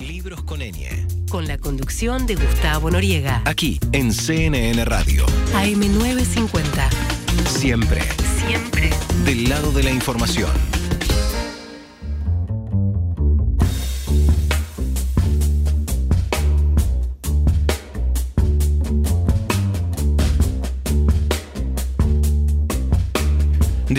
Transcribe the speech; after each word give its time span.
Libros 0.00 0.42
con 0.42 0.60
ñ. 0.60 1.28
Con 1.28 1.46
la 1.46 1.58
conducción 1.58 2.26
de 2.26 2.34
Gustavo 2.34 2.90
Noriega. 2.90 3.42
Aquí 3.44 3.78
en 3.92 4.12
CNN 4.12 4.84
Radio. 4.86 5.26
AM950. 5.54 6.88
Siempre. 7.46 8.02
Siempre. 8.46 8.90
Del 9.24 9.48
lado 9.48 9.72
de 9.72 9.82
la 9.82 9.90
información. 9.90 10.79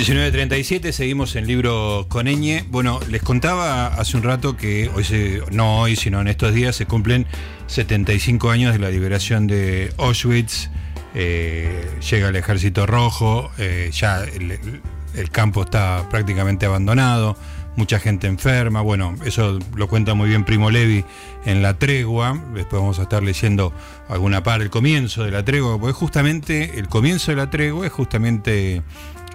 1937, 0.01 0.93
seguimos 0.93 1.35
en 1.35 1.45
libro 1.45 2.07
Coneñe. 2.09 2.65
Bueno, 2.71 2.99
les 3.11 3.21
contaba 3.21 3.85
hace 3.85 4.17
un 4.17 4.23
rato 4.23 4.57
que 4.57 4.89
hoy, 4.95 5.05
no 5.51 5.79
hoy, 5.79 5.95
sino 5.95 6.19
en 6.19 6.27
estos 6.27 6.55
días, 6.55 6.75
se 6.75 6.87
cumplen 6.87 7.27
75 7.67 8.49
años 8.49 8.73
de 8.73 8.79
la 8.79 8.89
liberación 8.89 9.45
de 9.45 9.93
Auschwitz. 9.99 10.71
Eh, 11.13 11.87
llega 12.09 12.29
el 12.29 12.35
ejército 12.35 12.87
rojo, 12.87 13.51
eh, 13.59 13.91
ya 13.93 14.23
el, 14.23 14.59
el, 15.13 15.29
campo 15.29 15.61
está 15.61 16.07
prácticamente 16.09 16.65
abandonado, 16.65 17.37
mucha 17.75 17.99
gente 17.99 18.25
enferma. 18.25 18.81
Bueno, 18.81 19.13
eso 19.23 19.59
lo 19.75 19.87
cuenta 19.87 20.15
muy 20.15 20.29
bien 20.29 20.45
Primo 20.45 20.71
Levi 20.71 21.05
en 21.45 21.61
La 21.61 21.75
Tregua. 21.75 22.43
Después 22.55 22.81
vamos 22.81 22.97
a 22.97 23.03
estar 23.03 23.21
leyendo 23.21 23.71
alguna 24.09 24.41
parte, 24.41 24.63
el 24.63 24.71
comienzo 24.71 25.23
de 25.23 25.29
La 25.29 25.45
Tregua, 25.45 25.79
porque 25.79 25.93
justamente 25.93 26.79
el 26.79 26.87
comienzo 26.87 27.29
de 27.29 27.37
La 27.37 27.51
Tregua 27.51 27.85
es 27.85 27.91
justamente 27.91 28.81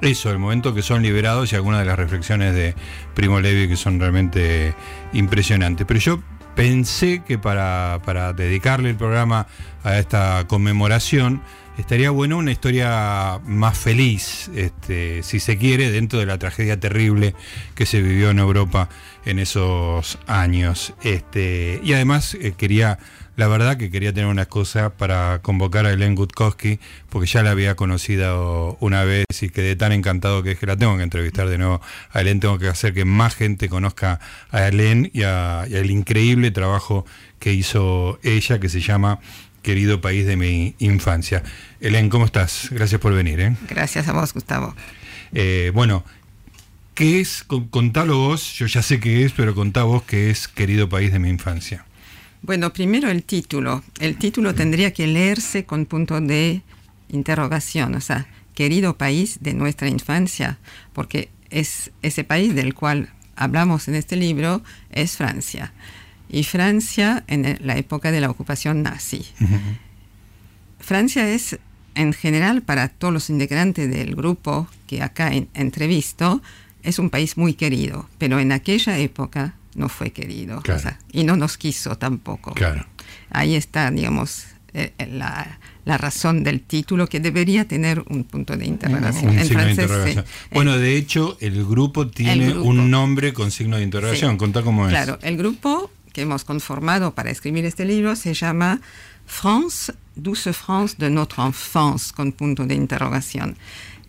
eso, 0.02 0.30
el 0.30 0.38
momento 0.38 0.74
que 0.74 0.82
son 0.82 1.02
liberados 1.02 1.52
y 1.52 1.56
algunas 1.56 1.80
de 1.80 1.86
las 1.86 1.98
reflexiones 1.98 2.54
de 2.54 2.74
Primo 3.14 3.40
Levi 3.40 3.68
que 3.68 3.76
son 3.76 3.98
realmente 3.98 4.74
impresionantes. 5.12 5.86
Pero 5.86 6.00
yo 6.00 6.22
pensé 6.54 7.22
que 7.26 7.38
para, 7.38 8.32
dedicarle 8.34 8.90
el 8.90 8.96
programa 8.96 9.46
a 9.84 9.98
esta 9.98 10.44
conmemoración 10.48 11.42
estaría 11.78 12.10
bueno 12.10 12.38
una 12.38 12.50
historia 12.50 13.38
más 13.44 13.78
feliz, 13.78 14.50
este, 14.54 15.22
si 15.22 15.38
se 15.38 15.58
quiere, 15.58 15.90
dentro 15.90 16.18
de 16.18 16.26
la 16.26 16.38
tragedia 16.38 16.80
terrible 16.80 17.34
que 17.74 17.84
se 17.84 18.00
vivió 18.00 18.30
en 18.30 18.38
Europa 18.38 18.88
en 19.26 19.38
esos 19.38 20.18
años. 20.26 20.94
Este, 21.02 21.80
y 21.84 21.92
además 21.92 22.34
eh, 22.34 22.54
quería 22.56 22.98
la 23.36 23.48
verdad 23.48 23.76
que 23.76 23.90
quería 23.90 24.12
tener 24.12 24.28
una 24.28 24.46
cosa 24.46 24.96
para 24.96 25.40
convocar 25.42 25.84
a 25.86 25.92
Helen 25.92 26.14
Gutkowski, 26.14 26.80
porque 27.10 27.26
ya 27.28 27.42
la 27.42 27.50
había 27.50 27.76
conocido 27.76 28.78
una 28.80 29.04
vez 29.04 29.26
y 29.40 29.50
quedé 29.50 29.76
tan 29.76 29.92
encantado 29.92 30.42
que 30.42 30.52
es 30.52 30.58
que 30.58 30.66
la 30.66 30.76
tengo 30.76 30.96
que 30.96 31.02
entrevistar 31.02 31.48
de 31.48 31.58
nuevo 31.58 31.80
a 32.10 32.20
Helen. 32.20 32.40
Tengo 32.40 32.58
que 32.58 32.68
hacer 32.68 32.94
que 32.94 33.04
más 33.04 33.34
gente 33.34 33.68
conozca 33.68 34.20
a 34.50 34.66
Helen 34.66 35.10
y, 35.12 35.22
al 35.22 35.90
increíble 35.90 36.50
trabajo 36.50 37.04
que 37.38 37.52
hizo 37.52 38.18
ella, 38.22 38.58
que 38.58 38.70
se 38.70 38.80
llama 38.80 39.20
Querido 39.60 40.00
País 40.00 40.26
de 40.26 40.36
mi 40.36 40.74
Infancia. 40.78 41.42
Helen, 41.80 42.08
¿cómo 42.08 42.24
estás? 42.24 42.68
Gracias 42.70 43.00
por 43.00 43.12
venir. 43.12 43.40
¿eh? 43.40 43.56
Gracias 43.68 44.08
a 44.08 44.12
vos, 44.12 44.32
Gustavo. 44.32 44.74
Eh, 45.32 45.72
bueno, 45.74 46.04
¿qué 46.94 47.20
es? 47.20 47.44
Contalo 47.70 48.16
vos, 48.16 48.54
yo 48.54 48.66
ya 48.66 48.82
sé 48.82 48.98
qué 48.98 49.24
es, 49.24 49.32
pero 49.32 49.54
contá 49.54 49.82
vos 49.82 50.02
qué 50.04 50.30
es 50.30 50.48
Querido 50.48 50.88
País 50.88 51.12
de 51.12 51.18
mi 51.18 51.28
Infancia. 51.28 51.85
Bueno, 52.46 52.72
primero 52.72 53.10
el 53.10 53.24
título. 53.24 53.82
El 53.98 54.18
título 54.18 54.54
tendría 54.54 54.92
que 54.92 55.08
leerse 55.08 55.64
con 55.64 55.84
punto 55.84 56.20
de 56.20 56.62
interrogación, 57.08 57.96
o 57.96 58.00
sea, 58.00 58.28
querido 58.54 58.96
país 58.96 59.38
de 59.40 59.52
nuestra 59.52 59.88
infancia, 59.88 60.56
porque 60.92 61.28
es 61.50 61.90
ese 62.02 62.22
país 62.22 62.54
del 62.54 62.72
cual 62.72 63.10
hablamos 63.34 63.88
en 63.88 63.96
este 63.96 64.14
libro 64.14 64.62
es 64.92 65.16
Francia. 65.16 65.72
Y 66.28 66.44
Francia 66.44 67.24
en 67.26 67.58
la 67.62 67.78
época 67.78 68.12
de 68.12 68.20
la 68.20 68.30
ocupación 68.30 68.80
nazi. 68.84 69.26
Francia 70.78 71.28
es, 71.28 71.58
en 71.96 72.12
general, 72.12 72.62
para 72.62 72.86
todos 72.86 73.12
los 73.12 73.28
integrantes 73.28 73.90
del 73.90 74.14
grupo 74.14 74.68
que 74.86 75.02
acá 75.02 75.32
entrevisto, 75.54 76.40
es 76.84 77.00
un 77.00 77.10
país 77.10 77.36
muy 77.36 77.54
querido, 77.54 78.08
pero 78.18 78.38
en 78.38 78.52
aquella 78.52 78.98
época 78.98 79.54
no 79.76 79.88
fue 79.88 80.10
querido 80.10 80.62
y 81.12 81.24
no 81.24 81.36
nos 81.36 81.56
quiso 81.56 81.96
tampoco. 81.96 82.52
Claro. 82.54 82.86
Ahí 83.30 83.54
está, 83.54 83.90
digamos, 83.90 84.46
eh, 84.74 84.92
eh, 84.98 85.06
la, 85.10 85.58
razón 85.98 86.42
del 86.42 86.60
título 86.60 87.08
que 87.08 87.20
debería 87.20 87.66
tener 87.66 88.02
un 88.08 88.24
punto 88.24 88.56
de 88.56 88.66
interrogación. 88.66 89.38
en 89.38 89.46
francés, 89.46 90.24
bueno, 90.50 90.76
de 90.76 90.96
hecho, 90.96 91.36
el 91.40 91.64
grupo 91.64 92.08
tiene 92.08 92.58
un 92.58 92.90
nombre 92.90 93.32
con 93.32 93.50
signo 93.50 93.76
de 93.76 93.84
interrogación. 93.84 94.36
Contá 94.36 94.62
cómo 94.62 94.86
es. 94.86 94.90
Claro, 94.90 95.18
el 95.22 95.36
grupo 95.36 95.90
que 96.12 96.22
hemos 96.22 96.44
conformado 96.44 97.14
para 97.14 97.30
escribir 97.30 97.64
este 97.64 97.84
libro 97.84 98.16
se 98.16 98.34
llama 98.34 98.80
France, 99.26 99.92
Douce 100.16 100.52
France 100.52 100.96
de 100.98 101.10
notre 101.10 101.42
enfance, 101.42 102.12
con 102.14 102.32
punto 102.32 102.66
de 102.66 102.74
interrogación. 102.74 103.56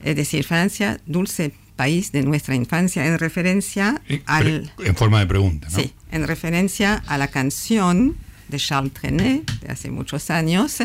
Es 0.03 0.16
decir, 0.16 0.44
Francia, 0.44 0.99
dulce 1.05 1.53
país 1.77 2.11
de 2.11 2.23
nuestra 2.23 2.55
infancia 2.55 3.05
en 3.05 3.17
referencia 3.17 4.01
al... 4.25 4.73
En 4.79 4.95
forma 4.95 5.19
de 5.19 5.27
pregunta, 5.27 5.69
¿no? 5.71 5.79
Sí, 5.79 5.93
en 6.11 6.27
referencia 6.27 7.01
a 7.07 7.17
la 7.17 7.29
canción 7.29 8.17
de 8.49 8.57
Charles 8.57 8.93
Trenet 8.93 9.49
de 9.61 9.71
hace 9.71 9.91
muchos 9.91 10.29
años. 10.29 10.77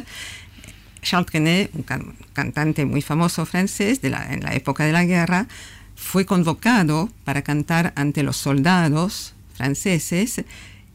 Charles 1.02 1.26
Trenet, 1.26 1.70
un 1.74 1.84
cantante 2.32 2.84
muy 2.84 3.02
famoso 3.02 3.44
francés 3.46 4.00
de 4.00 4.10
la, 4.10 4.32
en 4.32 4.44
la 4.44 4.54
época 4.54 4.84
de 4.84 4.92
la 4.92 5.04
guerra, 5.04 5.48
fue 5.96 6.26
convocado 6.26 7.10
para 7.24 7.42
cantar 7.42 7.92
ante 7.96 8.22
los 8.22 8.36
soldados 8.36 9.34
franceses 9.54 10.44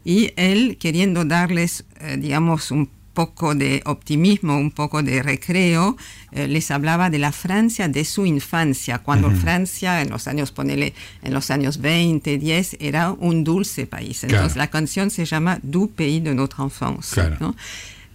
y 0.04 0.32
él 0.36 0.78
queriendo 0.78 1.24
darles, 1.24 1.84
eh, 2.00 2.16
digamos, 2.18 2.70
un 2.70 2.88
poco 3.18 3.56
de 3.56 3.82
optimismo, 3.84 4.56
un 4.56 4.70
poco 4.70 5.02
de 5.02 5.24
recreo, 5.24 5.96
eh, 6.30 6.46
les 6.46 6.70
hablaba 6.70 7.10
de 7.10 7.18
la 7.18 7.32
Francia 7.32 7.88
de 7.88 8.04
su 8.04 8.26
infancia, 8.26 9.00
cuando 9.00 9.28
Francia 9.32 10.02
en 10.02 10.10
los 10.10 10.28
años, 10.28 10.52
ponele, 10.52 10.94
en 11.24 11.34
los 11.34 11.50
años 11.50 11.80
20, 11.80 12.38
10, 12.38 12.76
era 12.78 13.10
un 13.10 13.42
dulce 13.42 13.88
país. 13.88 14.22
Entonces 14.22 14.54
la 14.56 14.68
canción 14.68 15.10
se 15.10 15.24
llama 15.24 15.58
Du 15.64 15.90
pays 15.90 16.22
de 16.22 16.32
notre 16.32 16.62
enfance. 16.62 17.20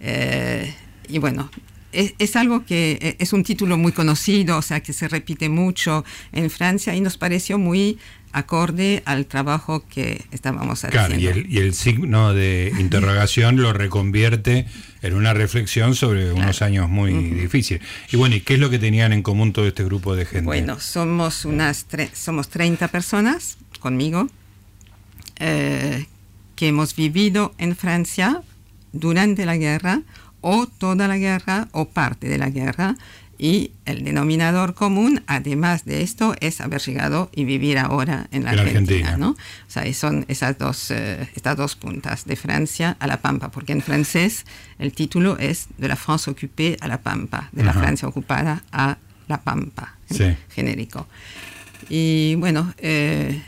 Eh, 0.00 0.72
y 1.06 1.18
bueno, 1.18 1.50
es, 1.92 2.34
algo 2.34 2.64
que 2.64 2.98
eh, 3.02 3.16
es 3.18 3.34
un 3.34 3.44
título 3.44 3.76
muy 3.76 3.92
conocido, 3.92 4.56
o 4.56 4.62
sea, 4.62 4.80
que 4.80 4.94
se 4.94 5.06
repite 5.06 5.50
mucho 5.50 6.02
en 6.32 6.48
Francia 6.48 6.96
y 6.96 7.02
nos 7.02 7.18
pareció 7.18 7.58
muy 7.58 7.98
acorde 8.32 9.02
al 9.06 9.26
trabajo 9.26 9.84
que 9.88 10.24
estábamos 10.32 10.84
haciendo. 10.84 11.08
Claro, 11.08 11.20
y 11.20 11.26
el, 11.26 11.52
y 11.52 11.58
el 11.58 11.72
signo 11.72 12.34
de 12.34 12.72
interrogación 12.78 13.62
lo 13.62 13.72
reconvierte 13.72 14.66
en 15.04 15.14
una 15.14 15.34
reflexión 15.34 15.94
sobre 15.94 16.32
unos 16.32 16.62
años 16.62 16.88
muy 16.88 17.12
difíciles. 17.12 17.82
Y 18.10 18.16
bueno, 18.16 18.36
¿y 18.36 18.40
qué 18.40 18.54
es 18.54 18.60
lo 18.60 18.70
que 18.70 18.78
tenían 18.78 19.12
en 19.12 19.22
común 19.22 19.52
todo 19.52 19.66
este 19.66 19.84
grupo 19.84 20.16
de 20.16 20.24
gente? 20.24 20.46
Bueno, 20.46 20.80
somos 20.80 21.44
unas 21.44 21.86
somos 22.14 22.48
30 22.48 22.88
personas 22.88 23.58
conmigo 23.80 24.28
eh, 25.36 26.06
que 26.56 26.68
hemos 26.68 26.96
vivido 26.96 27.54
en 27.58 27.76
Francia 27.76 28.40
durante 28.92 29.44
la 29.44 29.58
guerra 29.58 30.00
o 30.40 30.66
toda 30.66 31.06
la 31.06 31.18
guerra 31.18 31.68
o 31.72 31.84
parte 31.90 32.26
de 32.30 32.38
la 32.38 32.48
guerra 32.48 32.96
y 33.44 33.72
el 33.84 34.04
denominador 34.04 34.72
común, 34.72 35.22
además 35.26 35.84
de 35.84 36.00
esto, 36.00 36.34
es 36.40 36.62
haber 36.62 36.80
llegado 36.80 37.30
y 37.34 37.44
vivir 37.44 37.76
ahora 37.76 38.26
en 38.30 38.44
la 38.44 38.52
Argentina, 38.52 39.18
¿no? 39.18 39.32
O 39.32 39.36
sea, 39.70 39.92
son 39.92 40.24
esas 40.28 40.56
dos, 40.56 40.90
eh, 40.90 41.28
estas 41.36 41.54
dos 41.58 41.76
puntas, 41.76 42.24
de 42.24 42.36
Francia 42.36 42.96
a 43.00 43.06
la 43.06 43.18
Pampa, 43.18 43.50
porque 43.50 43.72
en 43.72 43.82
francés 43.82 44.46
el 44.78 44.94
título 44.94 45.36
es 45.36 45.66
de 45.76 45.88
la 45.88 45.96
France 45.96 46.30
occupée 46.30 46.78
a 46.80 46.88
la 46.88 47.02
Pampa, 47.02 47.50
de 47.52 47.64
la 47.64 47.74
Francia 47.74 48.08
ocupada 48.08 48.62
a 48.72 48.96
la 49.28 49.42
Pampa, 49.42 49.94
genérico. 50.48 51.06
Y 51.90 52.36
bueno, 52.36 52.72
eh, 52.78 53.42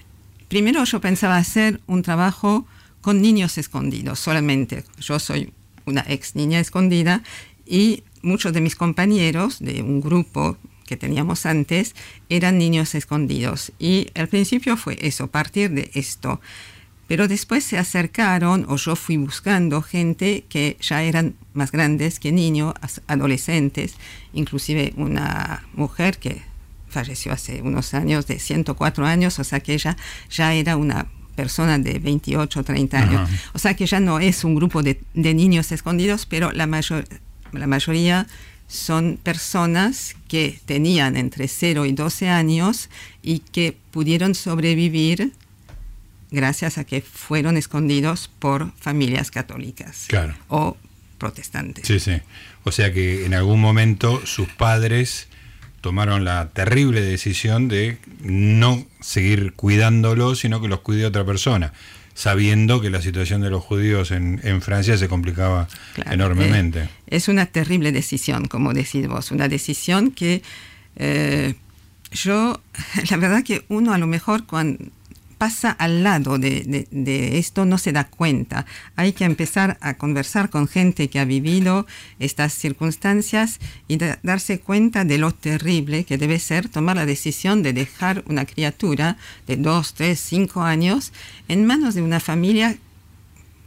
primero 0.49 0.85
yo 0.85 1.01
pensaba 1.01 1.39
hacer 1.39 1.81
un 1.87 2.03
trabajo 2.03 2.67
con 3.01 3.23
niños 3.23 3.57
escondidos 3.57 4.19
solamente. 4.19 4.85
Yo 5.01 5.19
soy 5.19 5.55
una 5.87 6.05
ex 6.07 6.35
niña 6.35 6.61
escondida 6.61 7.23
y 7.65 8.03
muchos 8.27 8.53
de 8.53 8.61
mis 8.61 8.77
compañeros 8.77 9.59
de 9.61 9.83
un 9.83 10.01
grupo 10.01 10.59
que 10.87 10.97
teníamos 10.97 11.47
antes 11.47 11.95
eran 12.29 12.59
niños 12.59 12.95
escondidos. 12.95 13.73
Y 13.79 14.09
al 14.15 14.29
principio 14.29 14.77
fue 14.77 14.99
eso, 15.01 15.29
partir 15.29 15.71
de 15.71 15.91
esto. 15.95 16.41
Pero 17.09 17.29
después 17.29 17.65
se 17.65 17.79
acercaron 17.79 18.67
o 18.69 18.77
yo 18.77 18.97
fui 18.97 19.17
buscando 19.17 19.81
gente 19.81 20.45
que 20.49 20.77
ya 20.81 21.03
eran 21.03 21.35
más 21.55 21.71
grandes 21.71 22.19
que 22.19 22.33
niños, 22.33 22.75
adolescentes, 23.07 23.95
inclusive 24.33 24.93
una 24.97 25.65
mujer 25.73 26.19
que 26.19 26.43
falleció 26.89 27.33
hace 27.33 27.63
unos 27.63 27.95
años, 27.95 28.27
de 28.27 28.39
104 28.39 29.07
años, 29.07 29.39
o 29.39 29.45
sea 29.45 29.61
que 29.61 29.75
ella 29.75 29.97
ya 30.31 30.55
era 30.55 30.77
una 30.77 31.07
persona 31.37 31.79
de 31.79 31.99
28 31.99 32.61
o 32.61 32.65
30 32.65 32.99
años. 32.99 33.31
O 33.53 33.59
sea 33.59 33.75
que 33.75 33.87
ya 33.87 34.01
no 34.01 34.19
es 34.19 34.43
un 34.43 34.55
grupo 34.55 34.83
de, 34.83 35.01
de 35.15 35.35
niños 35.35 35.71
escondidos, 35.71 36.27
pero 36.27 36.51
la 36.51 36.67
mayor, 36.67 37.07
la 37.53 37.67
mayoría 37.67 38.27
son 38.69 39.19
personas 39.23 40.17
que 40.29 40.59
tenían 40.67 41.17
entre 41.17 41.47
0 41.49 41.87
y 41.87 41.93
12 41.93 42.29
años 42.29 42.89
y 43.23 43.39
que 43.41 43.77
pudieron 43.93 44.35
sobrevivir 44.35 45.33
gracias 46.31 46.77
a 46.79 46.85
que 46.85 47.01
fueron 47.01 47.57
escondidos 47.57 48.29
por 48.41 48.73
familias 48.79 49.31
católicas 49.31 50.07
Claro. 50.09 50.35
o 50.49 50.77
protestantes. 51.19 51.87
Sí, 51.87 52.01
sí. 52.01 52.21
O 52.65 52.73
sea 52.73 52.93
que 52.93 53.25
en 53.25 53.35
algún 53.35 53.61
momento 53.61 54.21
sus 54.27 54.49
padres 54.49 55.29
tomaron 55.81 56.25
la 56.25 56.49
terrible 56.49 57.01
decisión 57.01 57.69
de 57.69 57.99
no 58.21 58.85
seguir 59.01 59.53
cuidándolos, 59.53 60.41
sino 60.41 60.61
que 60.61 60.67
los 60.67 60.81
cuide 60.81 61.07
otra 61.07 61.25
persona, 61.25 61.73
sabiendo 62.17 62.81
que 62.81 62.89
la 62.89 63.03
situación 63.03 63.43
de 63.43 63.51
los 63.51 63.63
judíos 63.63 64.11
en, 64.11 64.41
en 64.43 64.63
Francia 64.63 64.97
se 64.97 65.07
complicaba 65.07 65.69
Claro, 65.95 66.13
enormemente. 66.13 66.81
eh, 66.81 66.89
es 67.09 67.29
una 67.29 67.45
terrible 67.47 67.93
decisión, 67.93 68.47
como 68.47 68.73
decís 68.73 69.07
vos, 69.07 69.31
una 69.31 69.49
decisión 69.49 70.11
que 70.11 70.43
eh, 70.97 71.55
yo, 72.13 72.61
la 73.11 73.17
verdad 73.19 73.45
que 73.45 73.65
uno 73.69 73.93
a 73.93 73.99
lo 73.99 74.07
mejor 74.07 74.47
cuando 74.47 74.83
pasa 75.39 75.71
al 75.71 76.03
lado 76.03 76.39
de, 76.39 76.63
de- 76.65 76.89
de 76.91 77.39
esto 77.39 77.65
no 77.65 77.79
se 77.79 77.93
da 77.93 78.05
cuenta. 78.05 78.65
Hay 78.97 79.13
que 79.13 79.25
empezar 79.25 79.77
a 79.81 79.95
conversar 79.95 80.51
con 80.51 80.67
gente 80.69 81.09
que 81.09 81.19
ha 81.19 81.25
vivido 81.25 81.87
estas 82.19 82.53
circunstancias 82.55 83.59
y 83.89 83.97
da- 83.99 84.19
darse 84.23 84.61
cuenta 84.61 85.05
de 85.05 85.19
lo 85.19 85.33
terrible 85.33 86.05
que 86.05 86.19
debe 86.19 86.39
ser 86.39 86.69
tomar 86.69 86.97
la 86.97 87.07
decisión 87.07 87.63
de 87.63 87.73
dejar 87.73 88.25
una 88.27 88.45
criatura 88.47 89.17
de 89.47 89.57
dos, 89.57 89.95
tres, 89.95 90.21
cinco 90.21 90.63
años 90.63 91.13
en 91.49 91.67
manos 91.67 91.95
de 91.95 92.03
una 92.03 92.21
familia 92.21 92.77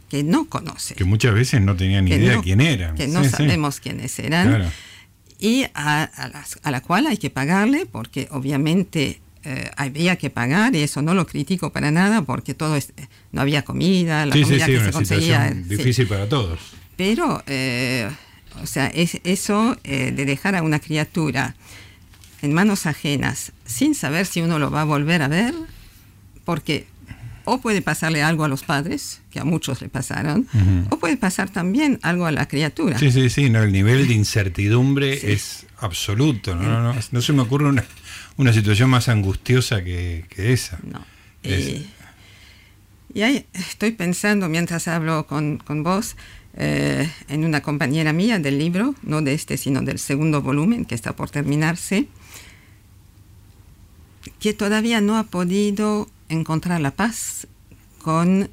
que 0.08 0.24
no 0.24 0.46
conoce 0.46 0.96
Que 0.96 1.04
muchas 1.04 1.32
veces 1.34 1.60
no 1.60 1.76
tenían 1.76 2.04
ni 2.04 2.10
idea 2.12 2.34
no- 2.34 2.42
quién 2.42 2.60
eran. 2.60 2.96
Que 2.96 3.06
no 3.06 3.22
Sí, 3.22 3.30
sí. 3.30 3.36
sabemos 3.36 3.78
quiénes 3.78 4.18
eran. 4.18 4.48
Claro. 4.48 4.70
Y 5.38 5.64
a, 5.72 6.02
a 6.02 6.28
las- 6.28 6.58
a 6.64 6.70
la 6.70 6.80
cual 6.80 7.06
hay 7.06 7.16
que 7.16 7.30
pagarle 7.30 7.86
porque 7.86 8.26
obviamente 8.32 9.20
eh, 9.44 9.70
había 9.76 10.16
que 10.16 10.28
pagar 10.30 10.74
y 10.74 10.80
eso 10.82 11.00
no 11.02 11.14
lo 11.14 11.26
critico 11.26 11.70
para 11.72 11.90
nada 11.90 12.22
porque 12.22 12.54
todo 12.54 12.76
es, 12.76 12.92
no 13.32 13.40
había 13.40 13.62
comida, 13.62 14.26
la 14.26 14.34
Sí, 14.34 14.42
comida 14.42 14.66
sí, 14.66 14.72
que 14.72 14.76
una 14.78 14.86
se 14.86 14.92
conseguía. 14.92 15.50
difícil 15.50 16.06
para 16.06 16.28
todos. 16.28 16.58
Pero, 16.96 17.42
eh, 17.46 18.08
o 18.62 18.66
sea, 18.66 18.88
es 18.88 19.18
eso 19.24 19.76
eh, 19.84 20.12
de 20.14 20.24
dejar 20.26 20.54
a 20.56 20.62
una 20.62 20.78
criatura 20.78 21.54
en 22.42 22.52
manos 22.52 22.86
ajenas 22.86 23.52
sin 23.64 23.94
saber 23.94 24.26
si 24.26 24.40
uno 24.42 24.58
lo 24.58 24.70
va 24.70 24.82
a 24.82 24.84
volver 24.84 25.22
a 25.22 25.28
ver, 25.28 25.54
porque 26.44 26.86
o 27.44 27.60
puede 27.60 27.80
pasarle 27.82 28.22
algo 28.22 28.44
a 28.44 28.48
los 28.48 28.62
padres, 28.62 29.22
que 29.30 29.40
a 29.40 29.44
muchos 29.44 29.80
le 29.80 29.88
pasaron, 29.88 30.46
o 30.90 30.98
puede 30.98 31.16
pasar 31.16 31.48
también 31.48 31.98
algo 32.02 32.26
a 32.26 32.32
la 32.32 32.46
criatura. 32.46 32.98
Sí, 32.98 33.10
sí, 33.10 33.28
sí, 33.30 33.50
no, 33.50 33.62
el 33.62 33.72
nivel 33.72 34.06
de 34.06 34.14
incertidumbre 34.14 35.32
es 35.32 35.66
absoluto. 35.78 36.54
No, 36.54 36.62
no, 36.62 36.92
no, 36.94 37.00
no 37.10 37.22
se 37.22 37.32
me 37.32 37.42
ocurre 37.42 37.66
una, 37.68 37.84
una 38.36 38.52
situación 38.52 38.90
más 38.90 39.08
angustiosa 39.08 39.82
que, 39.84 40.24
que 40.28 40.52
esa. 40.52 40.78
No. 40.82 41.04
Es- 41.42 41.68
Y, 41.68 41.90
y 43.14 43.22
ahí 43.22 43.46
estoy 43.54 43.90
pensando 43.92 44.48
mientras 44.48 44.86
hablo 44.88 45.26
con, 45.26 45.58
con 45.58 45.82
vos 45.82 46.16
eh, 46.56 47.10
en 47.28 47.44
una 47.44 47.60
compañera 47.60 48.12
mía 48.12 48.38
del 48.38 48.58
libro, 48.58 48.94
no 49.02 49.20
de 49.22 49.34
este, 49.34 49.56
sino 49.56 49.82
del 49.82 49.98
segundo 49.98 50.42
volumen 50.42 50.84
que 50.84 50.94
está 50.94 51.14
por 51.16 51.30
terminarse, 51.30 52.06
que 54.38 54.52
todavía 54.54 55.00
no 55.00 55.16
ha 55.18 55.24
podido 55.24 56.08
encontrar 56.28 56.80
la 56.80 56.90
paz 56.92 57.46
con 58.02 58.50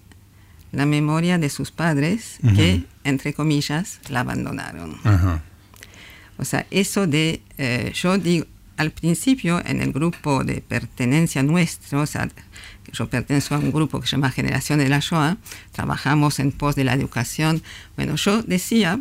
la 0.71 0.85
memoria 0.85 1.38
de 1.38 1.50
sus 1.50 1.71
padres 1.71 2.38
que, 2.56 2.83
entre 3.03 3.33
comillas, 3.33 4.00
la 4.09 4.21
abandonaron. 4.21 4.97
O 6.38 6.45
sea, 6.45 6.65
eso 6.71 7.07
de, 7.07 7.41
eh, 7.57 7.91
yo 7.95 8.18
digo, 8.18 8.45
al 8.77 8.91
principio 8.91 9.62
en 9.65 9.81
el 9.81 9.91
grupo 9.91 10.44
de 10.44 10.62
pertenencia 10.62 11.44
nuestro, 11.44 12.01
o 12.01 12.06
sea, 12.06 12.29
yo 12.94 13.09
pertenezco 13.09 13.56
a 13.56 13.59
un 13.59 13.71
grupo 13.71 14.00
que 14.00 14.07
se 14.07 14.12
llama 14.15 14.31
Generación 14.31 14.79
de 14.79 14.88
la 14.89 15.00
Shoah, 15.00 15.38
trabajamos 15.71 16.39
en 16.39 16.51
pos 16.51 16.75
de 16.75 16.83
la 16.83 16.94
educación. 16.94 17.62
Bueno, 17.95 18.15
yo 18.15 18.44
decía 18.44 19.00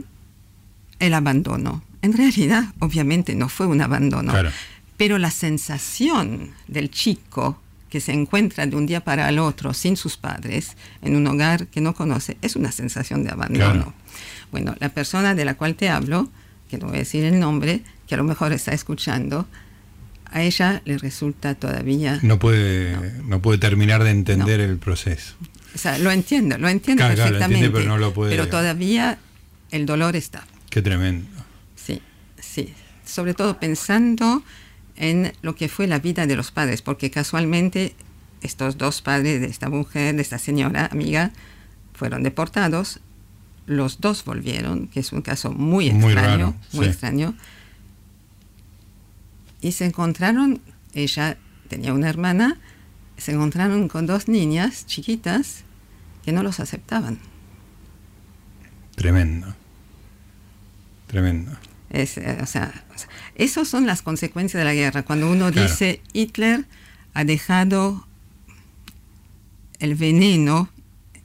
el 0.99 1.14
abandono. 1.14 1.82
En 2.02 2.12
realidad, 2.17 2.64
obviamente, 2.81 3.34
no 3.34 3.49
fue 3.49 3.67
un 3.67 3.81
abandono, 3.81 4.32
Claro. 4.32 4.50
pero 4.96 5.19
la 5.19 5.31
sensación 5.31 6.50
del 6.69 6.90
chico 6.90 7.61
que 7.90 8.00
se 8.00 8.12
encuentra 8.12 8.67
de 8.67 8.76
un 8.76 8.87
día 8.87 9.02
para 9.05 9.29
el 9.29 9.38
otro 9.38 9.72
sin 9.72 9.96
sus 9.96 10.17
padres 10.17 10.76
en 11.02 11.14
un 11.17 11.26
hogar 11.26 11.67
que 11.69 11.81
no 11.81 11.94
conoce 11.94 12.37
es 12.43 12.56
una 12.56 12.72
sensación 12.72 13.22
de 13.25 13.31
abandono. 13.31 13.72
Claro. 13.72 13.94
Bueno, 14.50 14.75
la 14.81 14.88
persona 14.88 15.34
de 15.34 15.44
la 15.44 15.55
cual 15.55 15.75
te 15.76 15.88
hablo, 15.88 16.31
que 16.69 16.79
no 16.79 16.87
voy 16.87 16.96
a 16.96 16.99
decir 17.00 17.25
el 17.25 17.38
nombre, 17.38 17.82
que 18.08 18.14
a 18.14 18.19
lo 18.19 18.25
mejor 18.25 18.52
está 18.52 18.72
escuchando, 18.72 19.46
a 20.37 20.43
ella 20.43 20.83
le 20.85 20.99
resulta 20.99 21.55
todavía... 21.55 22.19
No 22.23 22.38
puede, 22.38 22.94
no. 23.25 23.41
puede 23.41 23.56
terminar 23.59 24.05
de 24.05 24.11
entender 24.11 24.61
el 24.61 24.77
proceso. 24.77 25.35
O 25.75 25.79
sea, 25.79 25.97
lo 25.99 26.11
entiendo, 26.11 26.59
lo 26.59 26.69
entiendo 26.69 27.00
Claro, 27.00 27.15
claro, 27.15 27.31
lo 27.31 27.38
perfectamente, 27.38 27.67
entiende, 27.67 27.79
pero 27.79 27.88
no 27.94 27.99
lo 27.99 28.12
puede- 28.12 28.31
pero 28.37 28.49
todavía 28.49 29.19
el 29.71 29.87
dolor 29.87 30.15
está. 30.15 30.47
Qué 30.69 30.83
tremendo. 30.83 31.27
Sí, 31.75 32.03
sí. 32.38 32.75
Sobre 33.06 33.33
todo 33.33 33.59
pensando 33.59 34.43
en 34.97 35.33
lo 35.41 35.55
que 35.55 35.69
fue 35.69 35.87
la 35.87 36.00
vida 36.00 36.27
de 36.27 36.37
los 36.37 36.50
padres, 36.50 36.82
porque 36.82 37.11
casualmente 37.11 37.94
estos 38.43 38.77
dos 38.77 39.00
padres 39.00 39.41
de 39.41 39.47
esta 39.47 39.71
mujer, 39.71 40.17
de 40.17 40.23
esta 40.23 40.39
señora 40.39 40.89
amiga, 40.93 41.32
fueron 41.94 42.23
deportados. 42.25 43.00
Los 43.67 44.00
dos 44.03 44.23
volvieron, 44.25 44.89
que 44.89 45.00
es 45.00 45.12
un 45.12 45.23
caso 45.23 45.50
muy 45.50 45.91
Muy 45.93 46.12
extraño, 46.12 46.37
raro, 46.37 46.55
muy 46.73 46.85
sí. 46.85 46.91
extraño. 46.91 47.35
Y 49.61 49.73
se 49.73 49.87
encontraron, 49.87 50.61
ella 50.93 51.37
tenía 51.69 51.93
una 51.93 52.08
hermana, 52.08 52.58
se 53.17 53.32
encontraron 53.32 53.88
con 53.88 54.06
dos 54.06 54.29
niñas 54.29 54.87
chiquitas 54.87 55.64
que 56.25 56.32
no 56.32 56.43
los 56.43 56.61
aceptaban. 56.61 57.19
Tremendo. 58.94 59.55
Tremendo. 61.06 61.53
Es, 61.91 62.19
eh, 62.19 62.38
o 62.43 62.47
sea, 62.47 62.85
o 62.94 62.99
sea, 62.99 63.08
esas 63.37 63.69
son 63.69 63.87
las 63.87 64.03
consecuencias 64.03 64.61
de 64.61 64.64
la 64.64 64.75
guerra. 64.75 65.03
Cuando 65.05 65.31
uno 65.31 65.50
Claro. 65.53 65.69
dice 65.69 66.00
Hitler 66.12 66.64
ha 67.14 67.25
dejado 67.25 68.06
el 69.79 69.94
veneno 69.94 70.69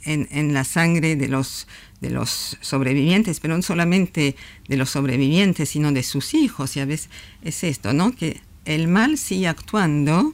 en, 0.04 0.28
en 0.32 0.54
la 0.54 0.64
sangre 0.64 1.16
de 1.16 1.28
los, 1.28 1.68
de 2.02 2.10
los 2.10 2.58
sobrevivientes, 2.62 3.40
pero 3.40 3.56
no 3.56 3.62
solamente 3.64 4.36
de 4.68 4.76
los 4.78 4.90
sobrevivientes, 4.90 5.70
sino 5.70 5.92
de 5.92 6.04
sus 6.04 6.34
hijos. 6.34 6.76
Y 6.76 6.80
a 6.82 6.86
veces 6.86 7.10
es 7.44 7.64
esto, 7.64 7.94
¿no? 7.94 8.16
Que 8.16 8.42
el 8.66 8.88
mal 8.88 9.18
sigue 9.18 9.48
actuando, 9.48 10.34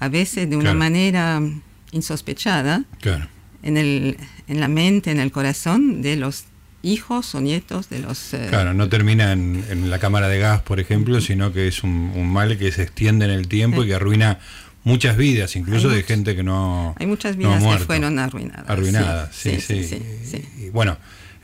a 0.00 0.08
veces 0.08 0.48
de 0.48 0.56
una 0.56 0.64
Claro. 0.70 0.78
manera 0.78 1.42
insospechada, 1.92 2.84
Claro. 3.00 3.26
en, 3.62 3.76
el, 3.76 4.16
en 4.46 4.60
la 4.60 4.68
mente, 4.68 5.10
en 5.10 5.18
el 5.20 5.32
corazón 5.32 6.02
de 6.02 6.16
los 6.16 6.44
hijos 6.82 7.34
o 7.34 7.40
nietos 7.40 7.88
de 7.88 7.98
los... 7.98 8.32
eh, 8.34 8.46
Claro, 8.50 8.72
no 8.72 8.88
termina 8.88 9.32
en, 9.32 9.64
en 9.68 9.90
la 9.90 9.98
cámara 9.98 10.28
de 10.28 10.38
gas, 10.38 10.62
por 10.62 10.78
ejemplo, 10.78 11.20
sino 11.20 11.52
que 11.52 11.66
es 11.66 11.82
un, 11.82 12.12
un 12.14 12.28
mal 12.32 12.56
que 12.56 12.70
se 12.70 12.82
extiende 12.84 13.24
en 13.24 13.32
el 13.32 13.48
tiempo 13.48 13.82
y 13.82 13.88
que 13.88 13.94
arruina 13.94 14.38
muchas 14.84 15.16
vidas, 15.16 15.54
incluso 15.56 15.90
Hay 15.90 15.96
de 15.96 16.02
gente 16.02 16.34
que 16.36 16.42
no. 16.42 16.94
Hay 16.98 17.06
muchas 17.06 17.36
no 17.36 17.52
ha 17.52 17.58
vidas 17.58 17.78
que 17.78 17.84
fueron 17.84 18.18
arruinadas. 18.18 18.68
Arruinadas, 18.68 19.34
sí, 19.34 19.60
sí. 19.60 19.84
sí, 19.84 20.00
sí. 20.24 20.44
Y 20.58 20.68
bueno, 20.70 20.96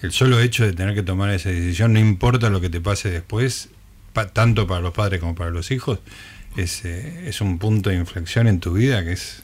el 0.02 0.12
solo 0.12 0.40
hecho 0.40 0.64
de 0.64 0.72
tener 0.72 0.94
que 0.94 1.02
tomar 1.02 1.30
esa 1.30 1.48
decisión, 1.50 1.92
no 1.92 1.98
importa 1.98 2.50
lo 2.50 2.60
que 2.60 2.70
te 2.70 2.80
pase 2.80 3.10
después, 3.10 3.68
pa- 4.12 4.28
tanto 4.28 4.66
para 4.66 4.80
los 4.80 4.92
padres 4.92 5.20
como 5.20 5.34
para 5.34 5.50
los 5.50 5.70
hijos, 5.70 5.98
es, 6.56 6.84
eh, 6.84 7.24
es 7.28 7.40
un 7.40 7.58
punto 7.58 7.90
de 7.90 7.96
inflexión 7.96 8.46
en 8.46 8.60
tu 8.60 8.72
vida 8.74 9.04
que 9.04 9.12
es. 9.12 9.42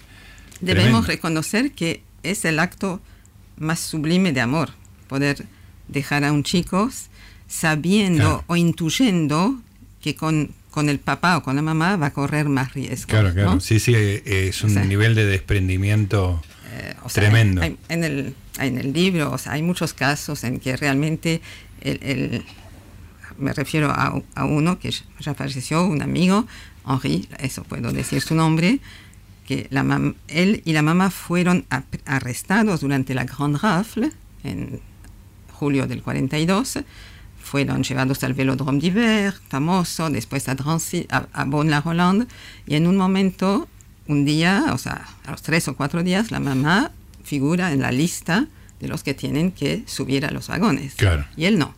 Debemos 0.60 1.04
tremendo. 1.04 1.06
reconocer 1.06 1.72
que 1.72 2.02
es 2.22 2.44
el 2.44 2.58
acto 2.58 3.00
más 3.56 3.80
sublime 3.80 4.32
de 4.32 4.40
amor, 4.42 4.70
poder 5.08 5.44
dejar 5.88 6.24
a 6.24 6.32
un 6.32 6.42
chico 6.44 6.90
sabiendo 7.48 8.22
Claro. 8.22 8.44
o 8.46 8.56
intuyendo 8.56 9.60
que 10.00 10.14
con, 10.14 10.50
con 10.70 10.88
el 10.88 10.98
papá 11.00 11.36
o 11.38 11.42
con 11.42 11.56
la 11.56 11.62
mamá 11.62 11.96
va 11.96 12.06
a 12.06 12.12
correr 12.12 12.48
más 12.48 12.74
riesgo. 12.74 13.08
Claro, 13.08 13.32
claro. 13.32 13.54
¿no? 13.54 13.60
Sí, 13.60 13.80
sí, 13.80 13.92
es 13.94 14.62
un 14.62 14.70
O 14.70 14.74
sea, 14.74 14.84
nivel 14.84 15.14
de 15.14 15.26
desprendimiento. 15.26 16.42
Eh, 16.72 16.94
o 17.02 17.08
sea, 17.08 17.24
Tremendo. 17.24 17.62
hay- 17.62 17.76
en, 17.88 18.04
el, 18.04 18.34
en 18.60 18.78
el 18.78 18.92
libro 18.92 19.32
o 19.32 19.38
sea, 19.38 19.52
hay 19.52 19.62
muchos 19.62 19.92
casos 19.94 20.44
en 20.44 20.60
que 20.60 20.76
realmente 20.76 21.40
el, 21.80 21.98
el- 22.02 22.44
me 23.38 23.52
refiero 23.52 23.90
a, 23.90 24.20
a 24.34 24.44
uno 24.44 24.78
que 24.78 24.92
ya 25.20 25.34
falleció, 25.34 25.84
un 25.86 26.02
amigo, 26.02 26.46
Henri, 26.86 27.28
eso 27.38 27.64
puedo 27.64 27.90
decir 27.92 28.20
su 28.20 28.34
nombre, 28.34 28.78
que 29.46 29.66
la 29.70 29.82
mam- 29.82 30.14
él 30.28 30.62
y 30.64 30.72
la 30.74 30.82
mamá 30.82 31.10
fueron 31.10 31.64
arrestados 32.04 32.80
durante 32.82 33.14
la 33.14 33.24
Grande 33.24 33.58
Rafle 33.60 34.12
en 34.44 34.80
julio 35.52 35.86
del 35.86 36.02
42. 36.02 36.78
Fueron 37.42 37.82
llevados 37.82 38.22
al 38.22 38.34
Velodrome 38.34 38.78
d'Hiver, 38.78 39.34
famoso, 39.48 40.08
después 40.10 40.48
a 40.48 40.54
Drancy, 40.54 41.06
a, 41.10 41.26
a 41.32 41.44
Bonne-la-Rolande, 41.44 42.26
y 42.66 42.74
en 42.76 42.86
un 42.86 42.96
momento, 42.96 43.66
un 44.06 44.24
día, 44.24 44.66
o 44.72 44.78
sea, 44.78 45.06
a 45.24 45.30
los 45.32 45.42
tres 45.42 45.66
o 45.68 45.74
cuatro 45.74 46.02
días, 46.02 46.30
la 46.30 46.38
mamá 46.40 46.92
figura 47.24 47.72
en 47.72 47.80
la 47.80 47.90
lista 47.92 48.46
de 48.78 48.88
los 48.88 49.02
que 49.02 49.14
tienen 49.14 49.52
que 49.52 49.82
subir 49.86 50.24
a 50.26 50.30
los 50.30 50.48
vagones. 50.48 50.94
Claro. 50.94 51.24
Y 51.36 51.44
él 51.46 51.58
no. 51.58 51.74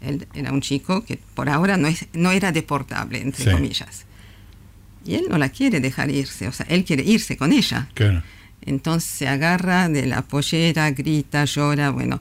Él 0.00 0.26
era 0.34 0.50
un 0.52 0.60
chico 0.60 1.04
que 1.04 1.18
por 1.34 1.48
ahora 1.48 1.76
no, 1.76 1.88
es, 1.88 2.06
no 2.12 2.30
era 2.32 2.50
deportable, 2.52 3.20
entre 3.20 3.44
Sí. 3.44 3.50
comillas. 3.50 4.04
Y 5.04 5.14
él 5.14 5.24
no 5.28 5.36
la 5.38 5.48
quiere 5.50 5.80
dejar 5.80 6.10
irse, 6.10 6.48
o 6.48 6.52
sea, 6.52 6.66
él 6.68 6.84
quiere 6.84 7.02
irse 7.04 7.36
con 7.36 7.52
ella. 7.52 7.88
Claro. 7.94 8.22
Entonces 8.64 9.10
se 9.10 9.28
agarra 9.28 9.88
de 9.88 10.06
la 10.06 10.22
pollera, 10.22 10.90
grita, 10.92 11.44
llora. 11.44 11.90
Bueno, 11.90 12.20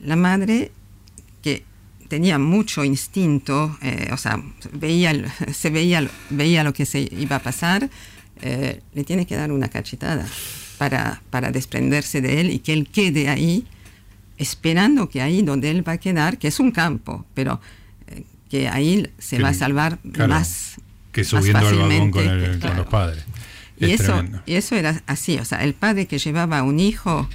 la 0.00 0.16
madre 0.16 0.72
tenía 2.10 2.38
mucho 2.38 2.84
instinto, 2.84 3.78
eh, 3.80 4.10
o 4.12 4.16
sea, 4.18 4.42
veía, 4.72 5.14
se 5.54 5.70
veía, 5.70 6.06
veía 6.28 6.62
lo 6.64 6.74
que 6.74 6.84
se 6.84 7.08
iba 7.10 7.36
a 7.36 7.38
pasar, 7.38 7.88
eh, 8.42 8.80
le 8.92 9.04
tiene 9.04 9.24
que 9.26 9.36
dar 9.36 9.50
una 9.52 9.68
cachetada 9.68 10.26
para, 10.76 11.22
para 11.30 11.50
desprenderse 11.52 12.20
de 12.20 12.40
él 12.40 12.50
y 12.50 12.58
que 12.58 12.72
él 12.74 12.88
quede 12.92 13.28
ahí, 13.28 13.64
esperando 14.38 15.08
que 15.08 15.22
ahí 15.22 15.42
donde 15.42 15.70
él 15.70 15.86
va 15.86 15.92
a 15.92 15.98
quedar, 15.98 16.36
que 16.38 16.48
es 16.48 16.58
un 16.60 16.70
campo, 16.72 17.24
pero 17.34 17.60
eh, 18.08 18.24
que 18.50 18.68
ahí 18.68 19.06
se 19.18 19.36
Que- 19.36 19.42
va 19.42 19.50
a 19.50 19.54
salvar 19.54 19.98
claro, 20.12 20.32
más. 20.34 20.76
Que 21.12 21.20
más 21.22 21.28
subiendo 21.30 21.58
al 21.66 21.76
vagón 21.76 22.10
con, 22.10 22.22
fácilmente 22.24 22.28
el- 22.34 22.40
que- 22.44 22.50
con 22.50 22.60
claro. 22.60 22.76
los 22.76 22.86
padres. 22.86 23.24
Y 23.78 23.84
Es 23.92 24.00
eso, 24.00 24.12
tremendo. 24.14 24.42
y 24.46 24.54
eso 24.54 24.74
era 24.76 25.02
así, 25.06 25.38
o 25.38 25.44
sea, 25.44 25.62
el 25.64 25.74
padre 25.74 26.06
que 26.06 26.18
llevaba 26.18 26.58
a 26.58 26.62
un 26.62 26.80
hijo 26.80 27.28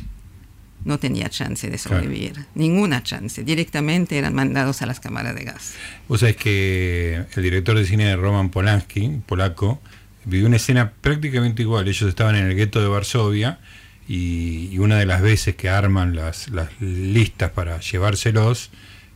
no 0.85 0.97
tenía 0.99 1.29
chance 1.29 1.69
de 1.69 1.77
Claro. 1.77 2.03
sobrevivir, 2.03 2.45
ninguna 2.55 3.03
chance. 3.03 3.43
Directamente 3.43 4.17
eran 4.17 4.33
mandados 4.33 4.81
a 4.81 4.85
las 4.85 4.99
cámaras 5.01 5.35
de 5.35 5.43
gas. 5.43 5.73
Vos 6.07 6.21
sabés 6.21 6.37
que 6.37 7.25
el 7.35 7.43
director 7.43 7.77
de 7.77 7.85
cine 7.85 8.05
de 8.05 8.15
Roman 8.15 8.49
Polanski, 8.49 9.21
polaco, 9.25 9.81
vivió 10.23 10.47
una 10.47 10.55
escena 10.55 10.91
prácticamente 11.01 11.61
igual. 11.63 11.87
Ellos 11.87 12.07
estaban 12.07 12.35
en 12.35 12.45
el 12.45 12.55
gueto 12.55 12.81
de 12.81 12.87
Varsovia 12.87 13.59
y, 14.07 14.69
y 14.71 14.77
una 14.79 14.97
de 14.97 15.05
las 15.05 15.21
veces 15.21 15.55
que 15.55 15.69
arman 15.69 16.15
las, 16.15 16.49
las 16.49 16.69
listas 16.79 17.51
para 17.51 17.79
llevárselos, 17.79 18.69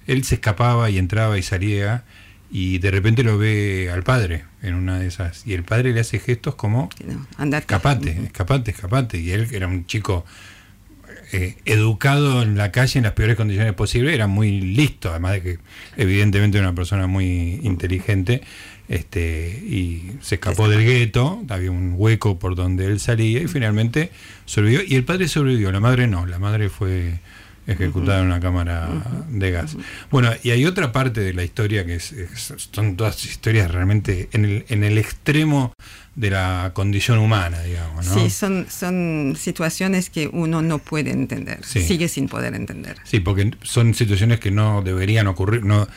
él 0.08 0.24
se 0.24 0.36
escapaba 0.36 0.90
y 0.90 0.98
entraba 0.98 1.38
y 1.38 1.44
salía 1.44 2.04
y 2.52 2.80
de 2.80 2.90
repente 2.90 3.22
lo 3.24 3.38
ve 3.38 3.92
al 3.94 4.02
padre 4.02 4.46
en 4.64 4.74
una 4.74 4.98
de 4.98 5.06
esas 5.06 5.46
y 5.46 5.54
el 5.54 5.64
padre 5.64 5.94
le 5.94 6.00
hace 6.00 6.18
gestos 6.18 6.56
como 6.56 6.90
no, 7.06 7.56
escapate, 7.58 8.20
escapate, 8.24 8.72
escapate. 8.72 9.20
Y 9.20 9.30
él 9.32 9.48
era 9.52 9.68
un 9.68 9.86
chico 9.86 10.26
eh, 11.32 11.56
educado 11.66 12.42
en 12.42 12.58
la 12.58 12.72
calle 12.72 12.98
en 13.00 13.04
las 13.04 13.14
peores 13.14 13.36
condiciones 13.36 13.74
posibles, 13.74 14.14
era 14.14 14.28
muy 14.28 14.62
listo, 14.62 15.10
además 15.12 15.34
de 15.34 15.42
que 15.42 15.58
evidentemente 15.98 16.58
era 16.58 16.68
una 16.68 16.76
persona 16.76 17.08
muy 17.08 17.60
inteligente, 17.64 18.42
este, 18.88 19.62
y 19.64 20.14
se 20.22 20.36
escapó 20.36 20.68
del 20.68 20.84
gueto, 20.84 21.44
había 21.50 21.70
un 21.70 21.94
hueco 21.96 22.40
por 22.40 22.56
donde 22.56 22.86
él 22.86 23.00
salía 23.00 23.40
y 23.40 23.48
finalmente 23.48 24.10
sobrevivió. 24.46 24.82
Y 24.88 24.96
el 24.96 25.06
padre 25.06 25.28
sobrevivió, 25.28 25.72
la 25.72 25.80
madre 25.80 26.08
no, 26.08 26.26
la 26.26 26.40
madre 26.40 26.70
fue 26.70 27.20
ejecutada 27.70 28.20
en 28.20 28.26
una 28.26 28.40
cámara 28.40 28.90
de 29.30 29.52
gas. 29.52 29.78
Bueno, 30.12 30.32
y 30.44 30.52
hay 30.52 30.66
otra 30.66 30.92
parte 30.92 31.22
de 31.22 31.34
la 31.34 31.44
historia 31.44 31.86
que 31.86 31.96
es, 31.96 32.12
es- 32.12 32.54
son 32.72 32.96
todas 32.98 33.24
historias 33.26 33.72
realmente 33.72 34.30
en 34.34 34.46
el, 34.46 34.66
en 34.70 34.84
el 34.84 34.98
extremo 34.98 35.74
de 36.16 36.32
la 36.32 36.72
condición 36.74 37.20
humana, 37.20 37.62
digamos, 37.62 38.06
¿no? 38.08 38.14
Sí, 38.14 38.30
son, 38.30 38.66
son 38.70 39.36
situaciones 39.40 40.10
que 40.10 40.30
uno 40.32 40.62
no 40.62 40.80
puede 40.80 41.12
entender, 41.12 41.60
Sí. 41.64 41.82
sigue 41.82 42.08
sin 42.10 42.28
poder 42.28 42.56
entender. 42.56 42.98
Sí, 43.04 43.20
porque 43.22 43.52
son 43.64 43.94
situaciones 43.94 44.40
que 44.40 44.52
no 44.52 44.82
deberían 44.82 45.28
ocurrir. 45.28 45.64
No, 45.64 45.88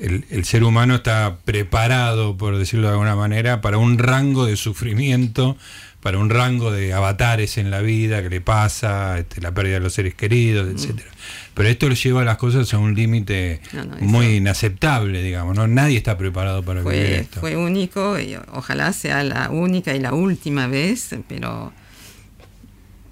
el, 0.00 0.24
el 0.30 0.44
ser 0.44 0.62
humano 0.64 0.94
está 0.96 1.38
preparado, 1.44 2.36
por 2.36 2.58
decirlo 2.58 2.86
de 2.88 2.92
alguna 2.92 3.16
manera, 3.16 3.60
para 3.60 3.78
un 3.78 3.98
rango 3.98 4.46
de 4.46 4.56
sufrimiento, 4.56 5.56
para 6.02 6.18
un 6.18 6.30
rango 6.30 6.72
de 6.72 6.92
avatares 6.92 7.58
en 7.58 7.70
la 7.70 7.80
vida 7.80 8.22
que 8.22 8.28
le 8.28 8.40
pasa, 8.40 9.18
este, 9.20 9.40
la 9.40 9.52
pérdida 9.54 9.74
de 9.74 9.80
los 9.80 9.92
seres 9.94 10.14
queridos, 10.14 10.68
etcétera. 10.74 11.08
Pero 11.54 11.68
esto 11.68 11.88
lo 11.88 11.94
lleva 11.94 12.22
a 12.22 12.24
las 12.24 12.38
cosas 12.38 12.74
a 12.74 12.78
un 12.78 12.94
límite 12.94 13.60
No, 13.72 13.84
no, 13.84 13.96
eso- 13.96 14.04
muy 14.06 14.26
inaceptable, 14.36 15.22
digamos. 15.22 15.54
¿no? 15.56 15.68
Nadie 15.68 15.96
está 15.96 16.18
preparado 16.18 16.64
para 16.64 16.80
vivir 16.80 16.92
Fue, 16.92 17.16
esto. 17.18 17.40
fue 17.40 17.56
único 17.56 18.18
y 18.18 18.36
ojalá 18.52 18.92
sea 18.92 19.22
la 19.22 19.48
única 19.50 19.94
y 19.94 20.00
la 20.00 20.12
última 20.12 20.66
vez, 20.66 21.14
pero 21.28 21.72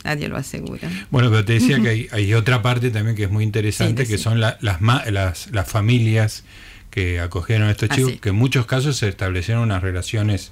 nadie 0.05 0.29
lo 0.29 0.37
asegura. 0.37 0.89
Bueno, 1.11 1.31
pero 1.31 1.45
te 1.45 1.55
decía 1.55 1.81
que 1.81 1.89
hay, 1.89 2.09
hay 2.13 2.35
otra 2.35 2.61
parte 2.63 2.91
también 2.91 3.15
que 3.17 3.25
es 3.25 3.31
muy 3.31 3.45
interesante, 3.45 4.05
Sí, 4.05 4.13
que 4.13 4.19
sí. 4.19 4.25
son 4.25 4.41
la- 4.41 4.59
las, 4.61 4.81
las, 5.13 5.49
las 5.53 5.69
familias 5.71 6.45
que 6.91 7.21
acogieron 7.21 7.69
a 7.69 7.71
estos 7.71 7.89
Ah, 7.93 7.95
chicos, 7.95 8.11
sí. 8.13 8.19
que 8.19 8.31
en 8.31 8.35
muchos 8.35 8.67
casos 8.67 8.97
se 8.97 9.07
establecieron 9.09 9.63
unas 9.63 9.81
relaciones 9.83 10.51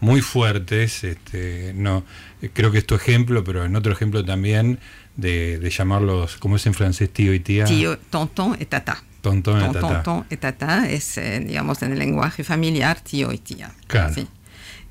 muy 0.00 0.20
fuertes. 0.20 1.04
Este, 1.04 1.72
no, 1.74 2.04
creo 2.52 2.70
que 2.70 2.78
es 2.78 2.86
tu 2.86 2.94
ejemplo, 2.94 3.42
pero 3.44 3.64
en 3.64 3.76
otro 3.76 3.92
ejemplo 3.92 4.24
también 4.24 4.78
de, 5.16 5.58
de 5.58 5.70
llamarlos, 5.70 6.36
como 6.36 6.56
es 6.56 6.66
en 6.66 6.74
francés, 6.74 7.10
tío 7.12 7.32
y 7.34 7.40
tía. 7.40 7.64
Tío, 7.64 7.98
tonton 7.98 8.56
y 8.60 8.64
tata. 8.66 9.02
Tontón 9.22 9.58
y 9.58 9.64
Ton- 9.64 9.72
tatá. 9.72 10.02
Tonton 10.02 10.26
y 10.30 10.36
tata 10.36 10.88
es, 10.88 11.18
eh, 11.18 11.40
digamos, 11.40 11.82
en 11.82 11.92
el 11.92 11.98
lenguaje 11.98 12.44
familiar, 12.44 13.00
tío 13.00 13.32
y 13.32 13.38
tía. 13.38 13.72
Claro. 13.86 14.14
Sí. 14.14 14.26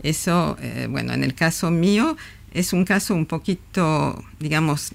Eso, 0.04 0.58
eh, 0.62 0.88
bueno, 0.90 1.14
en 1.14 1.24
el 1.24 1.34
caso 1.36 1.72
mío 1.72 2.18
es 2.54 2.74
un 2.74 2.86
caso 2.86 3.14
un 3.16 3.26
poquito, 3.26 4.24
digamos, 4.40 4.92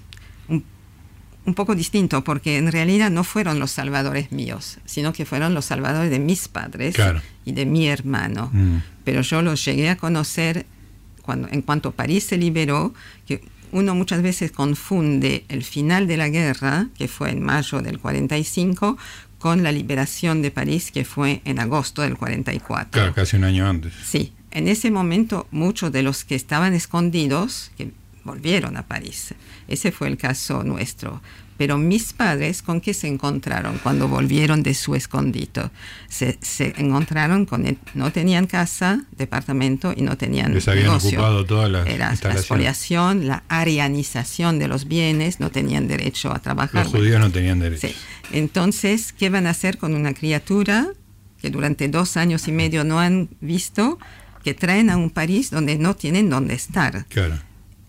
un 1.45 1.53
poco 1.55 1.73
distinto, 1.75 2.23
porque 2.23 2.57
en 2.57 2.71
realidad 2.71 3.09
no 3.09 3.23
fueron 3.23 3.59
los 3.59 3.71
salvadores 3.71 4.31
míos, 4.31 4.77
sino 4.85 5.11
que 5.13 5.25
fueron 5.25 5.53
los 5.53 5.65
salvadores 5.65 6.11
de 6.11 6.19
mis 6.19 6.47
padres 6.47 6.95
Claro. 6.95 7.21
y 7.45 7.53
de 7.53 7.65
mi 7.65 7.87
hermano. 7.87 8.49
Mm. 8.53 8.77
Pero 9.03 9.21
yo 9.21 9.41
los 9.41 9.63
llegué 9.65 9.89
a 9.89 9.97
conocer 9.97 10.65
cuando, 11.23 11.47
en 11.49 11.61
cuanto 11.63 11.91
París 11.91 12.25
se 12.25 12.37
liberó, 12.37 12.93
que 13.25 13.41
uno 13.71 13.95
muchas 13.95 14.21
veces 14.21 14.51
confunde 14.51 15.45
el 15.47 15.63
final 15.63 16.05
de 16.05 16.17
la 16.17 16.29
guerra, 16.29 16.87
que 16.97 17.07
fue 17.07 17.31
en 17.31 17.41
mayo 17.41 17.81
del 17.81 17.99
45, 17.99 18.97
con 19.39 19.63
la 19.63 19.71
liberación 19.71 20.41
de 20.43 20.51
París, 20.51 20.91
que 20.91 21.05
fue 21.05 21.41
en 21.45 21.57
agosto 21.59 22.03
del 22.03 22.17
44. 22.17 22.91
Claro, 22.91 23.13
casi 23.13 23.37
un 23.37 23.45
año 23.45 23.67
antes. 23.67 23.93
Sí, 24.05 24.33
en 24.51 24.67
ese 24.67 24.91
momento 24.91 25.47
muchos 25.51 25.91
de 25.91 26.03
los 26.03 26.23
que 26.25 26.35
estaban 26.35 26.73
escondidos 26.75 27.71
que 27.77 27.91
volvieron 28.23 28.77
a 28.77 28.83
París. 28.85 29.33
Ese 29.71 29.91
fue 29.91 30.07
el 30.07 30.17
caso 30.17 30.63
nuestro. 30.63 31.21
Pero 31.57 31.77
mis 31.77 32.11
padres, 32.13 32.63
¿con 32.63 32.81
qué 32.81 32.91
se 32.95 33.07
encontraron 33.07 33.77
cuando 33.83 34.07
volvieron 34.07 34.63
de 34.63 34.73
su 34.73 34.95
escondito? 34.95 35.69
Se, 36.09 36.39
se 36.41 36.73
encontraron 36.77 37.45
con, 37.45 37.67
el- 37.67 37.77
no 37.93 38.11
tenían 38.11 38.47
casa, 38.47 39.03
departamento 39.15 39.93
y 39.95 40.01
no 40.01 40.17
tenían 40.17 40.55
Les 40.55 40.67
habían 40.67 40.85
negocio. 40.87 41.19
ocupado 41.19 41.45
todas 41.45 41.69
las 41.69 41.87
Era 41.87 42.15
la 42.23 42.31
expoliación, 42.31 43.27
la 43.27 43.43
arianización 43.47 44.57
de 44.57 44.67
los 44.67 44.87
bienes, 44.87 45.39
no 45.39 45.51
tenían 45.51 45.87
derecho 45.87 46.33
a 46.33 46.39
trabajar. 46.39 46.85
Los 46.85 46.93
judíos 46.93 47.19
no 47.19 47.29
tenían 47.31 47.59
derecho. 47.59 47.87
Sí. 47.89 47.95
Entonces, 48.31 49.13
¿qué 49.13 49.29
van 49.29 49.45
a 49.45 49.51
hacer 49.51 49.77
con 49.77 49.93
una 49.93 50.13
criatura 50.15 50.87
que 51.39 51.51
durante 51.51 51.87
dos 51.89 52.17
años 52.17 52.47
y 52.47 52.51
medio 52.51 52.83
no 52.83 52.99
han 52.99 53.29
visto, 53.39 53.99
que 54.43 54.55
traen 54.55 54.89
a 54.89 54.97
un 54.97 55.11
París 55.11 55.51
donde 55.51 55.77
no 55.77 55.95
tienen 55.95 56.29
dónde 56.31 56.55
estar? 56.55 57.05
Claro. 57.09 57.35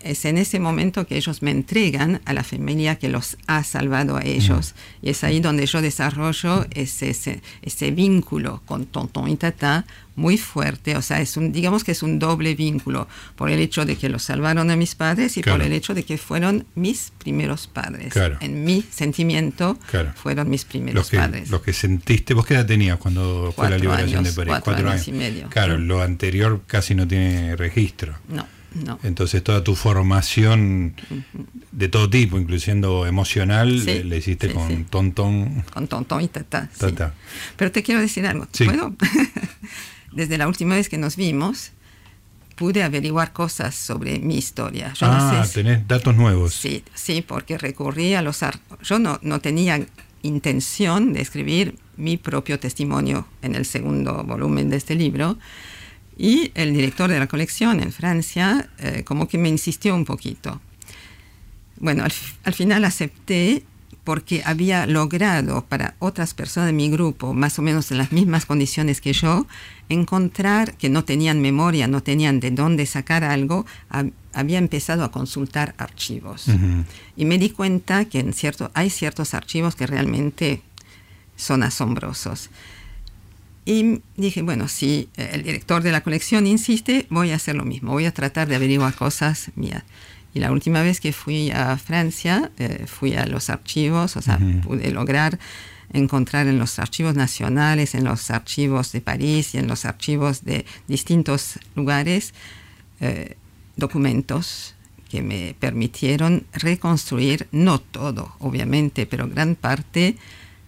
Es 0.05 0.25
en 0.25 0.39
ese 0.39 0.59
momento 0.61 1.07
que 1.07 1.17
ellos 1.17 1.43
me 1.43 1.51
entregan 1.51 2.21
a 2.25 2.33
la 2.33 2.43
familia 2.45 2.97
que 2.97 3.09
los 3.09 3.37
ha 3.47 3.63
salvado 3.65 4.17
a 4.17 4.23
ellos. 4.25 4.75
Y 5.01 5.11
es 5.11 5.23
ahí 5.25 5.41
donde 5.41 5.67
yo 5.67 5.81
desarrollo 5.81 6.67
ese, 6.71 7.11
ese, 7.11 7.41
ese 7.63 7.91
vínculo 7.91 8.63
con 8.67 8.87
Tonton 8.87 9.29
y 9.29 9.37
Tata 9.37 9.85
muy 10.15 10.37
fuerte. 10.37 10.97
O 10.97 11.03
sea, 11.03 11.21
es 11.21 11.37
un, 11.37 11.53
digamos 11.53 11.85
que 11.85 11.93
es 11.93 12.03
un 12.03 12.19
doble 12.19 12.55
vínculo 12.55 13.09
por 13.37 13.49
el 13.51 13.61
hecho 13.61 13.85
de 13.87 13.97
que 13.97 14.09
los 14.09 14.23
salvaron 14.25 14.71
a 14.71 14.77
mis 14.77 14.95
padres 14.95 15.37
y 15.37 15.43
Claro. 15.43 15.59
por 15.59 15.67
el 15.67 15.73
hecho 15.73 15.95
de 15.95 16.03
que 16.03 16.19
fueron 16.19 16.67
mis 16.75 17.13
primeros 17.19 17.67
padres. 17.67 18.13
Claro. 18.13 18.37
En 18.41 18.65
mi 18.65 18.85
sentimiento 18.91 19.79
Claro. 19.91 20.13
fueron 20.17 20.51
mis 20.51 20.65
primeros 20.65 20.95
Los 20.97 21.11
que, 21.11 21.17
padres. 21.17 21.49
los 21.51 21.63
que 21.63 21.73
sentiste, 21.73 22.35
¿vos 22.35 22.45
qué 22.45 22.55
edad 22.55 22.67
tenías 22.67 22.99
cuando 22.99 23.53
fue 23.57 23.71
la 23.71 23.79
liberación 23.79 24.21
años, 24.21 24.35
de 24.35 24.45
París? 24.45 24.63
cuatro 24.65 24.91
años 24.91 25.09
y 25.09 25.13
medio. 25.13 25.49
Claro, 25.49 25.79
lo 25.79 26.03
anterior 26.03 26.61
casi 26.67 26.95
no 26.95 27.07
tiene 27.09 27.57
registro. 27.57 28.15
No, 28.29 28.47
no. 28.75 28.99
Entonces 29.03 29.43
toda 29.43 29.63
tu 29.65 29.75
formación 29.75 30.95
de 31.73 31.89
todo 31.89 32.09
tipo, 32.11 32.39
incluyendo 32.39 33.07
emocional, 33.07 33.81
Sí, 33.81 33.87
le, 33.87 34.05
le 34.05 34.17
hiciste 34.19 34.49
sí, 34.49 34.55
con 34.55 34.69
sí. 34.69 34.87
tontón. 34.89 35.65
con 35.73 35.87
Tonton 35.89 36.23
y 36.23 36.29
Tata. 36.29 36.69
Tata. 36.79 37.15
Pero 37.57 37.71
te 37.73 37.83
quiero 37.83 38.01
decir 38.01 38.27
algo. 38.27 38.47
Bueno, 38.65 38.95
desde 40.13 40.39
la 40.39 40.49
última 40.49 40.75
vez 40.75 40.89
que 40.89 40.99
nos 40.99 41.17
vimos, 41.17 41.71
pude 42.57 42.83
averiguar 42.83 43.33
cosas 43.33 43.75
sobre 43.75 44.19
mi 44.19 44.37
historia. 44.37 44.93
Yo 44.95 45.07
ah, 45.07 45.33
no 45.35 45.43
sé 45.43 45.49
si- 45.49 45.55
tenés 45.55 45.87
datos 45.89 46.15
nuevos. 46.15 46.55
Sí, 46.55 46.85
sí, 46.95 47.23
porque 47.27 47.59
recurrí 47.59 48.15
a 48.15 48.23
los... 48.23 48.43
ar- 48.43 48.61
Yo 48.83 48.99
no, 48.99 49.19
no 49.23 49.41
tenía 49.41 49.85
intención 50.23 51.13
de 51.13 51.21
escribir 51.23 51.77
mi 51.97 52.17
propio 52.17 52.59
testimonio 52.61 53.27
en 53.43 53.55
el 53.55 53.65
segundo 53.65 54.23
volumen 54.25 54.69
de 54.71 54.77
este 54.77 54.95
libro. 54.95 55.39
Y 56.17 56.53
el 56.55 56.75
director 56.75 57.11
de 57.11 57.19
la 57.19 57.27
colección 57.27 57.81
en 57.81 57.93
Francia 57.93 58.69
eh, 58.79 59.03
como 59.05 59.29
que 59.29 59.39
me 59.39 59.49
insistió 59.49 59.95
un 59.95 60.05
poquito. 60.05 60.61
Bueno, 61.79 62.05
al, 62.05 62.13
al 62.45 62.55
final 62.55 62.85
acepté 62.85 63.65
porque 64.05 64.43
había 64.45 64.87
logrado 64.87 65.65
para 65.65 65.95
otras 66.01 66.35
personas 66.35 66.67
de 66.69 66.73
mi 66.73 66.91
grupo, 66.91 67.35
más 67.35 67.59
o 67.59 67.63
menos 67.63 67.91
en 67.93 67.99
las 67.99 68.11
mismas 68.11 68.47
condiciones 68.47 69.01
que 69.01 69.13
yo, 69.13 69.47
encontrar 69.89 70.77
que 70.77 70.89
no 70.89 71.05
tenían 71.05 71.41
memoria, 71.41 71.87
no 71.87 72.03
tenían 72.03 72.41
de 72.41 72.51
dónde 72.51 72.85
sacar 72.87 73.23
algo, 73.23 73.65
hab- 73.91 74.13
había 74.33 74.59
empezado 74.59 75.05
a 75.05 75.13
consultar 75.13 75.75
archivos. 75.79 76.49
Ujú. 76.49 76.85
Y 77.17 77.25
me 77.27 77.39
di 77.39 77.51
cuenta 77.51 78.05
que 78.07 78.19
en 78.19 78.33
cierto, 78.33 78.71
hay 78.75 78.91
ciertos 78.91 79.35
archivos 79.35 79.77
que 79.77 79.87
realmente 79.87 80.63
son 81.37 81.63
asombrosos. 81.63 82.51
Y 83.65 84.01
dije, 84.17 84.43
bueno, 84.43 84.67
si 84.69 85.09
eh, 85.17 85.31
el 85.35 85.43
director 85.45 85.83
de 85.83 85.93
la 85.93 86.03
colección 86.03 86.47
insiste, 86.47 87.07
voy 87.11 87.31
a 87.31 87.37
hacer 87.37 87.55
lo 87.55 87.65
mismo, 87.65 87.93
voy 87.93 88.07
a 88.07 88.13
tratar 88.13 88.49
de 88.49 88.57
averiguar 88.57 88.95
cosas 88.95 89.53
mías. 89.55 89.85
Y 90.35 90.41
la 90.41 90.51
última 90.51 90.83
vez 90.83 91.01
que 91.01 91.13
fui 91.13 91.51
a 91.51 91.77
Francia, 91.77 92.51
eh, 92.59 92.87
fui 92.87 93.15
a 93.15 93.27
los 93.27 93.51
archivos, 93.51 94.17
o 94.17 94.23
sea, 94.23 94.37
Ujú. 94.37 94.61
pude 94.63 94.91
lograr 94.91 95.39
encontrar 95.93 96.47
en 96.47 96.59
los 96.59 96.79
archivos 96.79 97.15
nacionales, 97.15 97.95
en 97.95 98.05
los 98.05 98.31
archivos 98.31 98.93
de 98.93 99.01
París 99.03 99.55
y 99.55 99.59
en 99.59 99.69
los 99.69 99.85
archivos 99.85 100.43
de 100.45 100.65
distintos 100.89 101.59
lugares 101.77 102.33
eh, 103.01 103.37
documentos 103.77 104.75
que 105.11 105.21
me 105.21 105.55
permitieron 105.61 106.47
reconstruir, 106.55 107.47
no 107.53 107.79
todo, 107.79 108.35
obviamente, 108.39 109.05
pero 109.05 109.29
gran 109.29 109.55
parte 109.55 110.17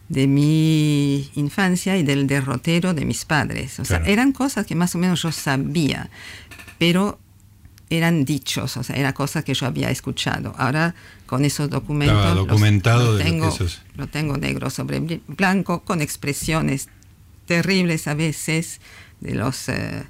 de 0.09 0.27
mi 0.27 1.31
infancia 1.35 1.97
y 1.97 2.03
del 2.03 2.27
derrotero 2.27 2.93
de 2.95 3.05
mis 3.05 3.25
padres. 3.25 3.79
O 3.81 3.85
sea, 3.85 3.99
eran 4.07 4.33
cosas 4.33 4.67
que 4.67 4.75
más 4.75 4.95
o 4.95 4.99
menos 4.99 5.23
yo 5.23 5.33
sabía, 5.33 6.11
pero 6.79 7.19
eran 7.91 8.25
dichos, 8.25 8.77
o 8.77 8.83
sea, 8.83 8.97
era 8.97 9.13
cosas 9.13 9.45
que 9.45 9.55
yo 9.55 9.67
había 9.67 9.91
escuchado. 9.91 10.55
Ahora, 10.59 10.95
con 11.27 11.45
esos 11.45 11.71
documentos... 11.71 12.17
Estaba 12.19 12.35
los- 12.35 12.47
documentado 12.49 13.13
lo 13.13 13.19
tengo, 13.19 13.49
esos- 13.49 13.83
lo 13.97 14.07
tengo 14.09 14.37
negro 14.37 14.69
sobre 14.71 15.01
bl- 15.01 15.21
blanco, 15.29 15.81
con 15.85 16.01
expresiones 16.03 16.89
terribles 17.47 18.07
a 18.09 18.15
veces 18.15 18.81
de 19.21 19.35
los... 19.35 19.69
eh, 19.69 20.05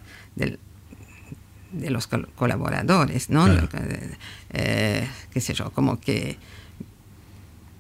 de 1.72 1.90
los 1.90 2.06
col- 2.06 2.28
colaboradores, 2.36 3.30
¿no? 3.30 3.44
Claro. 3.46 3.68
Eh, 4.50 5.06
qué 5.32 5.40
sé 5.40 5.54
yo, 5.54 5.70
como 5.72 5.98
que 6.00 6.38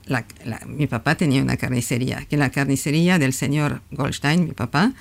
la- 0.06 0.24
la- 0.44 0.60
mi 0.66 0.86
papá 0.86 1.14
tenía 1.16 1.42
una 1.42 1.56
carnicería, 1.56 2.24
que 2.26 2.36
la 2.36 2.50
carnicería 2.50 3.18
del 3.18 3.32
señor 3.32 3.82
Goldstein, 3.90 4.44
mi 4.44 4.52
papá, 4.52 4.92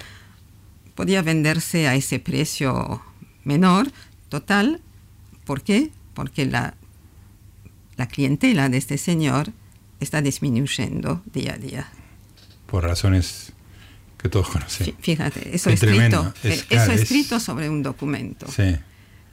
podía 0.95 1.21
venderse 1.21 1.87
a 1.87 1.95
ese 1.95 2.19
precio 2.19 3.01
menor, 3.43 3.91
total. 4.29 4.79
¿Por 5.45 5.61
qué? 5.61 5.89
Porque 6.13 6.45
la, 6.45 6.75
la 7.97 8.07
clientela 8.07 8.69
de 8.69 8.77
este 8.77 8.97
señor 8.97 9.51
está 9.99 10.21
disminuyendo 10.21 11.21
día 11.33 11.53
a 11.53 11.57
día. 11.57 11.87
Por 12.67 12.83
razones 12.83 13.51
que 14.17 14.29
todos 14.29 14.47
conocen. 14.49 14.95
Fíjate, 15.01 15.53
eso 15.55 15.69
Es 15.69 15.83
escrito, 15.83 16.33
es- 16.43 16.61
eh, 16.61 16.65
eso 16.69 16.91
es- 16.93 17.01
escrito 17.01 17.39
sobre 17.39 17.69
un 17.69 17.83
documento. 17.83 18.45
Sí. 18.49 18.75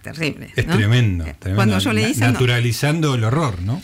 Terrible. 0.03 0.51
Es 0.57 0.67
¿no? 0.67 0.77
tremendo, 0.77 1.27
Eh, 1.27 1.35
tremendo. 1.39 1.57
Cuando 1.57 1.79
yo 1.79 1.93
Na- 1.93 2.01
leí 2.01 2.15
no- 2.17 2.27
Naturalizando 2.33 3.15
el 3.15 3.23
horror, 3.25 3.61
¿no? 3.63 3.83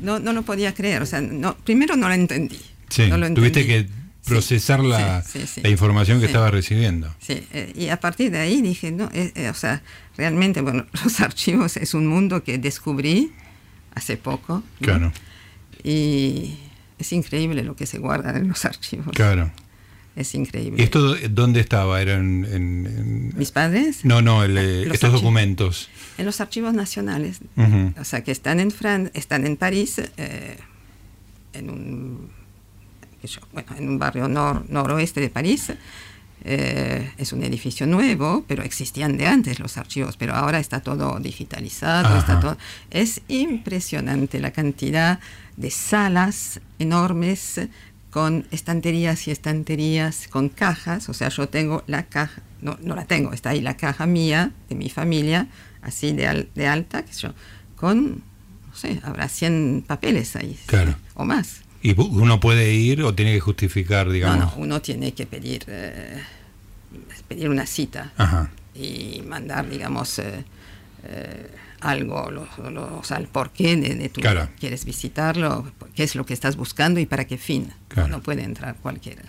No, 0.00 0.18
no 0.18 0.32
lo 0.32 0.42
podía 0.42 0.74
creer. 0.74 1.02
O 1.02 1.06
sea, 1.06 1.20
no, 1.20 1.56
primero 1.58 1.96
no 1.96 2.08
lo 2.08 2.14
entendí. 2.14 2.60
Sí. 2.88 3.08
no 3.08 3.16
lo 3.16 3.32
Tuviste 3.32 3.66
que 3.66 3.88
procesar 4.24 4.80
Sí, 4.80 4.86
la, 4.86 5.22
sí, 5.22 5.40
sí, 5.40 5.46
sí. 5.46 5.60
la 5.62 5.68
información 5.70 6.20
que 6.20 6.26
estaba 6.26 6.50
recibiendo. 6.50 7.12
Sí, 7.20 7.44
eh, 7.52 7.72
y 7.74 7.88
a 7.88 7.98
partir 7.98 8.30
de 8.30 8.38
ahí 8.38 8.62
dije, 8.62 8.92
no, 8.92 9.10
eh, 9.12 9.32
eh, 9.34 9.48
o 9.48 9.54
sea, 9.54 9.82
realmente, 10.16 10.60
bueno, 10.60 10.86
los 11.04 11.20
archivos 11.20 11.76
es 11.76 11.94
un 11.94 12.06
mundo 12.06 12.44
que 12.44 12.58
descubrí 12.58 13.32
hace 13.94 14.16
poco. 14.16 14.62
¿no? 14.80 14.86
Claro, 14.86 15.12
Y 15.82 16.56
es 16.98 17.12
increíble 17.12 17.62
lo 17.64 17.74
que 17.74 17.86
se 17.86 17.98
guarda 17.98 18.36
en 18.36 18.48
los 18.48 18.64
archivos. 18.64 19.08
claro. 19.14 19.50
Es 20.14 20.34
increíble. 20.34 20.80
¿Y 20.80 20.84
esto 20.84 21.16
dónde 21.30 21.60
estaba? 21.60 22.02
¿Eran 22.02 22.44
en, 22.44 22.86
en- 22.86 23.32
¿Mis 23.38 23.50
padres? 23.50 24.04
No, 24.04 24.20
no, 24.20 24.44
el, 24.44 24.58
eh, 24.58 24.84
Los 24.84 24.94
estos 24.94 25.04
archivos. 25.08 25.22
documentos. 25.22 25.88
En 26.18 26.26
los 26.26 26.40
archivos 26.40 26.74
nacionales. 26.74 27.40
O 27.98 28.04
sea, 28.04 28.22
que 28.22 28.30
están 28.32 28.60
en, 28.60 28.70
Fran 28.70 29.10
están 29.14 29.46
en 29.46 29.56
París, 29.56 30.00
eh, 30.18 30.58
en, 31.54 31.70
un, 31.70 32.28
bueno, 33.52 33.68
en 33.78 33.88
un 33.88 33.98
barrio 33.98 34.28
nor 34.28 34.68
noroeste 34.68 35.20
de 35.20 35.30
París. 35.30 35.72
Eh, 36.44 37.10
es 37.18 37.32
un 37.32 37.42
edificio 37.44 37.86
nuevo, 37.86 38.44
pero 38.48 38.64
existían 38.64 39.16
de 39.16 39.26
antes 39.28 39.60
los 39.60 39.78
archivos, 39.78 40.16
pero 40.16 40.34
ahora 40.34 40.58
está 40.58 40.80
todo 40.80 41.20
digitalizado. 41.20 42.18
Está 42.18 42.38
todo, 42.40 42.58
es 42.90 43.22
impresionante 43.28 44.40
la 44.40 44.50
cantidad 44.50 45.20
de 45.56 45.70
salas 45.70 46.60
enormes 46.80 47.60
con 48.12 48.46
estanterías 48.52 49.26
y 49.26 49.30
estanterías, 49.32 50.28
con 50.28 50.48
cajas. 50.50 51.08
O 51.08 51.14
sea, 51.14 51.28
yo 51.30 51.48
tengo 51.48 51.82
la 51.88 52.04
caja, 52.04 52.42
no, 52.60 52.78
no 52.82 52.94
la 52.94 53.06
tengo, 53.06 53.32
está 53.32 53.50
ahí 53.50 53.60
la 53.62 53.76
caja 53.76 54.06
mía, 54.06 54.52
de 54.68 54.74
mi 54.76 54.88
familia, 54.90 55.48
así 55.80 56.12
de, 56.12 56.28
al- 56.28 56.48
de 56.54 56.66
alta, 56.68 57.02
sé 57.10 57.22
yo, 57.22 57.34
con, 57.74 58.22
no 58.68 58.74
sé, 58.76 59.00
habrá 59.02 59.28
100 59.28 59.82
papeles 59.86 60.36
ahí. 60.36 60.58
Claro. 60.66 60.94
O 61.14 61.24
más. 61.24 61.62
¿Y 61.82 61.98
uno 61.98 62.38
puede 62.38 62.72
ir 62.74 63.02
o 63.02 63.14
tiene 63.14 63.32
que 63.32 63.40
justificar, 63.40 64.08
digamos? 64.10 64.38
No, 64.38 64.44
no, 64.44 64.52
uno 64.62 64.82
tiene 64.82 65.12
que 65.14 65.26
pedir, 65.26 65.64
eh, 65.66 66.20
pedir 67.26 67.48
una 67.48 67.66
cita 67.66 68.12
Ajá. 68.18 68.50
y 68.74 69.22
mandar, 69.26 69.68
digamos, 69.68 70.18
eh, 70.18 70.44
eh, 71.04 71.50
algo, 71.82 72.30
lo, 72.30 72.46
lo- 72.70 72.98
o 72.98 73.04
sea, 73.04 73.16
el 73.18 73.26
porqué 73.26 73.76
de, 73.76 73.94
de 73.96 74.08
tu 74.08 74.20
Claro. 74.20 74.48
quieres 74.58 74.84
visitarlo, 74.84 75.70
qué 75.94 76.04
es 76.04 76.14
lo 76.14 76.24
que 76.24 76.34
estás 76.34 76.56
buscando 76.56 77.00
y 77.00 77.06
para 77.06 77.26
qué 77.26 77.36
fin. 77.38 77.72
Claro. 77.88 78.08
No 78.08 78.20
puede 78.22 78.42
entrar 78.44 78.76
cualquiera. 78.76 79.22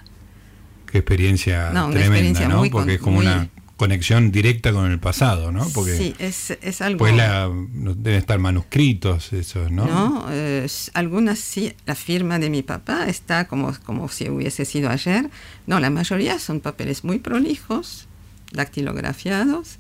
Qué 0.92 1.00
experiencia 1.00 1.72
No, 1.72 1.86
tremenda, 1.90 2.00
experiencia 2.02 2.48
¿no? 2.48 2.58
Porque 2.58 2.70
con- 2.72 2.90
es 2.92 3.00
como 3.00 3.16
muy- 3.18 3.26
una 3.26 3.50
conexión 3.76 4.32
directa 4.32 4.72
con 4.72 4.90
el 4.92 5.00
pasado, 5.00 5.52
¿no? 5.52 5.68
Porque 5.74 5.98
sí, 5.98 6.16
es, 6.20 6.52
es 6.62 6.80
algo... 6.82 7.00
pues 7.00 7.16
la, 7.16 7.50
deben 7.74 8.20
estar 8.20 8.38
manuscritos 8.40 9.34
esos, 9.34 9.72
¿no? 9.72 9.86
¿no? 9.88 10.28
Eh, 10.30 10.68
algunas 10.94 11.40
sí, 11.40 11.74
la 11.86 11.96
firma 11.96 12.38
de 12.40 12.50
mi 12.52 12.62
papá 12.62 13.08
está 13.10 13.48
como, 13.48 13.74
como 13.84 14.08
si 14.10 14.30
hubiese 14.30 14.64
sido 14.66 14.90
ayer. 14.90 15.30
No, 15.66 15.80
la 15.80 15.90
mayoría 15.90 16.38
son 16.40 16.62
papeles 16.62 17.04
muy 17.04 17.18
prolijos, 17.20 18.08
dactilografiados. 18.52 19.78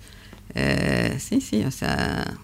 Eh, 0.56 1.18
sí, 1.20 1.40
sí, 1.42 1.64
o 1.64 1.72
sea, 1.72 2.38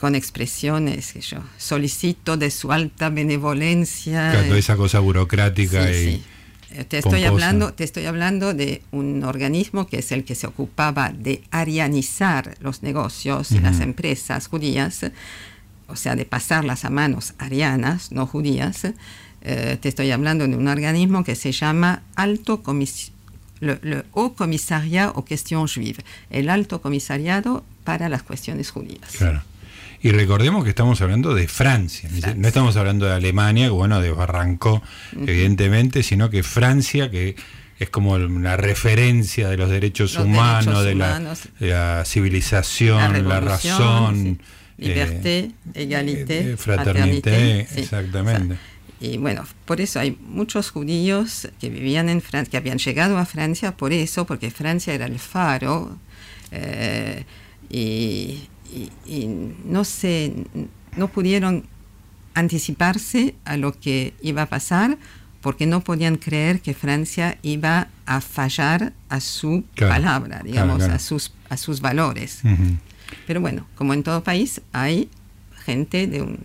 con 0.00 0.14
expresiones 0.14 1.12
que 1.12 1.20
yo 1.20 1.38
solicito 1.58 2.38
de 2.38 2.50
su 2.50 2.72
alta 2.72 3.10
benevolencia. 3.10 4.30
Claro, 4.32 4.54
esa 4.56 4.76
cosa 4.76 4.98
burocrática 5.00 5.86
Sí, 5.86 5.92
y 5.92 6.12
sí. 6.12 6.22
Eh, 6.70 6.84
Te 6.84 6.98
estoy, 6.98 7.22
pomposa. 7.22 7.28
hablando, 7.28 7.74
te 7.74 7.84
estoy 7.84 8.06
hablando 8.06 8.54
de 8.54 8.82
un 8.92 9.24
organismo 9.24 9.86
que 9.86 9.98
es 9.98 10.10
el 10.12 10.24
que 10.24 10.34
se 10.34 10.46
ocupaba 10.46 11.10
de 11.10 11.42
arianizar 11.50 12.56
los 12.60 12.82
negocios 12.82 13.52
y 13.52 13.58
las 13.58 13.80
empresas 13.80 14.46
judías, 14.46 15.04
o 15.88 15.96
sea, 15.96 16.16
de 16.16 16.24
pasarlas 16.24 16.84
a 16.84 16.90
manos 16.90 17.34
arianas, 17.38 18.10
no 18.10 18.26
judías. 18.26 18.84
Eh, 19.42 19.76
te 19.80 19.88
estoy 19.88 20.10
hablando 20.12 20.46
de 20.46 20.54
un 20.56 20.68
organismo 20.68 21.24
que 21.24 21.34
se 21.34 21.52
llama 21.52 22.02
Alto 22.14 22.62
Comis 22.62 23.12
le, 23.60 23.78
le 23.82 24.04
Haut 24.12 24.34
Commissariat 24.34 25.12
aux 25.14 25.24
Questions 25.24 25.70
Juives, 25.74 26.04
el 26.30 26.48
Alto 26.48 26.80
Comisariado 26.80 27.64
para 27.84 28.08
las 28.08 28.22
Cuestiones 28.22 28.70
Judías. 28.70 29.10
Claro. 29.18 29.42
Y 30.02 30.12
recordemos 30.12 30.64
que 30.64 30.70
estamos 30.70 31.00
hablando 31.02 31.34
de 31.34 31.46
Francia, 31.46 32.08
no 32.36 32.48
estamos 32.48 32.76
hablando 32.76 33.06
de 33.06 33.12
Alemania, 33.12 33.66
que 33.66 33.70
bueno, 33.70 34.00
desbarrancó 34.00 34.82
evidentemente, 35.12 36.02
sino 36.02 36.30
que 36.30 36.42
Francia, 36.42 37.10
que 37.10 37.36
es 37.78 37.90
como 37.90 38.12
una 38.12 38.56
referencia 38.56 39.48
de 39.48 39.56
los 39.56 39.70
derechos 39.70 40.14
Los 40.14 40.24
humanos, 40.24 40.64
derechos 40.64 40.84
de, 40.84 40.94
la, 40.94 41.10
humanos. 41.10 41.48
de 41.58 41.68
la 41.68 42.02
civilización, 42.06 43.28
la, 43.28 43.40
razón, 43.40 44.38
sí. 44.78 44.84
liberté, 44.84 45.38
eh, 45.38 45.52
égalité, 45.74 46.52
eh, 46.52 46.56
fraternité, 46.56 46.56
fraternité, 46.56 47.66
sí. 47.70 47.80
exactamente. 47.80 48.54
O 48.54 48.56
sea, 48.56 48.70
y 49.00 49.16
bueno, 49.16 49.46
por 49.64 49.80
eso 49.80 49.98
hay 49.98 50.18
muchos 50.20 50.70
judíos 50.70 51.48
que 51.58 51.70
vivían 51.70 52.10
en 52.10 52.20
Francia, 52.20 52.50
que 52.50 52.56
habían 52.58 52.76
llegado 52.76 53.16
a 53.16 53.24
Francia 53.24 53.74
por 53.74 53.94
eso, 53.94 54.26
porque 54.26 54.50
Francia 54.50 54.92
era 54.92 55.06
el 55.06 55.18
faro 55.18 55.98
eh, 56.50 57.24
y, 57.70 58.42
y- 58.72 58.90
y 59.06 59.26
no 59.64 59.84
se, 59.84 60.32
no 60.96 61.08
pudieron 61.08 61.64
anticiparse 62.34 63.34
a 63.44 63.56
lo 63.56 63.72
que 63.78 64.14
iba 64.22 64.42
a 64.42 64.46
pasar 64.46 64.98
porque 65.40 65.66
no 65.66 65.80
podían 65.80 66.16
creer 66.16 66.60
que 66.60 66.74
Francia 66.74 67.38
iba 67.42 67.88
a 68.06 68.20
fallar 68.20 68.92
a 69.08 69.20
su 69.20 69.64
Claro, 69.74 69.94
palabra, 69.94 70.40
digamos, 70.44 70.76
claro, 70.76 70.88
claro. 70.90 70.94
A, 70.94 70.98
sus, 70.98 71.32
a 71.48 71.56
sus 71.56 71.80
valores. 71.80 72.40
Pero 73.26 73.40
bueno, 73.40 73.66
como 73.74 73.94
en 73.94 74.02
todo 74.02 74.22
país, 74.22 74.60
hay 74.72 75.08
gente 75.64 76.06
de 76.06 76.22
un, 76.22 76.38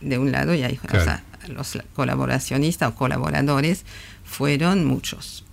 de 0.00 0.18
un 0.18 0.32
lado 0.32 0.54
y 0.54 0.62
hay, 0.62 0.78
o 0.82 0.90
sea, 1.00 1.22
los 1.48 1.78
colaboracionistas 1.94 2.90
o 2.90 2.94
colaboradores 2.94 3.84
fueron 4.24 4.84
muchos. 4.86 5.44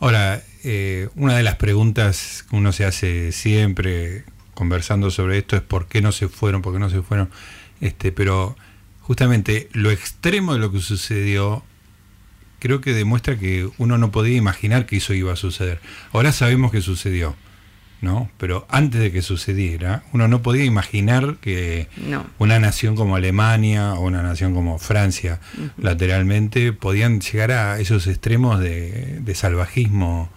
Ahora, 0.00 0.42
eh, 0.64 1.08
una 1.14 1.36
de 1.36 1.44
las 1.44 1.56
preguntas 1.56 2.44
que 2.50 2.56
uno 2.56 2.72
se 2.72 2.84
hace 2.84 3.30
siempre 3.32 4.24
conversando 4.54 5.10
sobre 5.10 5.38
esto 5.38 5.56
es 5.56 5.62
por 5.62 5.86
qué 5.86 6.00
no 6.00 6.12
se 6.12 6.28
fueron, 6.28 6.62
por 6.62 6.72
qué 6.72 6.78
no 6.78 6.90
se 6.90 7.02
fueron. 7.02 7.30
Este, 7.80 8.12
pero 8.12 8.56
justamente 9.00 9.68
lo 9.72 9.90
extremo 9.90 10.54
de 10.54 10.58
lo 10.60 10.72
que 10.72 10.80
sucedió 10.80 11.62
creo 12.60 12.80
que 12.80 12.94
demuestra 12.94 13.38
que 13.38 13.68
uno 13.76 13.98
no 13.98 14.10
podía 14.10 14.36
imaginar 14.36 14.86
que 14.86 14.96
eso 14.96 15.12
iba 15.12 15.32
a 15.32 15.36
suceder. 15.36 15.80
Ahora 16.12 16.32
sabemos 16.32 16.72
que 16.72 16.80
sucedió, 16.80 17.36
¿no? 18.00 18.30
Pero 18.38 18.66
antes 18.70 19.00
de 19.02 19.12
que 19.12 19.20
sucediera, 19.20 20.02
uno 20.14 20.28
no 20.28 20.40
podía 20.40 20.64
imaginar 20.64 21.36
que 21.42 21.88
No. 22.08 22.24
una 22.38 22.58
nación 22.58 22.96
como 22.96 23.16
Alemania 23.16 23.92
o 23.94 24.00
una 24.06 24.22
nación 24.22 24.54
como 24.54 24.78
Francia, 24.78 25.40
lateralmente, 25.76 26.72
podían 26.72 27.20
llegar 27.20 27.52
a 27.52 27.80
esos 27.80 28.06
extremos 28.06 28.60
de, 28.60 29.20
de 29.20 29.34
salvajismo 29.34 30.30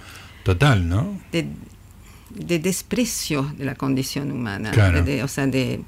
total, 0.43 0.89
¿no? 0.89 1.19
De- 1.31 1.47
de 2.39 2.59
desprecio 2.59 3.43
de 3.57 3.65
la 3.65 3.75
condición 3.75 4.31
humana, 4.31 4.71
Claro. 4.71 5.03
de- 5.03 5.15
de- 5.17 5.23
o 5.23 5.27
sea, 5.27 5.47
de, 5.47 5.83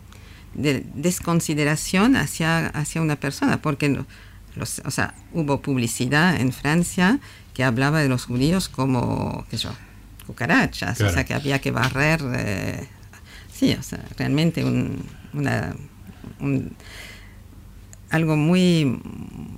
de 0.53 0.83
desconsideración 0.95 2.15
hacia, 2.15 2.67
hacia 2.67 3.01
una 3.01 3.15
persona, 3.15 3.61
porque 3.61 4.03
los, 4.55 4.81
o 4.85 4.91
sea, 4.91 5.13
hubo 5.33 5.61
publicidad 5.61 6.39
en 6.39 6.51
Francia 6.51 7.19
que 7.53 7.63
hablaba 7.63 8.01
de 8.01 8.09
los 8.09 8.25
judíos 8.25 8.67
como, 8.69 9.45
qué 9.49 9.57
yo, 9.57 9.71
cucarachas, 10.27 10.97
Claro. 10.97 11.11
o 11.11 11.13
sea, 11.13 11.23
que 11.25 11.33
había 11.33 11.59
que 11.59 11.71
barrer, 11.71 12.21
eh, 12.35 12.87
sí, 13.53 13.75
o 13.79 13.83
sea, 13.83 14.03
realmente 14.17 14.63
un, 14.65 15.03
una, 15.33 15.75
un- 16.39 16.75
algo 18.09 18.35
muy 18.35 18.99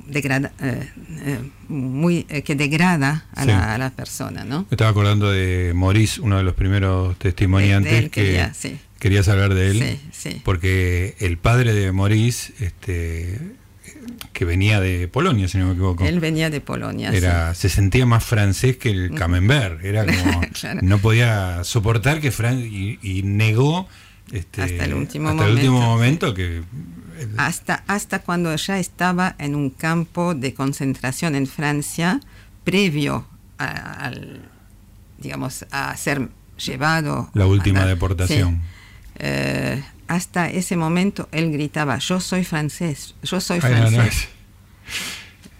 degrada, 0.08 0.52
eh, 0.62 0.90
eh, 1.26 1.40
muy 1.70 2.26
eh, 2.30 2.42
que 2.42 2.56
degrada 2.56 3.26
a, 3.34 3.42
Sí. 3.44 3.48
la, 3.48 3.74
a 3.76 3.78
la 3.78 3.90
persona, 3.92 4.44
¿no? 4.44 4.62
Me 4.62 4.68
estaba 4.72 4.90
acordando 4.92 5.32
de 5.32 5.72
Maurice, 5.76 6.20
uno 6.22 6.38
de 6.38 6.44
los 6.44 6.54
primeros 6.56 7.18
testimoniantes 7.18 7.92
De- 7.92 7.98
de 8.00 8.04
él 8.06 8.10
que 8.12 8.22
quería, 8.24 8.54
sí. 8.54 8.78
querías 9.00 9.28
hablar 9.30 9.54
de 9.54 9.72
él. 9.72 10.00
Sí. 10.12 10.42
Porque 10.44 11.16
el 11.20 11.38
padre 11.38 11.74
de 11.74 11.92
Maurice, 11.92 12.54
este, 12.60 13.40
que 14.34 14.46
venía 14.46 14.80
de 14.82 15.08
Polonia, 15.08 15.48
si 15.48 15.58
no 15.58 15.68
me 15.68 15.72
equivoco, 15.74 16.06
Él 16.06 16.20
venía 16.20 16.50
de 16.50 16.60
Polonia. 16.62 17.12
era, 17.12 17.54
se 17.56 17.70
sentía 17.70 18.06
más 18.06 18.24
francés 18.24 18.78
que 18.78 18.90
el 18.90 19.14
camembert. 19.16 19.84
Era 19.86 20.06
como, 20.06 20.42
Claro. 20.60 20.80
no 20.84 20.98
podía 20.98 21.64
soportar 21.64 22.20
que 22.20 22.32
Fran 22.32 22.60
y, 22.60 23.00
y 23.02 23.24
negó 23.24 23.88
este, 24.32 24.62
Hasta 24.62 24.86
el 24.86 24.94
último 24.94 25.30
hasta 25.30 25.46
el 25.46 25.54
último 25.54 25.82
momento. 25.82 26.28
momento 26.28 26.34
que 26.34 26.62
Hasta, 27.38 27.84
hasta 27.88 28.20
cuando 28.20 28.56
ya 28.56 28.80
estaba 28.80 29.36
en 29.40 29.56
un 29.56 29.70
campo 29.70 30.34
de 30.36 30.54
concentración 30.54 31.36
en 31.36 31.48
Francia, 31.48 32.20
previo 32.64 33.28
a- 33.58 34.06
al, 34.06 34.42
digamos, 35.18 35.66
a 35.72 35.96
ser 35.98 36.30
llevado. 36.58 37.30
La 37.34 37.46
última 37.48 37.82
a 37.82 37.86
deportación. 37.86 38.56
sí. 38.56 38.68
Eh, 39.24 39.84
hasta 40.08 40.50
ese 40.50 40.76
momento 40.76 41.30
él 41.32 41.52
gritaba, 41.52 41.98
yo 42.00 42.20
soy 42.20 42.44
francés, 42.44 43.14
yo 43.24 43.40
soy 43.40 43.60
Ay, 43.62 43.72
francés. 43.74 43.92
no, 43.98 44.04
es, 44.04 44.28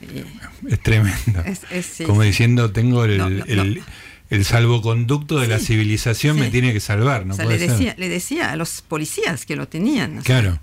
Y- 0.02 0.74
es 0.74 0.80
tremendo. 0.82 1.42
Es- 1.46 1.62
es- 1.70 1.86
sí, 1.86 2.04
como 2.06 2.22
sí. 2.22 2.28
diciendo, 2.30 2.72
tengo 2.72 3.06
el, 3.06 3.18
No, 3.20 3.28
el, 3.28 4.46
salvoconducto 4.46 5.40
de 5.40 5.48
la 5.48 5.60
Sí, 5.60 5.68
civilización, 5.68 6.40
me 6.40 6.50
tiene 6.50 6.74
que 6.74 6.80
salvar. 6.80 7.26
No 7.26 7.34
o 7.34 7.38
sea, 7.38 7.46
puede 7.46 7.60
le 7.60 7.66
ser. 7.68 7.78
decía, 7.78 7.96
le 7.98 8.10
decía 8.10 8.52
a 8.52 8.56
los 8.56 8.82
policías 8.82 9.46
que 9.46 9.56
lo 9.56 9.68
tenían. 9.68 10.14
sea, 10.14 10.22
Claro. 10.24 10.60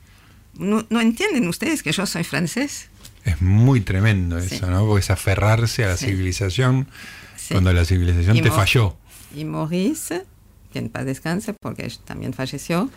¿No, 0.59 0.85
no 0.91 1.01
entienden 1.01 1.49
ustedes 1.49 1.83
que 1.83 1.93
yo 1.93 2.05
soy 2.07 2.25
francés? 2.25 2.89
Es 3.25 3.41
muy 3.43 3.81
tremendo 3.81 4.41
Sí. 4.41 4.57
eso, 4.57 4.71
¿no? 4.71 4.87
Porque 4.87 5.01
es 5.01 5.11
aferrarse 5.11 5.85
a 5.85 5.89
la 5.89 5.97
Sí. 5.97 6.07
civilización 6.07 6.89
Sí. 7.37 7.55
cuando 7.55 7.73
la 7.73 7.85
civilización 7.85 8.37
Y 8.37 8.43
te 8.43 8.51
falló. 8.51 8.97
Y 9.35 9.45
Maurice, 9.45 10.25
que 10.73 10.79
en 10.79 10.89
paz 10.89 11.05
descanse, 11.07 11.55
porque 11.55 11.91
también 12.05 12.33
falleció, 12.33 12.91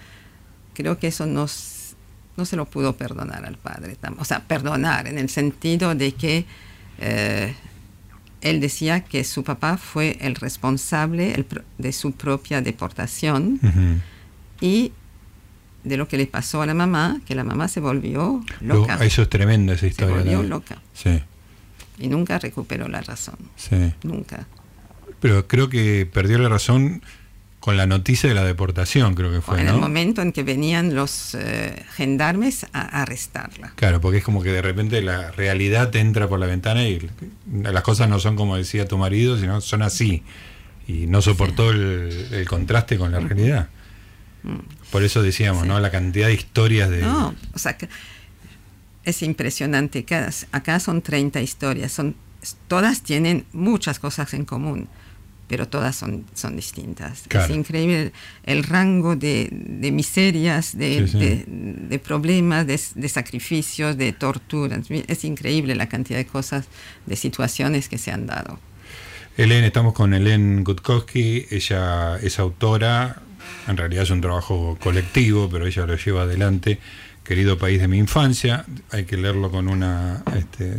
creo 0.74 0.98
que 1.00 1.08
eso 1.08 1.26
no, 1.26 1.46
s- 1.46 1.96
no 2.38 2.46
se 2.46 2.56
lo 2.56 2.66
pudo 2.66 2.96
perdonar 2.96 3.46
al 3.46 3.58
padre. 3.58 3.98
O 4.18 4.26
sea, 4.26 4.42
perdonar 4.48 5.08
en 5.08 5.18
el 5.18 5.30
sentido 5.30 5.94
de 5.96 6.14
que 6.14 6.46
eh, 7.00 7.54
él 8.42 8.60
decía 8.62 9.02
que 9.04 9.24
su 9.24 9.44
papá 9.44 9.78
fue 9.78 10.18
el 10.22 10.36
responsable 10.36 11.34
el 11.34 11.46
de 11.78 11.92
su 11.94 12.12
propia 12.14 12.62
deportación 12.62 13.60
Ujú. 13.62 14.02
y 14.66 14.92
de 15.84 15.98
lo 15.98 16.08
que 16.08 16.18
le 16.18 16.28
pasó 16.28 16.62
a 16.62 16.66
la 16.66 16.74
mamá, 16.74 17.20
que 17.26 17.36
la 17.36 17.44
mamá 17.44 17.68
se 17.68 17.80
volvió 17.80 18.44
loca. 18.62 19.04
eso 19.04 19.22
es 19.24 19.30
tremendo 19.30 19.74
esa 19.74 19.82
Se 19.82 19.88
historia. 19.88 20.16
volvió 20.16 20.32
también. 20.34 20.50
loca 20.50 20.82
Sí, 20.94 21.20
y 22.00 22.08
nunca 22.08 22.40
recuperó 22.40 22.88
la 22.88 23.02
razón. 23.02 23.36
sí. 23.56 23.94
Nunca. 24.04 24.48
Pero 25.20 25.48
creo 25.48 25.70
que 25.70 26.08
perdió 26.12 26.38
la 26.40 26.50
razón 26.50 27.02
con 27.60 27.78
la 27.78 27.86
noticia 27.86 28.28
de 28.28 28.34
la 28.34 28.44
deportación, 28.44 29.14
creo 29.14 29.32
que 29.32 29.40
fue, 29.42 29.60
en 29.60 29.68
¿no? 29.68 29.74
el 29.76 29.80
momento 29.80 30.24
en 30.24 30.32
que 30.32 30.42
venían 30.42 30.96
los 30.96 31.36
eh, 31.36 31.76
gendarmes 31.96 32.66
a 32.74 33.02
arrestarla. 33.04 33.74
Claro, 33.76 34.02
porque 34.02 34.18
es 34.18 34.24
como 34.24 34.42
que 34.42 34.52
de 34.52 34.64
repente 34.64 35.00
la 35.04 35.30
realidad 35.30 35.92
te 35.92 36.00
entra 36.00 36.28
por 36.28 36.40
la 36.40 36.48
ventana 36.48 36.88
y 36.88 37.08
las 37.62 37.84
cosas 37.84 38.10
no 38.10 38.20
son 38.20 38.36
como 38.36 38.58
decía 38.58 38.88
tu 38.88 38.98
marido, 38.98 39.38
sino 39.40 39.62
son 39.62 39.84
así. 39.84 40.24
Y 40.88 41.06
no 41.06 41.22
soportó 41.22 41.70
el, 41.70 42.30
el 42.32 42.48
contraste 42.48 42.98
con 42.98 43.12
la 43.12 43.20
realidad. 43.20 43.70
Por 44.92 45.04
eso 45.04 45.22
decíamos, 45.22 45.64
Sí. 45.64 45.68
¿no? 45.68 45.80
La 45.80 45.92
cantidad 45.92 46.28
de 46.28 46.34
historias 46.34 46.90
de... 46.90 47.02
No, 47.02 47.36
o 47.54 47.60
sea, 47.60 47.78
que 47.78 47.88
es 49.04 49.22
impresionante. 49.24 50.04
Cada- 50.06 50.32
acá 50.52 50.80
son 50.80 51.02
30 51.02 51.42
historias. 51.42 51.92
Son, 51.92 52.16
todas 52.68 53.02
tienen 53.04 53.46
muchas 53.54 54.00
cosas 54.00 54.34
en 54.34 54.46
común, 54.46 54.88
pero 55.48 55.68
todas 55.68 55.96
son, 55.96 56.26
son 56.34 56.56
distintas. 56.56 57.24
Claro. 57.28 57.52
Es 57.52 57.58
increíble 57.58 58.02
el, 58.02 58.58
el 58.58 58.64
rango 58.64 59.16
de, 59.16 59.50
de 59.52 59.92
miserias, 59.92 60.78
de, 60.78 61.08
Sí, 61.08 61.12
sí. 61.12 61.18
de- 61.20 61.46
de 61.48 62.00
problemas, 62.00 62.66
de, 62.68 62.80
de 62.96 63.10
sacrificios, 63.10 63.98
de 63.98 64.12
torturas. 64.14 64.88
Es 64.90 65.24
increíble 65.26 65.76
la 65.76 65.88
cantidad 65.90 66.18
de 66.18 66.26
cosas, 66.26 66.66
de 67.06 67.16
situaciones 67.16 67.90
que 67.90 67.98
se 67.98 68.12
han 68.12 68.28
dado. 68.28 68.60
Helen, 69.38 69.64
estamos 69.64 69.94
con 69.94 70.14
Helen 70.14 70.64
Gutkowski, 70.64 71.46
ella 71.52 72.18
es 72.18 72.38
autora, 72.38 73.22
en 73.68 73.78
realidad 73.78 74.04
es 74.04 74.10
un 74.10 74.22
trabajo 74.22 74.78
colectivo, 74.82 75.50
pero 75.50 75.68
ella 75.68 75.86
lo 75.86 75.96
lleva 75.96 76.24
adelante. 76.24 76.80
Querido 77.24 77.58
país 77.58 77.80
de 77.80 77.88
mi 77.88 77.98
infancia, 77.98 78.66
hay 78.90 79.06
que 79.06 79.16
leerlo 79.16 79.52
con 79.52 79.68
un 79.68 79.86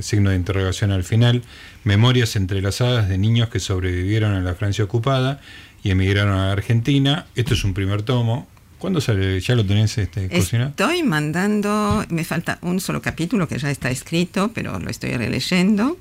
signo 0.00 0.30
de 0.30 0.36
interrogación 0.36 0.90
al 0.90 1.04
final. 1.04 1.42
Memorias 1.84 2.34
entrelazadas 2.36 3.08
de 3.08 3.16
niños 3.16 3.48
que 3.48 3.60
sobrevivieron 3.60 4.34
a 4.34 4.40
la 4.40 4.54
Francia 4.54 4.84
ocupada 4.84 5.40
y 5.84 5.90
emigraron 5.90 6.34
a 6.34 6.52
Argentina. 6.52 7.26
Esto 7.36 7.54
es 7.54 7.64
un 7.64 7.74
primer 7.74 8.02
tomo. 8.02 8.48
¿Cuándo 8.78 9.00
sale? 9.00 9.38
¿Ya 9.40 9.54
lo 9.54 9.64
tenés 9.64 9.96
este, 9.96 10.28
cocinado? 10.28 10.70
Estoy 10.70 11.04
mandando, 11.04 12.04
me 12.08 12.24
falta 12.24 12.58
un 12.62 12.80
solo 12.80 13.00
capítulo 13.00 13.46
que 13.46 13.58
ya 13.58 13.70
está 13.70 13.90
escrito, 13.90 14.50
pero 14.52 14.80
lo 14.80 14.90
estoy 14.90 15.16
releyendo 15.16 15.96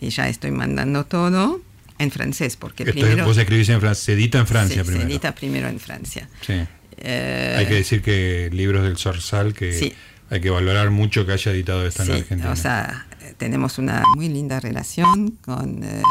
y 0.00 0.10
ya 0.10 0.28
estoy 0.28 0.52
mandando 0.52 1.04
todo 1.04 1.60
en 1.98 2.10
francés, 2.10 2.56
porque 2.56 2.84
Esto 2.84 2.96
es- 2.98 3.04
primero 3.04 3.24
vos 3.26 3.36
escribís 3.38 3.68
en 3.70 3.80
Francia, 3.80 4.04
se 4.04 4.12
edita 4.12 4.38
en 4.38 4.46
Francia 4.46 4.82
sí, 4.82 4.86
primero. 4.86 5.06
se 5.08 5.12
edita 5.12 5.34
primero 5.34 5.68
en 5.68 5.80
Francia. 5.80 6.28
Sí. 6.46 6.54
Eh, 7.00 7.54
Hay 7.58 7.66
que 7.66 7.74
decir 7.74 8.02
que 8.02 8.50
libros 8.52 8.82
del 8.84 8.96
Sorsal 8.96 9.54
que 9.54 9.72
Sí. 9.78 9.92
hay 10.30 10.40
que 10.40 10.50
valorar 10.50 10.90
mucho 10.90 11.24
que 11.26 11.32
haya 11.32 11.52
editado 11.52 11.86
esto 11.86 12.02
en 12.02 12.06
sí, 12.08 12.12
Argentina. 12.14 12.50
o 12.50 12.56
sea, 12.56 13.06
eh, 13.22 13.34
tenemos 13.36 13.78
una 13.78 14.02
muy 14.16 14.28
linda 14.28 14.58
relación 14.60 15.32
con 15.42 15.82
eh, 15.84 16.02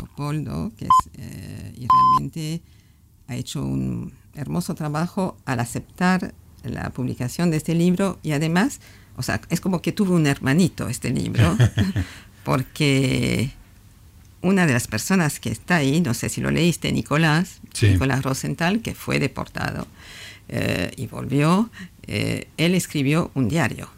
Leopoldo, 0.00 0.72
que 0.78 0.84
es, 0.86 0.90
eh, 1.18 1.72
y 1.76 1.86
realmente 1.88 2.62
ha 3.28 3.36
hecho 3.36 3.62
un 3.64 4.12
hermoso 4.34 4.74
trabajo 4.74 5.36
al 5.44 5.60
aceptar 5.60 6.34
la 6.62 6.90
publicación 6.90 7.50
de 7.50 7.58
este 7.58 7.74
libro 7.74 8.18
y 8.22 8.32
además, 8.32 8.80
o 9.16 9.22
sea, 9.22 9.40
es 9.50 9.60
como 9.60 9.80
que 9.82 9.92
tuvo 9.92 10.14
un 10.14 10.26
hermanito 10.26 10.88
este 10.88 11.10
libro, 11.10 11.56
porque 12.44 13.50
una 14.44 14.66
de 14.66 14.72
las 14.72 14.86
personas 14.86 15.40
que 15.40 15.50
está 15.50 15.76
ahí, 15.76 16.00
no 16.00 16.14
sé 16.14 16.28
si 16.28 16.40
lo 16.40 16.50
leíste, 16.50 16.92
Nicolás, 16.92 17.60
Sí. 17.72 17.88
Nicolás 17.88 18.22
Rosenthal, 18.22 18.80
que 18.80 18.94
fue 18.94 19.18
deportado 19.18 19.86
eh, 20.48 20.92
y 20.96 21.06
volvió, 21.08 21.70
eh, 22.06 22.46
él 22.56 22.74
escribió 22.74 23.30
un 23.34 23.48
diario. 23.48 23.88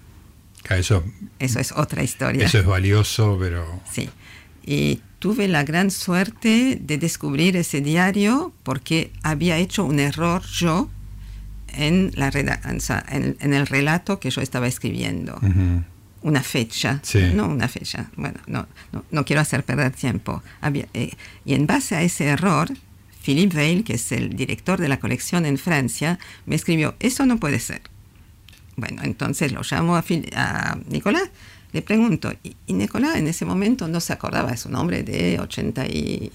Claro, 0.62 0.80
Eso, 0.80 1.04
Eso 1.38 1.58
es 1.60 1.72
otra 1.72 2.02
historia. 2.02 2.46
eso 2.46 2.58
es 2.58 2.66
valioso, 2.66 3.36
pero 3.40 3.64
Sí. 3.92 4.08
Y 4.64 5.00
tuve 5.18 5.46
la 5.48 5.62
gran 5.64 5.90
suerte 5.90 6.78
de 6.80 6.98
descubrir 6.98 7.56
ese 7.56 7.80
diario 7.80 8.52
porque 8.62 9.10
había 9.22 9.58
hecho 9.58 9.84
un 9.84 9.98
error 10.00 10.42
yo 10.44 10.88
en, 11.68 12.10
la 12.14 12.30
en, 12.34 13.36
en 13.40 13.54
el 13.54 13.66
relato 13.66 14.18
que 14.18 14.30
yo 14.30 14.40
estaba 14.40 14.66
escribiendo. 14.66 15.36
ujú, 15.36 15.84
Una 16.26 16.42
fecha, 16.42 16.98
Sí. 17.04 17.20
no 17.34 17.46
una 17.46 17.68
fecha, 17.68 18.10
bueno, 18.16 18.40
no, 18.48 18.66
no, 18.90 19.04
no 19.12 19.24
quiero 19.24 19.40
hacer 19.42 19.62
perder 19.64 19.92
tiempo. 19.92 20.42
Había- 20.60 20.88
eh, 20.92 21.12
y 21.44 21.54
en 21.54 21.66
base 21.68 21.94
a 21.94 22.02
ese 22.02 22.24
error, 22.26 22.68
Philippe 23.22 23.54
Veil, 23.56 23.84
que 23.84 23.94
es 23.94 24.10
el 24.10 24.34
director 24.34 24.80
de 24.80 24.88
la 24.88 24.98
colección 24.98 25.46
en 25.46 25.56
Francia, 25.56 26.18
me 26.44 26.56
escribió, 26.56 26.96
eso 26.98 27.26
no 27.26 27.38
puede 27.38 27.60
ser. 27.60 27.80
Bueno, 28.76 29.02
entonces 29.04 29.52
lo 29.52 29.62
llamo 29.62 29.94
a, 29.96 30.02
Phil- 30.02 30.28
a 30.34 30.76
Nicolás, 30.88 31.30
le 31.72 31.82
pregunto, 31.82 32.32
y, 32.42 32.56
y 32.66 32.72
Nicolás 32.72 33.14
en 33.16 33.28
ese 33.28 33.44
momento 33.44 33.86
no 33.86 34.00
se 34.00 34.12
acordaba 34.12 34.50
de 34.50 34.56
su 34.56 34.68
nombre 34.68 35.04
de 35.04 35.38
80 35.38 35.86
y, 35.86 36.32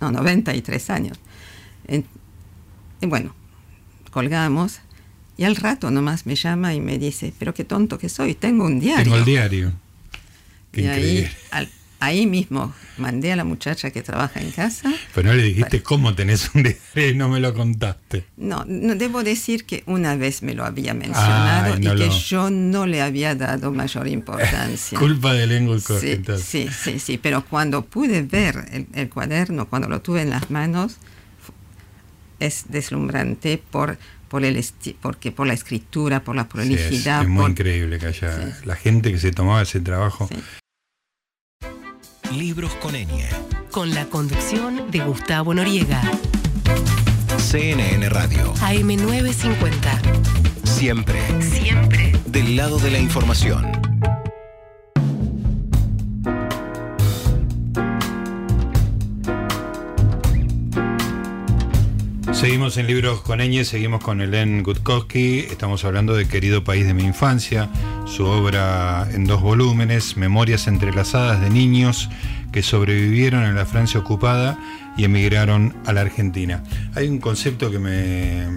no, 0.00 0.10
93 0.12 0.90
años. 0.90 1.18
Y 1.88 3.06
bueno, 3.06 3.34
colgamos, 4.10 4.80
y 5.36 5.44
al 5.44 5.56
rato 5.56 5.90
nomás 5.90 6.26
me 6.26 6.34
llama 6.34 6.74
y 6.74 6.80
me 6.80 6.98
dice, 6.98 7.32
pero 7.38 7.54
qué 7.54 7.64
tonto 7.64 7.98
que 7.98 8.08
soy, 8.08 8.34
tengo 8.34 8.64
un 8.64 8.80
diario. 8.80 9.04
tengo 9.04 9.16
el 9.16 9.24
diario. 9.24 9.72
Qué 10.70 10.82
y 10.82 10.86
ahí, 10.86 11.00
increíble. 11.00 11.30
al- 11.50 11.68
ahí 12.00 12.26
mismo 12.26 12.74
mandé 12.98 13.32
a 13.32 13.36
la 13.36 13.44
muchacha 13.44 13.90
que 13.92 14.02
trabaja 14.02 14.40
en 14.40 14.50
casa. 14.50 14.92
Pero 15.14 15.28
no 15.28 15.34
le 15.34 15.44
dijiste 15.44 15.82
cómo 15.84 16.14
tenés 16.16 16.50
un 16.54 16.64
diario 16.64 17.10
y 17.10 17.14
no 17.14 17.28
me 17.28 17.38
lo 17.40 17.54
contaste. 17.54 18.24
No, 18.36 18.64
no 18.66 18.94
debo 18.96 19.22
decir 19.22 19.64
que 19.64 19.84
una 19.86 20.16
vez 20.16 20.42
me 20.42 20.54
lo 20.54 20.64
había 20.64 20.94
mencionado 20.94 21.76
y 21.78 21.96
que 21.96 22.10
yo 22.10 22.50
no 22.50 22.86
le 22.86 23.02
había 23.02 23.34
dado 23.36 23.70
mayor 23.72 24.08
importancia. 24.08 24.98
Culpa 24.98 25.32
de 25.32 25.46
lengua 25.46 25.78
Sí, 25.78 26.20
sí, 26.42 26.68
sí, 26.68 26.98
sí, 26.98 27.18
pero 27.18 27.44
cuando 27.44 27.82
pude 27.84 28.22
ver 28.22 28.64
el, 28.72 28.86
el 28.94 29.08
cuaderno, 29.08 29.66
cuando 29.68 29.88
lo 29.88 30.00
tuve 30.02 30.22
en 30.22 30.30
las 30.30 30.50
manos, 30.50 30.96
es 32.40 32.64
deslumbrante 32.68 33.62
por, 33.70 33.96
por 34.32 34.46
el 34.46 34.64
porque 35.02 35.30
por 35.30 35.46
la 35.46 35.52
escritura, 35.52 36.24
por 36.24 36.34
la 36.34 36.44
Sí, 36.44 36.48
es, 36.48 36.52
prolijidad. 36.54 37.20
es 37.22 37.28
muy 37.28 37.42
por- 37.42 37.50
increíble 37.50 37.98
que 37.98 38.06
haya 38.06 38.34
Sí. 38.34 38.64
la 38.64 38.76
gente 38.76 39.12
que 39.12 39.18
se 39.18 39.30
tomaba 39.30 39.60
ese 39.60 39.78
trabajo. 39.80 40.26
Sí. 40.26 40.42
Libros 42.34 42.72
con 42.76 42.94
ñ. 42.94 43.06
Con 43.70 43.92
la 43.94 44.06
conducción 44.06 44.90
de 44.90 45.00
Gustavo 45.00 45.52
Noriega. 45.52 46.00
CNN 47.36 48.08
Radio. 48.08 48.54
AM950. 48.54 50.00
Siempre 50.64 51.20
Siempre. 51.42 52.12
del 52.24 52.56
lado 52.56 52.78
de 52.78 52.90
la 52.90 52.98
información. 53.00 53.81
Seguimos 62.42 62.76
en 62.76 62.88
Libros 62.88 63.20
con 63.20 63.38
Ñ, 63.38 63.62
seguimos 63.64 64.02
con 64.02 64.20
Helen 64.20 64.64
Gutkowski, 64.64 65.46
estamos 65.48 65.84
hablando 65.84 66.16
de 66.16 66.26
Querido 66.26 66.64
País 66.64 66.84
de 66.84 66.92
mi 66.92 67.04
Infancia, 67.04 67.70
su 68.04 68.24
obra 68.26 69.06
en 69.12 69.26
dos 69.26 69.40
volúmenes, 69.40 70.16
Memorias 70.16 70.66
entrelazadas 70.66 71.40
de 71.40 71.50
niños 71.50 72.10
que 72.52 72.64
sobrevivieron 72.64 73.44
en 73.44 73.54
la 73.54 73.64
Francia 73.64 74.00
ocupada 74.00 74.58
y 74.96 75.04
emigraron 75.04 75.76
a 75.86 75.92
la 75.92 76.00
Argentina. 76.00 76.64
Hay 76.96 77.06
un 77.06 77.20
concepto 77.20 77.70
que 77.70 77.78
me, 77.78 78.48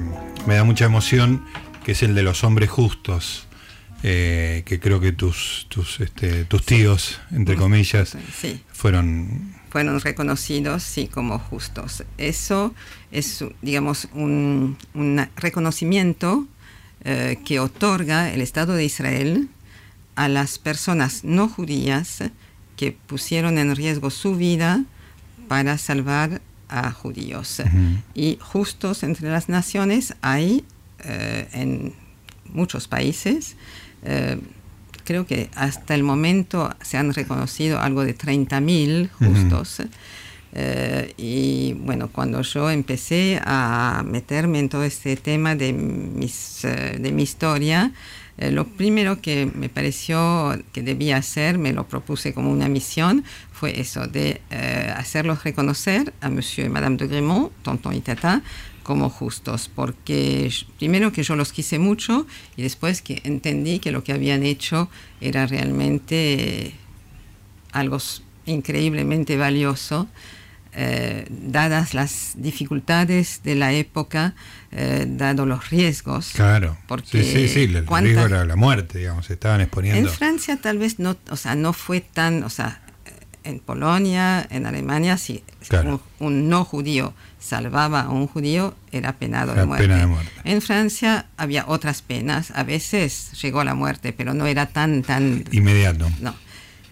me 0.48 0.56
da 0.56 0.64
mucha 0.64 0.86
emoción, 0.86 1.46
que 1.86 1.92
es 1.92 2.02
el 2.02 2.16
de 2.16 2.24
los 2.24 2.44
hombres 2.44 2.72
justos, 2.72 3.46
eh, 4.02 4.64
que 4.66 4.80
creo 4.80 5.00
que 5.00 5.12
tus, 5.12 5.68
tus, 5.70 6.00
este, 6.00 6.44
tus 6.46 6.66
tíos, 6.66 7.20
entre 7.32 7.56
comillas, 7.56 8.18
Sí. 8.36 8.62
fueron... 8.74 9.55
fueron 9.76 10.00
reconocidos 10.00 10.84
sí 10.84 11.10
como 11.10 11.38
justos. 11.38 12.06
Eso 12.18 12.74
es, 13.12 13.44
digamos, 13.62 14.08
un, 14.14 14.78
un 14.94 15.28
reconocimiento 15.36 16.48
eh, 17.04 17.40
que 17.44 17.60
otorga 17.60 18.32
el 18.32 18.40
Estado 18.40 18.76
de 18.76 18.86
Israel 18.86 19.50
a 20.16 20.30
las 20.30 20.60
personas 20.60 21.26
no 21.26 21.50
judías 21.50 22.24
que 22.78 22.94
pusieron 22.94 23.58
en 23.58 23.76
riesgo 23.76 24.12
su 24.12 24.38
vida 24.38 24.86
para 25.50 25.78
salvar 25.78 26.42
a 26.70 26.94
judíos. 26.94 27.62
Y 28.14 28.38
justos 28.40 29.04
entre 29.04 29.30
las 29.30 29.50
naciones 29.50 30.16
hay 30.22 30.64
eh, 31.04 31.50
en 31.52 31.94
muchos 32.46 32.88
países. 32.88 33.58
eh, 34.04 34.40
creo 35.06 35.26
que 35.26 35.50
hasta 35.56 35.96
el 35.96 36.04
momento 36.04 36.70
se 36.82 36.98
han 36.98 37.14
reconocido 37.14 37.80
algo 37.80 38.04
de 38.04 38.18
30.000 38.18 39.10
justos. 39.12 39.82
Eh, 40.58 41.14
y 41.18 41.74
bueno, 41.74 42.10
cuando 42.10 42.42
yo 42.42 42.70
empecé 42.70 43.42
a 43.46 44.04
meterme 44.06 44.60
en 44.60 44.70
todo 44.70 44.84
este 44.84 45.16
tema 45.16 45.56
de, 45.56 45.74
mis, 45.74 46.64
eh, 46.66 46.98
de 47.00 47.12
mi 47.12 47.24
historia, 47.24 47.92
eh, 48.38 48.52
lo 48.52 48.68
primero 48.68 49.22
que 49.22 49.50
me 49.54 49.70
pareció 49.70 50.62
que 50.74 50.82
debía 50.82 51.18
hacer, 51.18 51.58
me 51.58 51.72
lo 51.72 51.88
propuse 51.88 52.34
como 52.34 52.52
una 52.52 52.68
misión, 52.68 53.24
fue 53.52 53.80
eso, 53.80 54.08
de 54.08 54.42
eh, 54.50 54.94
hacerlos 54.96 55.44
reconocer 55.44 56.14
a 56.20 56.30
Monsieur 56.30 56.68
y 56.68 56.70
Madame 56.70 56.98
de 56.98 57.08
Grémont, 57.08 57.52
tonton 57.64 57.94
y 57.94 58.02
tata, 58.02 58.42
como 58.86 59.10
justos, 59.10 59.68
porque 59.74 60.54
primero 60.78 61.12
que 61.12 61.24
yo 61.24 61.36
los 61.36 61.52
quise 61.52 61.80
mucho 61.80 62.28
y 62.56 62.62
después 62.62 63.02
que 63.02 63.20
entendí 63.24 63.80
que 63.80 63.92
lo 63.92 64.04
que 64.04 64.14
habían 64.14 64.44
hecho 64.44 64.90
era 65.22 65.48
realmente 65.48 66.68
eh, 66.68 66.72
algo 67.72 67.98
increíblemente 68.46 69.38
valioso, 69.38 70.08
eh, 70.78 71.26
dadas 71.30 71.94
las 71.96 72.34
dificultades 72.36 73.42
de 73.44 73.56
la 73.56 73.74
época, 73.74 74.36
eh, 74.72 75.06
dado 75.08 75.46
los 75.48 75.70
riesgos. 75.72 76.32
Claro. 76.36 76.78
Porque 76.88 77.24
sí, 77.24 77.48
sí, 77.48 77.48
sí, 77.48 77.64
el- 77.64 77.86
cuánta- 77.86 78.08
riesgo 78.10 78.26
era 78.28 78.46
la 78.46 78.56
muerte, 78.56 79.00
digamos, 79.00 79.26
se 79.26 79.34
estaban 79.34 79.62
En 79.62 79.66
exponiendo. 79.66 80.10
Francia 80.12 80.58
tal 80.62 80.78
vez 80.78 81.00
no, 81.00 81.18
o 81.32 81.38
sea, 81.38 81.56
no 81.56 81.74
fue 81.74 82.02
tan, 82.02 82.44
o 82.44 82.50
sea, 82.52 82.82
en 83.44 83.60
Polonia, 83.60 84.46
en 84.50 84.66
Alemania, 84.68 85.18
si 85.18 85.44
Claro. 85.68 86.02
un, 86.20 86.28
un 86.28 86.50
no 86.50 86.66
judío 86.66 87.14
salvaba 87.46 88.02
a 88.02 88.10
un 88.10 88.28
judío, 88.28 88.76
era 88.92 89.14
penado 89.14 89.54
de 89.54 89.66
muerte. 89.66 89.86
pena 89.88 90.00
de 90.00 90.08
muerte. 90.08 90.32
En 90.44 90.62
Francia 90.62 91.28
había 91.38 91.66
otras 91.68 92.02
penas, 92.02 92.52
a 92.52 92.64
veces 92.64 93.32
llegó 93.42 93.60
a 93.62 93.66
la 93.66 93.76
muerte, 93.76 94.14
pero 94.14 94.34
no 94.34 94.46
era 94.48 94.66
tan, 94.66 95.04
tan, 95.04 95.44
Inmediato. 95.52 96.10
no. 96.22 96.34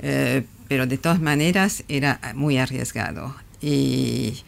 Eh, 0.01 0.43
pero 0.67 0.85
de 0.87 0.97
todas 0.97 1.19
maneras 1.19 1.83
era 1.87 2.19
muy 2.35 2.57
arriesgado. 2.57 3.35
Y 3.61 4.43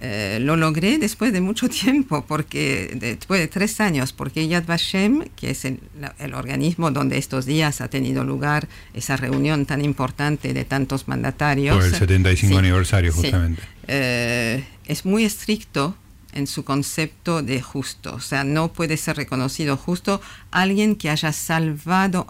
eh, 0.00 0.38
lo 0.40 0.56
logré 0.56 0.98
después 0.98 1.32
de 1.32 1.40
mucho 1.40 1.68
tiempo, 1.82 2.24
porque 2.26 2.92
después 2.94 3.40
de 3.40 3.48
tres 3.48 3.80
años, 3.80 4.12
porque 4.12 4.46
Yad 4.46 4.64
Vashem, 4.66 5.24
que 5.36 5.50
es 5.50 5.64
el, 5.64 5.80
el 6.18 6.34
organismo 6.34 6.90
donde 6.90 7.18
estos 7.18 7.44
días 7.46 7.80
ha 7.80 7.88
tenido 7.88 8.24
lugar 8.24 8.68
esa 8.94 9.16
reunión 9.16 9.66
tan 9.66 9.84
importante 9.84 10.52
de 10.54 10.64
tantos 10.64 11.08
mandatarios. 11.08 11.76
Por 11.76 11.84
el 11.84 11.92
75 11.94 12.52
Sí, 12.52 12.58
aniversario, 12.58 13.12
sí. 13.12 13.18
justamente. 13.22 13.62
Eh, 13.88 14.64
es 14.88 15.04
muy 15.04 15.24
estricto 15.24 15.94
en 16.32 16.46
su 16.46 16.64
concepto 16.64 17.42
de 17.42 17.62
justo. 17.62 18.14
O 18.14 18.20
sea, 18.20 18.42
no 18.44 18.72
puede 18.72 18.96
ser 18.96 19.16
reconocido 19.16 19.76
justo 19.76 20.20
alguien 20.50 20.96
que 20.96 21.08
haya 21.10 21.32
salvado 21.32 22.26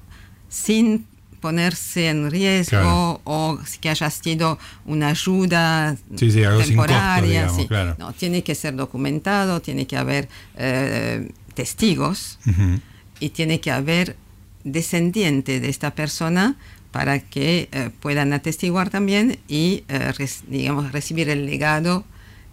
sin 0.48 1.06
ponerse 1.40 2.08
en 2.08 2.30
riesgo 2.30 2.70
Claro. 2.70 3.20
o 3.24 3.58
que 3.80 3.88
haya 3.90 4.10
sido 4.10 4.58
una 4.86 5.08
ayuda 5.10 5.96
Sí, 6.16 6.30
sí, 6.32 6.42
algo 6.44 6.62
sin 6.64 6.76
costo, 6.76 6.92
temporaria. 6.92 7.30
digamos, 7.42 7.56
sí. 7.62 7.68
claro. 7.68 7.94
No, 7.98 8.12
tiene 8.12 8.42
que 8.42 8.54
ser 8.56 8.74
documentado, 8.74 9.60
tiene 9.60 9.86
que 9.86 9.96
haber 9.96 10.28
eh, 10.56 11.30
testigos 11.54 12.38
y 13.20 13.28
tiene 13.30 13.60
que 13.60 13.70
haber 13.70 14.16
descendiente 14.64 15.60
de 15.60 15.68
esta 15.68 15.94
persona 15.94 16.56
para 16.90 17.20
que 17.20 17.68
eh, 17.72 17.90
puedan 18.00 18.32
atestiguar 18.32 18.90
también 18.90 19.38
y, 19.48 19.84
eh, 19.88 20.12
res- 20.18 20.42
digamos, 20.48 20.90
recibir 20.92 21.28
el 21.28 21.46
legado 21.46 22.04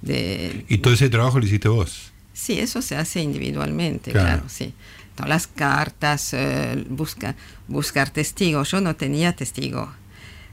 de... 0.06 0.66
Y 0.70 0.78
todo 0.78 0.94
ese 0.94 1.10
trabajo 1.10 1.40
lo 1.40 1.46
hiciste 1.46 1.68
vos. 1.68 2.12
Sí, 2.34 2.60
eso 2.60 2.82
se 2.82 2.96
hace 2.96 3.22
individualmente, 3.22 4.12
Claro. 4.12 4.28
claro, 4.28 4.44
sí. 4.50 4.74
Todas 5.16 5.30
las 5.30 5.48
cartas, 5.48 6.34
eh, 6.34 6.86
busca, 6.90 7.36
buscar 7.68 8.10
testigos. 8.10 8.72
Yo 8.72 8.82
no 8.82 8.96
tenía 8.96 9.34
testigo. 9.34 9.90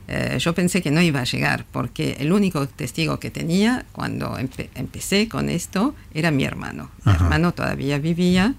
Eh, 0.09 0.38
yo 0.41 0.55
pensé 0.55 0.83
que 0.83 0.91
no 0.91 1.01
iba 1.03 1.21
a 1.21 1.25
llegar, 1.25 1.65
porque 1.73 2.17
el 2.21 2.33
único 2.33 2.67
testigo 2.69 3.19
que 3.19 3.31
tenía 3.31 3.85
cuando 3.93 4.37
empe- 4.38 4.69
empecé 4.75 5.29
con 5.29 5.49
esto 5.49 5.95
era 6.15 6.31
mi 6.31 6.45
hermano. 6.45 6.91
Mi 7.05 7.12
Ajá. 7.12 7.25
hermano 7.25 7.53
todavía 7.53 7.99
vivía, 7.99 8.55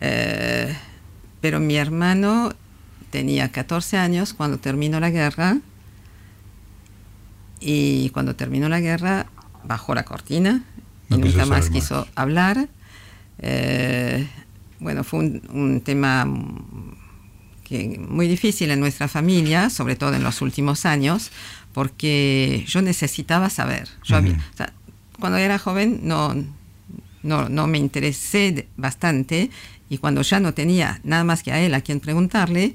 eh, 0.00 0.76
pero 1.40 1.58
mi 1.60 1.76
hermano 1.76 2.52
tenía 3.10 3.50
14 3.50 3.96
años 3.96 4.34
cuando 4.34 4.58
terminó 4.58 5.00
la 5.00 5.10
guerra 5.10 5.58
y 7.60 8.10
cuando 8.10 8.36
terminó 8.36 8.68
la 8.68 8.80
guerra 8.80 9.26
bajó 9.66 9.94
la 9.94 10.04
cortina 10.04 10.62
No 11.08 11.16
y 11.16 11.20
nunca 11.20 11.46
más 11.46 11.70
quiso 11.70 12.06
hablar. 12.14 12.68
Eh, 13.38 14.26
bueno, 14.80 15.04
fue 15.04 15.20
un, 15.20 15.42
un 15.52 15.80
tema 15.80 16.26
que, 17.64 17.98
muy 17.98 18.28
difícil 18.28 18.70
en 18.70 18.80
nuestra 18.80 19.08
familia, 19.08 19.70
sobre 19.70 19.96
todo 19.96 20.14
en 20.14 20.22
los 20.22 20.40
últimos 20.42 20.86
años, 20.86 21.30
porque 21.72 22.64
yo 22.68 22.82
necesitaba 22.82 23.50
saber. 23.50 23.88
Yo 24.04 24.16
había- 24.16 24.32
Ujú. 24.32 24.40
o 24.54 24.56
sea, 24.56 24.72
cuando 25.20 25.38
era 25.38 25.58
joven 25.58 26.00
no, 26.04 26.34
no, 27.22 27.48
no 27.48 27.66
me 27.66 27.78
interesé 27.78 28.68
bastante 28.76 29.50
y 29.88 29.98
cuando 29.98 30.22
ya 30.22 30.40
no 30.40 30.52
tenía 30.54 31.00
nada 31.04 31.24
más 31.24 31.42
que 31.42 31.52
a 31.52 31.60
él 31.60 31.74
a 31.74 31.80
quien 31.80 32.00
preguntarle, 32.00 32.74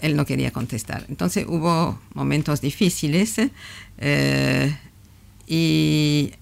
él 0.00 0.14
no 0.16 0.24
quería 0.26 0.52
contestar. 0.52 1.04
Entonces 1.08 1.44
hubo 1.48 1.98
momentos 2.14 2.60
difíciles 2.60 3.34
eh, 3.98 4.76
y 5.48 6.32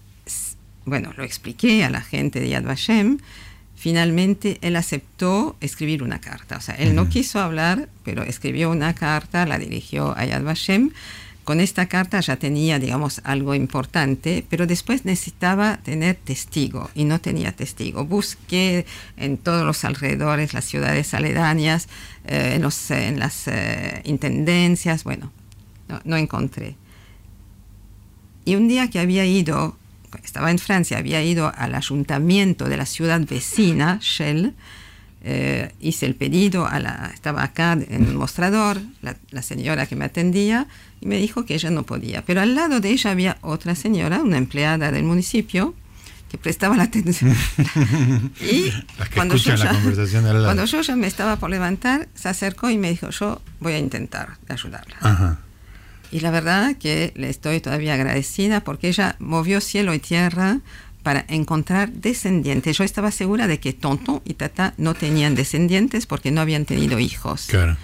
bueno, 0.85 1.13
lo 1.17 1.25
expliqué 1.25 1.85
a 1.85 1.91
la 1.91 2.01
gente 2.01 2.41
de 2.41 2.49
Yad 2.49 2.65
Vashem. 2.65 3.19
Finalmente 3.77 4.59
él 4.63 4.75
aceptó 4.77 5.57
escribir 5.61 6.03
una 6.03 6.21
carta. 6.21 6.57
O 6.57 6.61
sea, 6.61 6.75
él 6.75 6.95
no 6.95 7.03
Ujú. 7.03 7.11
quiso 7.13 7.41
hablar, 7.41 7.89
pero 8.05 8.23
escribió 8.23 8.71
una 8.71 8.95
carta, 8.95 9.47
la 9.47 9.59
dirigió 9.59 10.17
a 10.17 10.25
Yad 10.25 10.43
Vashem. 10.43 10.91
Con 11.45 11.61
esta 11.61 11.87
carta 11.87 12.19
ya 12.19 12.37
tenía, 12.37 12.81
digamos, 12.81 13.21
algo 13.23 13.55
importante, 13.55 14.45
pero 14.51 14.67
después 14.67 15.05
necesitaba 15.05 15.77
tener 15.85 16.17
testigo 16.17 16.91
y 16.93 17.05
no 17.05 17.21
tenía 17.21 17.53
testigo. 17.53 18.05
Busqué 18.05 18.85
en 19.17 19.39
todos 19.39 19.65
los 19.65 19.85
alrededores, 19.85 20.55
las 20.55 20.65
ciudades 20.65 21.15
aledañas, 21.15 21.87
eh, 22.25 22.55
en, 22.57 22.63
los, 22.63 22.91
en 22.91 23.21
las 23.21 23.47
eh, 23.47 24.03
intendencias, 24.05 25.05
bueno, 25.05 25.31
no, 25.87 26.01
no 26.05 26.17
encontré. 26.17 26.75
Y 28.47 28.55
un 28.55 28.69
día 28.69 28.89
que 28.89 29.01
había 29.01 29.27
ido, 29.27 29.77
estaba 30.23 30.53
en 30.53 30.59
Francia, 30.59 30.99
había 30.99 31.21
ido 31.21 31.53
al 31.55 31.75
ayuntamiento 31.75 32.69
de 32.69 32.77
la 32.77 32.87
ciudad 32.87 33.21
vecina, 33.29 33.99
Shell, 34.01 34.55
eh, 35.25 35.73
hice 35.81 36.07
el 36.07 36.15
pedido, 36.15 36.65
a 36.65 36.79
la, 36.79 37.11
estaba 37.13 37.43
acá 37.43 37.73
en 37.73 38.05
el 38.07 38.15
mostrador, 38.15 38.81
la, 39.03 39.17
la 39.33 39.43
señora 39.43 39.87
que 39.87 39.97
me 39.97 40.05
atendía, 40.05 40.69
y 41.01 41.07
me 41.07 41.17
dijo 41.17 41.45
que 41.45 41.55
ella 41.55 41.71
no 41.71 41.83
podía. 41.83 42.25
Pero 42.25 42.41
al 42.41 42.55
lado 42.55 42.79
de 42.79 42.91
ella 42.91 43.11
había 43.11 43.37
otra 43.41 43.75
señora, 43.75 44.21
una 44.23 44.39
empleada 44.39 44.93
del 44.93 45.03
municipio, 45.03 45.75
que 46.31 46.39
prestaba 46.39 46.77
la 46.77 46.85
atención. 46.85 47.35
y 48.41 48.73
cuando 49.13 49.35
yo, 49.35 49.57
ya, 49.57 49.71
cuando 50.45 50.65
yo 50.67 50.81
ya 50.83 50.95
me 50.95 51.09
estaba 51.09 51.35
por 51.35 51.51
levantar, 51.51 52.09
se 52.15 52.29
acercó 52.29 52.71
y 52.71 52.79
me 52.79 52.91
dijo, 52.91 53.11
yo 53.11 53.43
voy 53.59 53.73
a 53.73 53.79
intentar 53.79 54.39
ayudarla. 54.49 54.99
Ajá. 55.01 55.41
Y 56.13 56.21
la 56.21 56.31
verdad 56.31 56.77
que 56.77 57.13
le 57.17 57.29
estoy 57.29 57.61
todavía 57.61 57.95
agradecida 57.95 58.61
porque 58.61 58.89
ella 58.89 59.17
movió 59.19 59.61
cielo 59.61 59.93
y 59.95 59.99
tierra 59.99 60.61
para 61.03 61.25
encontrar 61.29 61.93
descendientes. 61.93 62.77
Yo 62.77 62.85
estaba 62.85 63.11
segura 63.11 63.47
de 63.47 63.61
que 63.61 63.73
Tonton 63.73 64.23
y 64.25 64.35
Tata 64.35 64.75
no 64.77 64.95
tenían 64.95 65.35
descendientes 65.35 66.07
porque 66.07 66.31
no 66.31 66.41
habían 66.41 66.65
tenido 66.65 66.99
hijos. 66.99 67.47
Claro. 67.47 67.77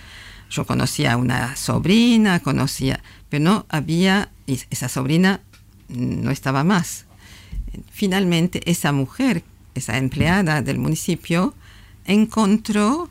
Yo 0.51 0.67
conocía 0.67 1.13
a 1.13 1.17
una 1.17 1.57
sobrina, 1.57 2.41
conocía, 2.41 3.01
pero 3.29 3.45
no 3.45 3.67
había, 3.69 4.31
y 4.47 4.61
esa 4.71 4.89
sobrina 4.89 5.41
no 5.89 6.31
estaba 6.31 6.65
más. 6.65 7.07
Finalmente, 7.91 8.61
esa 8.71 8.93
mujer, 8.93 9.45
esa 9.75 9.99
empleada 9.99 10.61
del 10.61 10.79
municipio, 10.79 11.55
encontró 12.05 13.09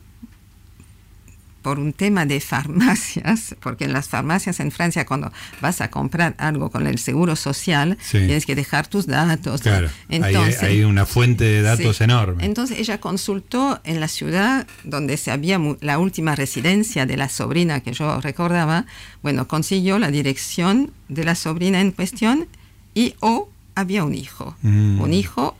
por 1.61 1.77
un 1.79 1.93
tema 1.93 2.25
de 2.25 2.39
farmacias, 2.39 3.55
porque 3.61 3.85
en 3.85 3.93
las 3.93 4.09
farmacias 4.09 4.59
en 4.59 4.71
Francia 4.71 5.05
cuando 5.05 5.31
vas 5.61 5.79
a 5.81 5.89
comprar 5.91 6.35
algo 6.37 6.69
con 6.71 6.87
el 6.87 6.97
seguro 6.97 7.35
social, 7.35 7.97
Sí. 8.01 8.17
tienes 8.19 8.45
que 8.45 8.55
dejar 8.55 8.87
tus 8.87 9.05
datos. 9.07 9.61
Claro. 9.61 9.87
Ahí 10.09 10.21
hay- 10.23 10.33
Entonces, 10.33 10.63
hay, 10.63 10.83
una 10.83 11.05
fuente 11.05 11.43
de 11.43 11.61
datos 11.61 11.97
Sí. 11.97 12.03
enorme. 12.03 12.43
Entonces 12.45 12.79
ella 12.79 12.99
consultó 12.99 13.79
en 13.83 13.99
la 13.99 14.07
ciudad 14.07 14.65
donde 14.83 15.17
se 15.17 15.31
había 15.31 15.59
la 15.81 15.99
última 15.99 16.35
residencia 16.35 17.05
de 17.05 17.17
la 17.17 17.29
sobrina 17.29 17.81
que 17.81 17.93
yo 17.93 18.19
recordaba, 18.21 18.85
bueno, 19.21 19.47
consiguió 19.47 19.99
la 19.99 20.09
dirección 20.11 20.91
de 21.09 21.23
la 21.23 21.35
sobrina 21.35 21.79
en 21.81 21.91
cuestión 21.91 22.47
y 22.93 23.15
o 23.19 23.49
había 23.75 24.03
un 24.03 24.15
hijo, 24.15 24.55
Mm. 24.63 24.99
un 25.01 25.13
hijo 25.13 25.55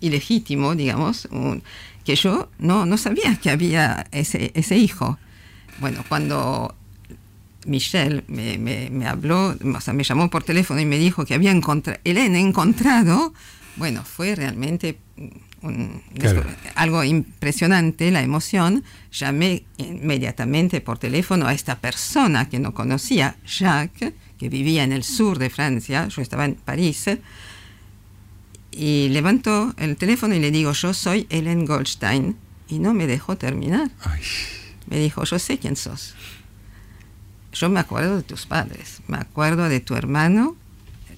ilegítimo, 0.00 0.74
digamos, 0.74 1.26
un- 1.30 1.62
que 2.06 2.14
yo 2.16 2.48
no, 2.58 2.86
no 2.86 2.96
sabía 2.96 3.36
que 3.36 3.50
había 3.50 4.06
ese, 4.12 4.52
ese 4.54 4.76
hijo. 4.78 5.18
Bueno, 5.80 6.04
cuando 6.08 6.74
Michelle 7.66 8.22
me, 8.28 8.56
me- 8.58 8.88
me 8.90 9.06
habló, 9.06 9.56
o 9.74 9.80
sea, 9.80 9.92
me 9.92 10.04
llamó 10.04 10.30
por 10.30 10.44
teléfono 10.44 10.80
y 10.80 10.86
me 10.86 10.98
dijo 10.98 11.26
que 11.26 11.34
había 11.34 11.50
encontrado, 11.50 11.98
Hélène 12.04 12.38
encontrado, 12.38 13.34
bueno, 13.76 14.04
fue 14.04 14.36
realmente 14.36 14.98
un- 15.62 16.00
Claro. 16.18 16.44
algo 16.76 17.02
impresionante, 17.02 18.10
la 18.12 18.22
emoción. 18.22 18.84
Llamé 19.12 19.64
inmediatamente 19.78 20.80
por 20.80 20.98
teléfono 20.98 21.46
a 21.48 21.52
esta 21.54 21.74
persona 21.80 22.48
que 22.48 22.60
no 22.60 22.72
conocía, 22.72 23.34
Jacques, 23.44 24.12
que 24.38 24.48
vivía 24.48 24.84
en 24.84 24.92
el 24.92 25.02
sur 25.02 25.38
de 25.40 25.50
Francia, 25.50 26.06
yo 26.08 26.22
estaba 26.22 26.44
en 26.44 26.54
París, 26.54 27.08
y 28.76 29.08
levantó 29.08 29.74
el 29.78 29.96
teléfono 29.96 30.34
y 30.34 30.40
le 30.40 30.50
digo, 30.50 30.72
yo 30.72 30.92
soy 30.92 31.26
Hélène 31.30 31.66
Goldstein, 31.66 32.36
y 32.68 32.78
no 32.78 32.92
me 32.94 33.06
dejó 33.06 33.36
terminar. 33.36 33.90
Ay, 34.02 34.20
Me 34.88 34.98
dijo, 34.98 35.24
yo 35.24 35.38
sé 35.38 35.58
quién 35.58 35.76
sos. 35.76 36.14
Yo 37.52 37.70
me 37.70 37.80
acuerdo 37.80 38.16
de 38.16 38.22
tus 38.22 38.44
padres, 38.46 39.00
me 39.08 39.16
acuerdo 39.16 39.68
de 39.68 39.80
tu 39.80 39.94
hermano. 39.94 40.56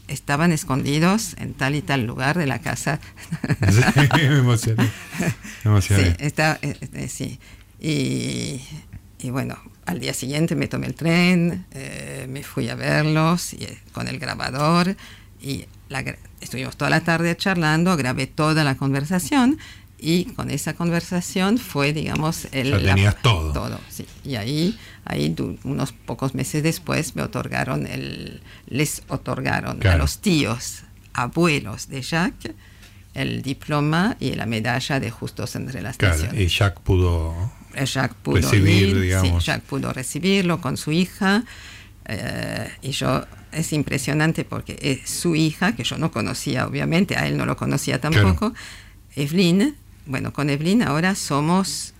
Estaban 0.06 0.52
escondidos 0.52 1.34
en 1.38 1.52
tal 1.52 1.74
y 1.74 1.82
tal 1.82 2.06
lugar 2.06 2.38
de 2.38 2.46
la 2.46 2.60
casa. 2.60 3.00
sí, 3.70 3.80
me 4.14 4.38
emocioné. 4.38 4.84
Me 4.84 5.28
sí, 5.28 5.34
emocioné. 5.64 6.16
está, 6.20 6.58
eh, 6.62 6.76
eh, 6.94 7.08
sí. 7.08 7.38
Y, 7.80 8.62
y 9.18 9.30
bueno, 9.30 9.58
al 9.84 10.00
día 10.00 10.14
siguiente 10.14 10.54
me 10.54 10.68
tomé 10.68 10.86
el 10.86 10.94
tren, 10.94 11.66
eh, 11.72 12.26
me 12.28 12.42
fui 12.42 12.68
a 12.68 12.74
verlos 12.74 13.54
y, 13.54 13.64
eh, 13.64 13.78
con 13.92 14.06
el 14.06 14.18
grabador 14.18 14.96
y 15.40 15.64
la 15.88 16.04
estuvimos 16.40 16.76
toda 16.76 16.90
la 16.90 17.00
tarde 17.00 17.36
charlando, 17.36 17.96
grabé 17.96 18.26
toda 18.26 18.64
la 18.64 18.76
conversación 18.76 19.58
y 20.00 20.26
con 20.26 20.50
esa 20.50 20.74
conversación 20.74 21.58
fue, 21.58 21.92
digamos, 21.92 22.46
el... 22.52 22.70
Ya 22.70 22.94
tenías 22.94 23.20
todo. 23.22 23.52
Todo, 23.52 23.80
sí. 23.88 24.06
Y 24.24 24.36
ahí, 24.36 24.78
ahí 25.04 25.30
du- 25.30 25.58
unos 25.64 25.92
pocos 25.92 26.34
meses 26.34 26.62
después 26.62 27.16
me 27.16 27.22
otorgaron 27.22 27.86
el... 27.86 28.40
Les 28.68 29.02
otorgaron 29.08 29.84
a 29.86 29.96
los 29.96 30.18
tíos, 30.18 30.82
abuelos 31.14 31.88
de 31.88 32.02
Jacques, 32.02 32.52
el 33.14 33.42
diploma 33.42 34.16
y 34.20 34.34
la 34.34 34.46
medalla 34.46 35.00
de 35.00 35.10
Justos 35.10 35.56
entre 35.56 35.82
las 35.82 35.96
Claro, 35.96 36.14
Naciones. 36.14 36.40
y 36.40 36.46
Jack 36.46 36.80
pudo. 36.80 37.50
Jacques 37.74 38.16
pudo 38.22 38.36
recibir, 38.42 38.88
ir, 38.90 39.00
digamos. 39.00 39.42
sí, 39.42 39.46
Jacques 39.50 39.68
pudo 39.68 39.92
recibirlo 39.92 40.60
con 40.60 40.76
su 40.76 40.92
hija. 40.92 41.42
Eh, 42.08 42.68
y 42.82 42.90
yo, 42.90 43.24
es 43.52 43.72
impresionante 43.72 44.44
porque 44.44 44.78
es 44.80 45.08
su 45.10 45.36
hija, 45.36 45.76
que 45.76 45.84
yo 45.84 45.98
no 45.98 46.10
conocía, 46.10 46.66
obviamente, 46.66 47.16
a 47.16 47.26
él 47.26 47.36
no 47.36 47.46
lo 47.46 47.56
conocía 47.56 48.00
tampoco, 48.00 48.54
Evelyn. 49.14 49.74
Bueno, 50.06 50.32
con 50.32 50.48
Evelyn 50.48 50.82
ahora 50.82 51.14
somos 51.14 51.92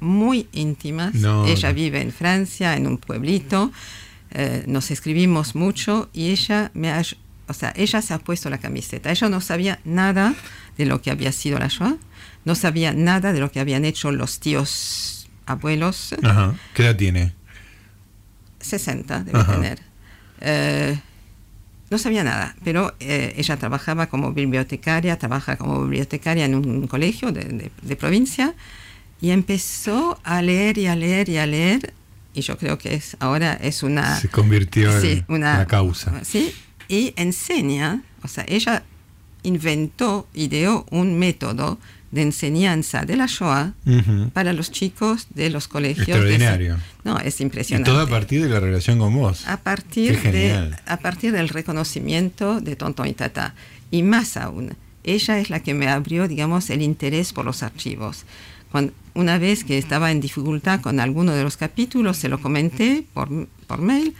muy 0.00 0.48
íntimas. 0.52 1.14
No, 1.14 1.46
ella 1.46 1.72
vive 1.72 2.00
en 2.00 2.12
Francia, 2.12 2.76
en 2.76 2.86
un 2.86 2.98
pueblito. 2.98 3.72
eh, 4.32 4.64
nos 4.66 4.90
escribimos 4.90 5.54
mucho 5.54 6.10
y 6.12 6.30
ella 6.30 6.70
me 6.74 6.90
ha, 6.90 7.02
o 7.46 7.52
sea, 7.52 7.72
ella 7.76 8.02
se 8.02 8.12
ha 8.14 8.18
puesto 8.18 8.50
la 8.50 8.58
camiseta. 8.58 9.10
Ella 9.10 9.28
no 9.28 9.40
sabía 9.40 9.78
nada 9.84 10.34
de 10.76 10.86
lo 10.86 11.00
que 11.00 11.10
había 11.10 11.30
sido 11.30 11.58
la 11.58 11.68
Shoah, 11.68 11.96
no 12.44 12.54
sabía 12.56 12.92
nada 12.92 13.32
de 13.32 13.38
lo 13.40 13.52
que 13.52 13.60
habían 13.60 13.84
hecho 13.84 14.10
los 14.10 14.40
tíos 14.40 15.28
abuelos. 15.46 16.14
Ajá. 16.22 16.54
¿Qué 16.74 16.82
edad 16.82 16.96
tiene? 16.96 17.32
60 18.64 19.24
debe 19.24 19.38
Ajá. 19.38 19.52
tener. 19.54 19.78
Eh, 20.40 20.98
no 21.90 21.98
sabía 21.98 22.24
nada, 22.24 22.56
pero 22.64 22.94
eh, 22.98 23.34
ella 23.36 23.56
trabajaba 23.56 24.06
como 24.08 24.32
bibliotecaria, 24.32 25.18
trabaja 25.18 25.56
como 25.56 25.82
bibliotecaria 25.82 26.44
en 26.46 26.54
un 26.54 26.86
colegio 26.88 27.30
de, 27.30 27.44
de- 27.44 27.70
de 27.82 27.96
provincia 27.96 28.54
y 29.20 29.30
empezó 29.30 30.18
a 30.24 30.42
leer 30.42 30.78
y 30.78 30.86
a 30.86 30.96
leer 30.96 31.28
y 31.28 31.36
a 31.38 31.46
leer 31.46 31.92
y 32.34 32.40
yo 32.40 32.58
creo 32.58 32.78
que 32.78 32.94
es 32.94 33.16
ahora 33.20 33.52
es 33.54 33.82
una 33.84 34.18
Se 34.18 34.28
convirtió 34.28 35.00
sí, 35.00 35.22
en 35.28 35.34
una 35.34 35.58
la 35.58 35.66
causa. 35.66 36.24
sí 36.24 36.52
y 36.88 37.12
enseña 37.16 38.02
o 38.22 38.28
sea 38.28 38.44
ella 38.48 38.82
inventó 39.44 40.26
ideó 40.34 40.86
un 40.90 41.18
método 41.18 41.78
de 42.14 42.22
enseñanza 42.22 43.04
de 43.04 43.16
la 43.16 43.26
Shoah 43.26 43.72
Ujú. 43.86 44.30
para 44.32 44.52
los 44.52 44.70
chicos 44.70 45.26
de 45.34 45.50
los 45.50 45.68
colegios 45.68 46.06
de- 46.06 46.12
Extraordinario. 46.12 46.76
no 47.02 47.18
es 47.18 47.40
Y 47.40 47.42
impresionante 47.42 47.90
todo 47.90 48.00
a 48.00 48.06
partir 48.08 48.42
de 48.42 48.48
la 48.48 48.60
relación 48.60 48.98
con 48.98 49.12
vos. 49.14 49.46
a 49.48 49.56
partir, 49.58 50.18
Qué 50.20 50.30
de, 50.32 50.40
genial. 50.48 50.80
a 50.86 50.96
partir 50.98 51.32
del 51.32 51.48
reconocimiento 51.48 52.60
de 52.60 52.76
Tonton 52.76 53.08
y 53.08 53.12
Tata. 53.14 53.54
Y 53.90 54.02
más 54.02 54.36
aún, 54.36 54.74
ella 55.02 55.38
es 55.38 55.50
la 55.50 55.60
que 55.60 55.74
me 55.74 55.88
abrió, 55.88 56.28
digamos, 56.28 56.70
el 56.70 56.82
interés 56.82 57.32
por 57.32 57.44
los 57.44 57.62
archivos. 57.62 58.24
Cuando, 58.70 58.92
una 59.14 59.38
vez 59.38 59.62
que 59.64 59.76
estaba 59.78 60.10
en 60.10 60.20
dificultad 60.20 60.80
con 60.80 60.98
alguno 61.00 61.32
de 61.32 61.42
los 61.42 61.56
capítulos, 61.56 62.16
se 62.16 62.28
lo 62.28 62.40
comenté 62.40 63.04
por, 63.12 63.28
por 63.66 63.80
mail 63.80 64.14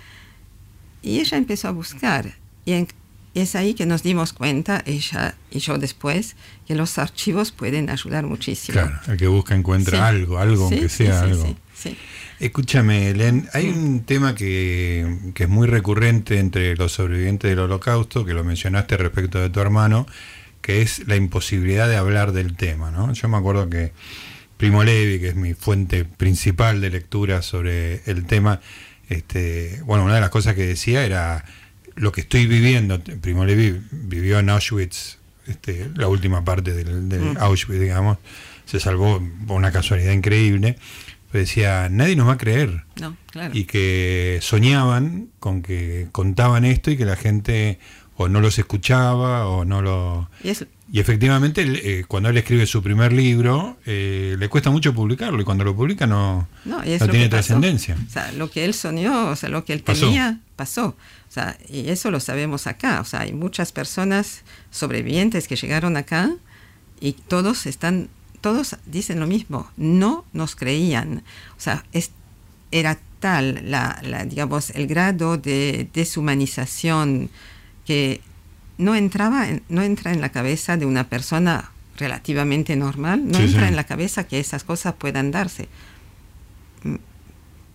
y 1.02 1.20
ella 1.20 1.36
empezó 1.38 1.68
a 1.68 1.72
buscar. 1.72 2.34
Y 2.64 2.72
en- 2.72 2.88
es 3.34 3.54
ahí 3.56 3.74
que 3.74 3.86
nos 3.86 4.02
dimos 4.02 4.32
cuenta, 4.32 4.82
ella 4.86 5.34
y 5.50 5.58
yo 5.58 5.78
después, 5.78 6.36
que 6.66 6.74
los 6.74 6.98
archivos 6.98 7.50
pueden 7.52 7.90
ayudar 7.90 8.24
muchísimo. 8.26 8.80
Claro, 8.80 8.98
el 9.08 9.16
que 9.16 9.26
busca 9.26 9.54
encuentra 9.54 9.98
Sí. 9.98 10.04
algo, 10.04 10.38
algo 10.38 10.68
Sí, 10.68 10.74
aunque 10.74 10.88
sea 10.88 11.18
sí, 11.20 11.24
algo. 11.30 11.44
sí, 11.46 11.56
sí. 11.74 11.96
Escúchame, 12.40 13.10
Elen, 13.10 13.48
hay 13.52 13.68
un 13.68 14.00
tema 14.04 14.34
que, 14.34 15.18
que 15.34 15.44
es 15.44 15.48
muy 15.48 15.66
recurrente 15.68 16.38
entre 16.38 16.76
los 16.76 16.92
sobrevivientes 16.92 17.48
del 17.48 17.60
holocausto, 17.60 18.24
que 18.24 18.34
lo 18.34 18.42
mencionaste 18.44 18.96
respecto 18.96 19.38
de 19.40 19.50
tu 19.50 19.60
hermano, 19.60 20.06
que 20.60 20.82
es 20.82 21.06
la 21.06 21.16
imposibilidad 21.16 21.88
de 21.88 21.96
hablar 21.96 22.32
del 22.32 22.56
tema, 22.56 22.90
¿no? 22.90 23.12
Yo 23.12 23.28
me 23.28 23.36
acuerdo 23.36 23.68
que 23.70 23.92
Primo 24.56 24.82
Levi, 24.84 25.20
que 25.20 25.28
es 25.28 25.36
mi 25.36 25.54
fuente 25.54 26.04
principal 26.04 26.80
de 26.80 26.90
lectura 26.90 27.42
sobre 27.42 28.02
el 28.06 28.24
tema, 28.26 28.60
este, 29.08 29.80
bueno, 29.84 30.04
una 30.04 30.14
de 30.14 30.20
las 30.20 30.30
cosas 30.30 30.54
que 30.54 30.66
decía 30.66 31.04
era 31.04 31.44
lo 31.96 32.12
que 32.12 32.22
estoy 32.22 32.46
viviendo. 32.46 33.00
Primo 33.20 33.44
Levi 33.44 33.80
vivió 33.90 34.38
en 34.38 34.50
Auschwitz, 34.50 35.18
este, 35.46 35.90
la 35.94 36.08
última 36.08 36.44
parte 36.44 36.72
del, 36.72 37.08
del 37.08 37.20
Mm. 37.20 37.36
Auschwitz, 37.38 37.80
digamos, 37.80 38.18
se 38.66 38.80
salvó 38.80 39.22
por 39.46 39.56
una 39.56 39.72
casualidad 39.72 40.12
increíble. 40.12 40.76
Pero 41.30 41.40
decía, 41.44 41.88
nadie 41.90 42.14
nos 42.14 42.28
va 42.28 42.34
a 42.34 42.38
creer. 42.38 42.84
No, 43.00 43.16
claro. 43.30 43.50
Y 43.56 43.64
que 43.64 44.38
soñaban 44.40 45.28
con 45.40 45.62
que 45.62 46.06
contaban 46.12 46.64
esto 46.64 46.92
y 46.92 46.96
que 46.96 47.04
la 47.04 47.16
gente 47.16 47.80
o 48.16 48.28
no 48.28 48.40
los 48.40 48.56
escuchaba 48.60 49.48
o 49.48 49.64
no 49.64 49.82
lo... 49.82 50.30
Y 50.92 51.00
efectivamente, 51.00 51.64
eh, 51.66 52.04
cuando 52.06 52.28
él 52.28 52.36
escribe 52.36 52.66
su 52.66 52.84
primer 52.84 53.12
libro, 53.12 53.78
eh, 53.84 54.36
le 54.38 54.48
cuesta 54.48 54.70
mucho 54.70 54.94
publicarlo 54.94 55.40
y 55.40 55.44
cuando 55.44 55.64
lo 55.64 55.74
publica 55.74 56.06
no, 56.06 56.46
No, 56.64 56.82
tiene 56.82 57.28
trascendencia. 57.28 57.96
O 58.06 58.10
sea, 58.10 58.30
lo 58.30 58.48
que 58.48 58.64
él 58.64 58.72
soñó, 58.72 59.30
o 59.30 59.34
sea, 59.34 59.48
lo 59.48 59.64
que 59.64 59.72
él 59.72 59.80
Pasó. 59.80 60.06
temía, 60.06 60.38
pasó. 60.56 60.88
O 61.28 61.32
sea, 61.32 61.56
y 61.68 61.88
eso 61.90 62.10
lo 62.10 62.20
sabemos 62.20 62.66
acá. 62.66 63.00
O 63.00 63.04
sea, 63.04 63.20
hay 63.20 63.32
muchas 63.32 63.72
personas 63.72 64.42
sobrevivientes 64.70 65.48
que 65.48 65.56
llegaron 65.56 65.96
acá 65.96 66.30
y 67.00 67.12
todos 67.12 67.66
están, 67.66 68.08
todos 68.40 68.76
dicen 68.86 69.20
lo 69.20 69.26
mismo. 69.26 69.70
No 69.76 70.24
nos 70.32 70.54
creían. 70.56 71.22
O 71.56 71.60
sea, 71.60 71.84
es- 71.92 72.10
era 72.70 72.98
tal, 73.20 73.70
la, 73.70 74.00
la, 74.02 74.24
digamos, 74.24 74.70
el 74.70 74.86
grado 74.86 75.36
de 75.38 75.88
deshumanización 75.94 77.30
que 77.86 78.20
no 78.78 78.94
entraba, 78.94 79.48
en- 79.48 79.62
no 79.68 79.82
entra 79.82 80.12
en 80.12 80.20
la 80.20 80.30
cabeza 80.30 80.76
de 80.76 80.84
una 80.86 81.08
persona 81.08 81.70
relativamente 81.96 82.74
normal, 82.76 83.22
no 83.28 83.38
Sí, 83.38 83.44
entra 83.44 83.62
sí. 83.62 83.68
en 83.68 83.76
la 83.76 83.84
cabeza 83.84 84.24
que 84.26 84.40
esas 84.40 84.64
cosas 84.64 84.94
puedan 84.94 85.30
darse. 85.30 85.68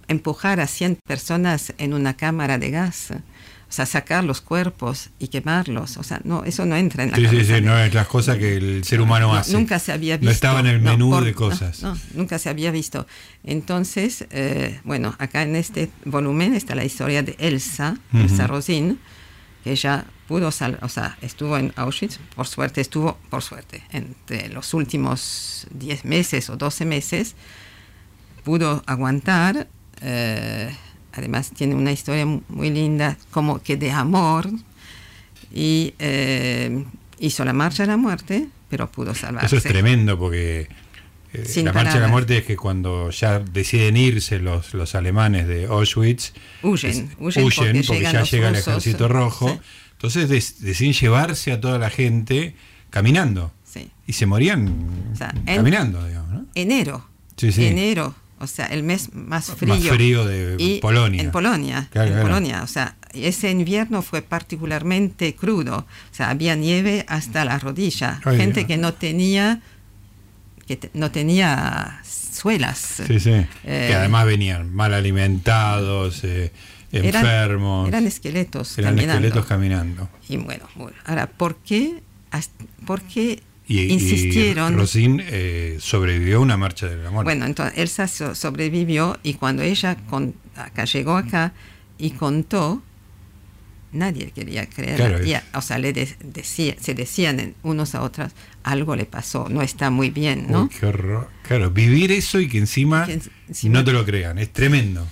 Empujar 0.10 0.60
a 0.60 0.68
100 0.68 0.98
personas 1.08 1.74
en 1.78 1.94
una 1.94 2.18
cámara 2.18 2.58
de 2.58 2.72
gas, 2.72 3.12
o 3.12 3.72
sea, 3.72 3.86
sacar 3.86 4.24
los 4.24 4.42
cuerpos 4.42 5.12
y 5.20 5.28
quemarlos, 5.28 5.98
o 5.98 6.04
sea, 6.04 6.20
no, 6.24 6.44
eso 6.44 6.66
no 6.66 6.76
entra 6.76 7.04
en 7.04 7.12
la 7.12 7.16
Sí, 7.18 7.22
sí, 7.22 7.28
cabeza. 7.28 7.46
sí, 7.46 7.54
de- 7.54 7.62
no 7.62 7.78
es 7.80 7.94
las 7.94 8.08
cosas 8.08 8.38
que 8.40 8.58
el 8.58 8.84
ser 8.84 9.00
humano 9.02 9.28
no, 9.28 9.36
hace. 9.36 9.54
Nunca 9.54 9.78
se 9.78 9.92
había 9.92 10.18
visto. 10.18 10.26
No 10.26 10.32
estaba 10.32 10.60
en 10.62 10.66
el 10.66 10.84
no, 10.84 10.92
menú 10.92 11.12
por- 11.12 11.24
de 11.24 11.32
no, 11.32 11.38
cosas. 11.38 11.84
No, 11.84 11.96
nunca 12.16 12.40
se 12.40 12.50
había 12.50 12.72
visto. 12.72 13.06
Entonces, 13.44 14.26
eh, 14.32 14.80
bueno, 14.84 15.16
acá 15.20 15.44
en 15.44 15.56
este 15.56 15.92
volumen 16.06 16.56
está 16.56 16.74
la 16.74 16.84
historia 16.84 17.22
de 17.22 17.36
Elsa, 17.38 17.96
Ujú. 18.12 18.24
Elsa 18.24 18.48
Rosin, 18.48 19.00
que 19.64 19.72
ella 19.74 20.06
pudo 20.28 20.50
sal- 20.52 20.80
o 20.82 20.90
sea, 20.90 21.18
estuvo 21.22 21.56
en 21.58 21.72
Auschwitz, 21.76 22.18
por 22.36 22.48
suerte 22.48 22.82
estuvo, 22.82 23.20
por 23.30 23.44
suerte, 23.44 23.84
entre 23.92 24.50
los 24.50 24.74
últimos 24.74 25.68
10 25.72 26.06
meses 26.06 26.50
o 26.50 26.56
12 26.58 26.86
meses, 26.86 27.36
pudo 28.44 28.82
aguantar. 28.88 29.68
Eh, 30.02 30.70
además 31.14 31.52
tiene 31.56 31.76
una 31.76 31.92
historia 31.92 32.26
mu- 32.26 32.42
muy 32.50 32.70
linda, 32.72 33.18
como 33.32 33.62
que 33.62 33.78
de 33.78 33.92
amor, 33.92 34.50
y 35.54 35.94
eh, 36.00 36.84
hizo 37.20 37.44
la 37.46 37.54
marcha 37.54 37.84
de 37.84 37.88
la 37.88 37.98
muerte, 37.98 38.48
pero 38.70 38.92
pudo 38.92 39.14
salvarse. 39.16 39.48
Eso 39.48 39.58
es 39.58 39.64
tremendo 39.64 40.18
porque 40.18 40.68
eh, 41.34 41.64
la 41.64 41.74
marcha 41.74 41.96
de 41.96 42.00
la 42.02 42.08
muerte 42.08 42.38
es 42.40 42.46
que 42.46 42.56
cuando 42.56 43.10
ya 43.10 43.40
deciden 43.40 43.98
irse 43.98 44.40
los, 44.40 44.74
los 44.74 44.96
alemanes 44.96 45.48
de 45.48 45.66
Auschwitz, 45.66 46.34
Huyen, 46.62 47.12
huyen 47.20 47.44
porque 47.86 48.02
ya 48.04 48.24
llega 48.24 48.50
el 48.50 48.56
ejército 48.56 49.08
rojo. 49.08 49.50
Sí. 49.50 49.60
Entonces 49.94 50.30
des- 50.30 50.62
deciden 50.62 50.94
llevarse 50.94 51.52
a 51.52 51.60
toda 51.60 51.78
la 51.78 51.90
gente 51.90 52.56
caminando. 52.90 53.52
Sí. 53.66 53.90
Y 54.08 54.14
se 54.14 54.26
morían 54.26 54.68
O 55.14 55.16
sea, 55.16 55.34
en- 55.46 55.58
caminando, 55.58 56.06
digamos, 56.08 56.30
¿no? 56.32 56.46
Enero. 56.56 57.06
Sí. 57.38 57.52
Enero, 57.66 58.16
o 58.40 58.48
sea, 58.48 58.66
el 58.68 58.84
mes 58.84 59.14
más 59.14 59.48
frío. 59.52 59.76
Más 59.76 59.84
frío 59.88 60.26
de 60.26 60.56
Y 60.58 60.80
Polonia. 60.80 61.22
En 61.22 61.32
Polonia, 61.32 61.88
Claro, 61.92 62.08
en 62.08 62.14
claro. 62.14 62.28
Polonia. 62.28 62.64
O 62.64 62.68
sea, 62.68 62.96
ese 63.14 63.52
invierno 63.52 64.02
fue 64.02 64.22
particularmente 64.22 65.36
crudo. 65.36 65.78
O 66.12 66.14
sea, 66.16 66.30
había 66.30 66.56
nieve 66.56 67.06
hasta 67.08 67.44
la 67.46 67.60
rodilla. 67.60 68.20
Ay, 68.24 68.38
Gente 68.38 68.66
que 68.68 68.78
no 68.78 68.94
tenía 68.94 69.62
que 70.68 70.78
te- 70.78 70.92
no 70.94 71.10
tenía 71.10 72.00
suelas. 72.06 73.02
Sí, 73.08 73.20
sí. 73.20 73.32
Eh, 73.32 73.48
que 73.90 73.96
además 73.96 74.26
venían 74.28 74.72
mal 74.74 74.94
alimentados, 74.94 76.24
eh, 76.24 76.52
Eran- 76.92 77.26
enfermos. 77.26 77.88
Eran 77.88 78.06
esqueletos 78.06 78.78
eran 78.78 78.94
caminando. 78.96 79.14
esqueletos 79.28 79.46
caminando. 79.48 80.10
Y 80.28 80.38
bueno, 80.38 80.66
ahora, 81.06 81.26
¿por 81.28 81.56
qué, 81.58 82.04
por 82.86 83.02
qué 83.02 83.42
Y, 83.70 83.80
y 83.82 83.94
insistieron? 83.94 84.76
Rosín 84.76 85.22
eh, 85.24 85.78
sobrevivió 85.80 86.38
a 86.38 86.40
una 86.42 86.58
marcha 86.58 86.88
de 86.88 86.98
la 86.98 87.12
muerte. 87.12 87.26
Bueno, 87.32 87.46
entonces 87.46 87.78
Elsa 87.78 88.08
so- 88.10 88.36
sobrevivió 88.36 89.18
y 89.24 89.36
cuando 89.36 89.62
ella 89.64 89.96
con- 90.10 90.34
acá 90.58 90.84
llegó 90.86 91.16
acá 91.16 91.54
y 91.98 92.10
contó, 92.12 92.82
nadie 93.92 94.32
quería 94.32 94.68
creer. 94.68 94.96
Claro, 94.98 95.26
Y, 95.26 95.34
o 95.54 95.62
sea, 95.62 95.78
le 95.80 95.94
de- 95.94 96.16
decía- 96.24 96.76
se 96.80 96.94
decían 96.94 97.54
unos 97.64 97.96
a 97.96 98.02
otros, 98.02 98.32
algo 98.64 98.96
le 98.96 99.06
pasó, 99.06 99.48
no 99.50 99.62
está 99.62 99.90
muy 99.90 100.10
bien, 100.10 100.48
¿no? 100.50 100.64
Uy, 100.64 100.70
qué 100.70 100.86
horror. 100.88 101.30
Claro, 101.44 101.72
vivir 101.72 102.12
eso 102.12 102.40
y 102.40 102.48
que 102.50 102.58
encima, 102.60 103.06
Que 103.06 103.14
en- 103.14 103.22
encima- 103.48 103.74
no 103.80 103.84
te 103.86 103.94
lo 103.94 104.06
crean, 104.06 104.38
es 104.40 104.52
tremendo. 104.52 105.08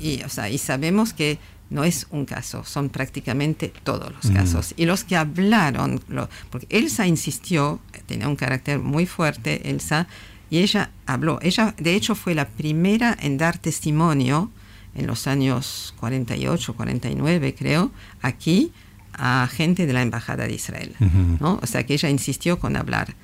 Y, 0.00 0.22
o 0.22 0.28
sea, 0.28 0.48
y 0.48 0.58
sabemos 0.58 1.12
que 1.12 1.38
no 1.70 1.84
es 1.84 2.06
un 2.10 2.24
caso, 2.24 2.64
son 2.64 2.88
prácticamente 2.88 3.72
todos 3.84 4.12
los 4.12 4.24
Mm. 4.26 4.34
casos. 4.34 4.74
Y 4.76 4.86
los 4.86 5.04
que 5.04 5.16
hablaron, 5.16 6.00
lo- 6.08 6.28
porque 6.50 6.66
Elsa 6.70 7.06
insistió, 7.06 7.80
tenía 8.06 8.26
un 8.28 8.36
carácter 8.36 8.78
muy 8.78 9.04
fuerte, 9.06 9.68
Elsa, 9.70 10.06
y 10.50 10.58
ella 10.58 10.90
habló. 11.06 11.38
Ella, 11.42 11.74
de 11.78 11.94
hecho, 11.94 12.14
fue 12.14 12.34
la 12.34 12.48
primera 12.48 13.14
en 13.20 13.36
dar 13.36 13.58
testimonio 13.58 14.50
en 14.94 15.06
los 15.06 15.26
años 15.26 15.94
48, 16.00 16.74
49, 16.74 17.54
creo, 17.54 17.90
aquí 18.22 18.72
a 19.12 19.48
gente 19.52 19.86
de 19.86 19.92
la 19.92 20.00
Embajada 20.02 20.46
de 20.46 20.54
Israel. 20.54 20.94
¿no? 21.40 21.58
O 21.62 21.66
sea, 21.66 21.84
que 21.84 21.94
ella 21.94 22.08
insistió 22.08 22.58
con 22.58 22.76
hablar. 22.76 23.14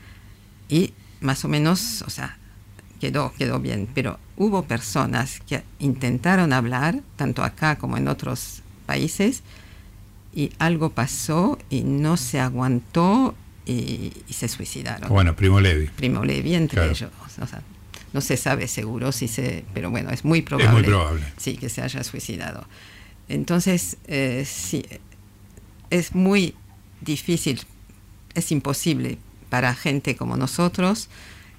Y 0.68 0.92
más 1.20 1.44
o 1.44 1.48
menos, 1.48 2.02
o 2.02 2.10
sea, 2.10 2.36
quedó, 3.04 3.32
quedó 3.36 3.60
bien. 3.60 3.86
Pero 3.94 4.18
hubo 4.36 4.62
personas 4.64 5.40
que 5.46 5.62
intentaron 5.78 6.52
hablar, 6.52 7.00
tanto 7.16 7.42
acá 7.42 7.76
como 7.76 7.96
en 7.96 8.08
otros 8.08 8.62
países, 8.86 9.42
y 10.34 10.50
algo 10.58 10.90
pasó 10.90 11.58
y 11.70 11.82
no 11.82 12.16
se 12.16 12.40
aguantó 12.40 13.34
y, 13.66 14.12
y 14.28 14.32
se 14.32 14.48
suicidaron. 14.48 15.08
Bueno, 15.08 15.36
Primo 15.36 15.60
Levi. 15.60 15.86
Primo 15.88 16.24
Levi 16.24 16.54
entre 16.54 16.78
Claro. 16.80 16.92
ellos. 16.92 17.10
O 17.40 17.46
sea, 17.46 17.62
no 18.12 18.20
se 18.20 18.36
sabe 18.36 18.66
seguro 18.68 19.12
si 19.12 19.28
se, 19.28 19.64
pero 19.74 19.90
bueno, 19.90 20.10
es 20.10 20.24
muy 20.24 20.40
probable. 20.42 20.86
probable. 20.86 21.22
Sí, 21.36 21.56
que 21.56 21.68
se 21.68 21.82
haya 21.82 22.02
suicidado. 22.04 22.64
Entonces, 23.28 23.96
eh, 24.06 24.44
sí, 24.46 24.84
es 25.90 26.14
muy 26.14 26.54
difícil, 27.00 27.60
es 28.34 28.50
imposible 28.50 29.18
para 29.50 29.74
gente 29.74 30.16
como 30.16 30.36
nosotros 30.36 31.08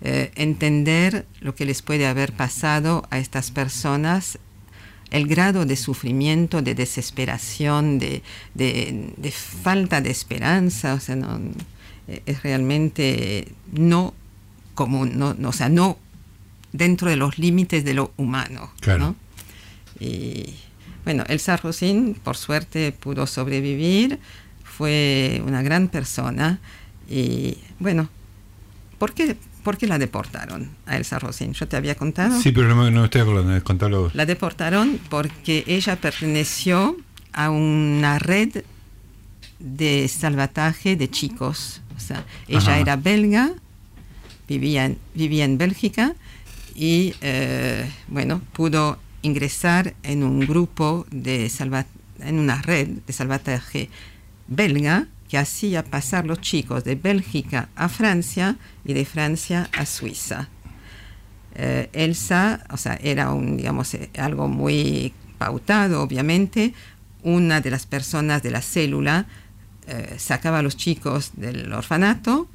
eh, 0.06 0.32
entender 0.36 1.26
lo 1.42 1.56
que 1.56 1.66
les 1.66 1.82
puede 1.82 2.06
haber 2.06 2.32
pasado 2.34 3.08
a 3.10 3.18
estas 3.18 3.50
personas, 3.52 4.38
el 5.12 5.28
grado 5.28 5.66
de 5.66 5.76
sufrimiento, 5.76 6.62
de 6.62 6.76
desesperación, 6.76 8.00
de, 8.00 8.22
de- 8.54 9.14
de 9.18 9.32
falta 9.32 10.02
de 10.02 10.12
esperanza, 10.12 10.94
o 10.94 11.00
sea, 11.00 11.16
no, 11.16 11.40
eh, 12.08 12.22
es 12.26 12.44
realmente 12.44 13.48
no 13.72 14.14
común, 14.76 15.18
no, 15.18 15.34
no, 15.34 15.50
o 15.50 15.54
sea, 15.54 15.70
no 15.70 15.98
dentro 16.74 17.10
de 17.10 17.16
los 17.16 17.38
límites 17.40 17.84
de 17.86 17.94
lo 17.94 18.12
humano. 18.18 18.72
Claro. 18.82 19.00
¿no? 19.00 19.16
Y 20.00 20.54
bueno, 21.06 21.24
Elsa 21.30 21.56
Rosin, 21.58 22.16
por 22.16 22.36
suerte, 22.36 22.92
pudo 22.92 23.26
sobrevivir, 23.28 24.20
fue 24.64 25.42
una 25.46 25.62
gran 25.62 25.88
persona 25.88 26.60
y 27.10 27.58
bueno, 27.80 28.10
¿por 28.98 29.14
qué, 29.14 29.38
por 29.66 29.78
qué 29.78 29.88
la 29.88 29.98
deportaron 29.98 30.70
a 30.86 30.96
Elsa 30.96 31.20
Rosin? 31.20 31.52
Yo 31.54 31.68
te 31.68 31.76
había 31.76 31.96
contado. 31.96 32.40
Sí, 32.40 32.54
pero 32.54 32.74
no 32.74 32.90
no 32.92 33.06
estoy 33.06 33.22
acordando, 33.22 33.62
contalo 33.64 34.04
vos. 34.04 34.16
La 34.16 34.26
deportaron 34.26 35.00
porque 35.10 35.66
ella 35.68 35.98
perteneció 35.98 36.96
a 37.34 37.50
una 37.50 38.20
red 38.20 38.64
de 39.60 40.08
salvataje 40.08 40.96
de 40.96 41.10
chicos. 41.10 41.82
O 41.98 42.00
sea, 42.00 42.24
ella 42.48 42.60
Ajá. 42.60 42.80
era 42.80 42.96
belga, 42.96 43.52
vivía 44.48 44.86
en, 44.86 45.00
vivía 45.16 45.46
en 45.46 45.58
Bélgica 45.58 46.14
y, 46.76 47.16
eh, 47.22 47.90
bueno, 48.08 48.42
pudo 48.54 49.00
ingresar 49.24 49.96
en 50.04 50.24
un 50.24 50.42
grupo 50.42 51.08
de 51.10 51.50
salva 51.50 51.88
en 52.20 52.38
una 52.40 52.62
red 52.62 52.88
de 52.88 53.14
salvataje 53.14 53.90
belga 54.48 55.08
que 55.36 55.40
hacía 55.40 55.84
pasar 55.84 56.26
los 56.26 56.40
chicos 56.40 56.86
de 56.86 56.96
Bélgica 56.96 57.68
a 57.76 57.90
Francia 57.90 58.56
y 58.86 58.94
de 58.94 59.04
Francia 59.04 59.70
a 59.78 59.86
Suiza. 59.86 60.48
Eh, 61.56 61.90
Elsa, 61.92 62.64
o 62.70 62.78
sea, 62.78 62.98
era 63.04 63.34
un, 63.34 63.58
digamos, 63.58 63.94
eh, 63.96 64.10
algo 64.18 64.48
muy 64.48 65.14
pautado, 65.38 66.02
obviamente. 66.02 66.74
Una 67.22 67.60
de 67.60 67.70
las 67.70 67.86
personas 67.86 68.44
de 68.44 68.52
la 68.52 68.62
célula 68.62 69.26
eh, 69.88 70.16
sacaba 70.18 70.62
los 70.62 70.78
chicos 70.78 71.32
del 71.36 71.74
orfanato, 71.74 72.48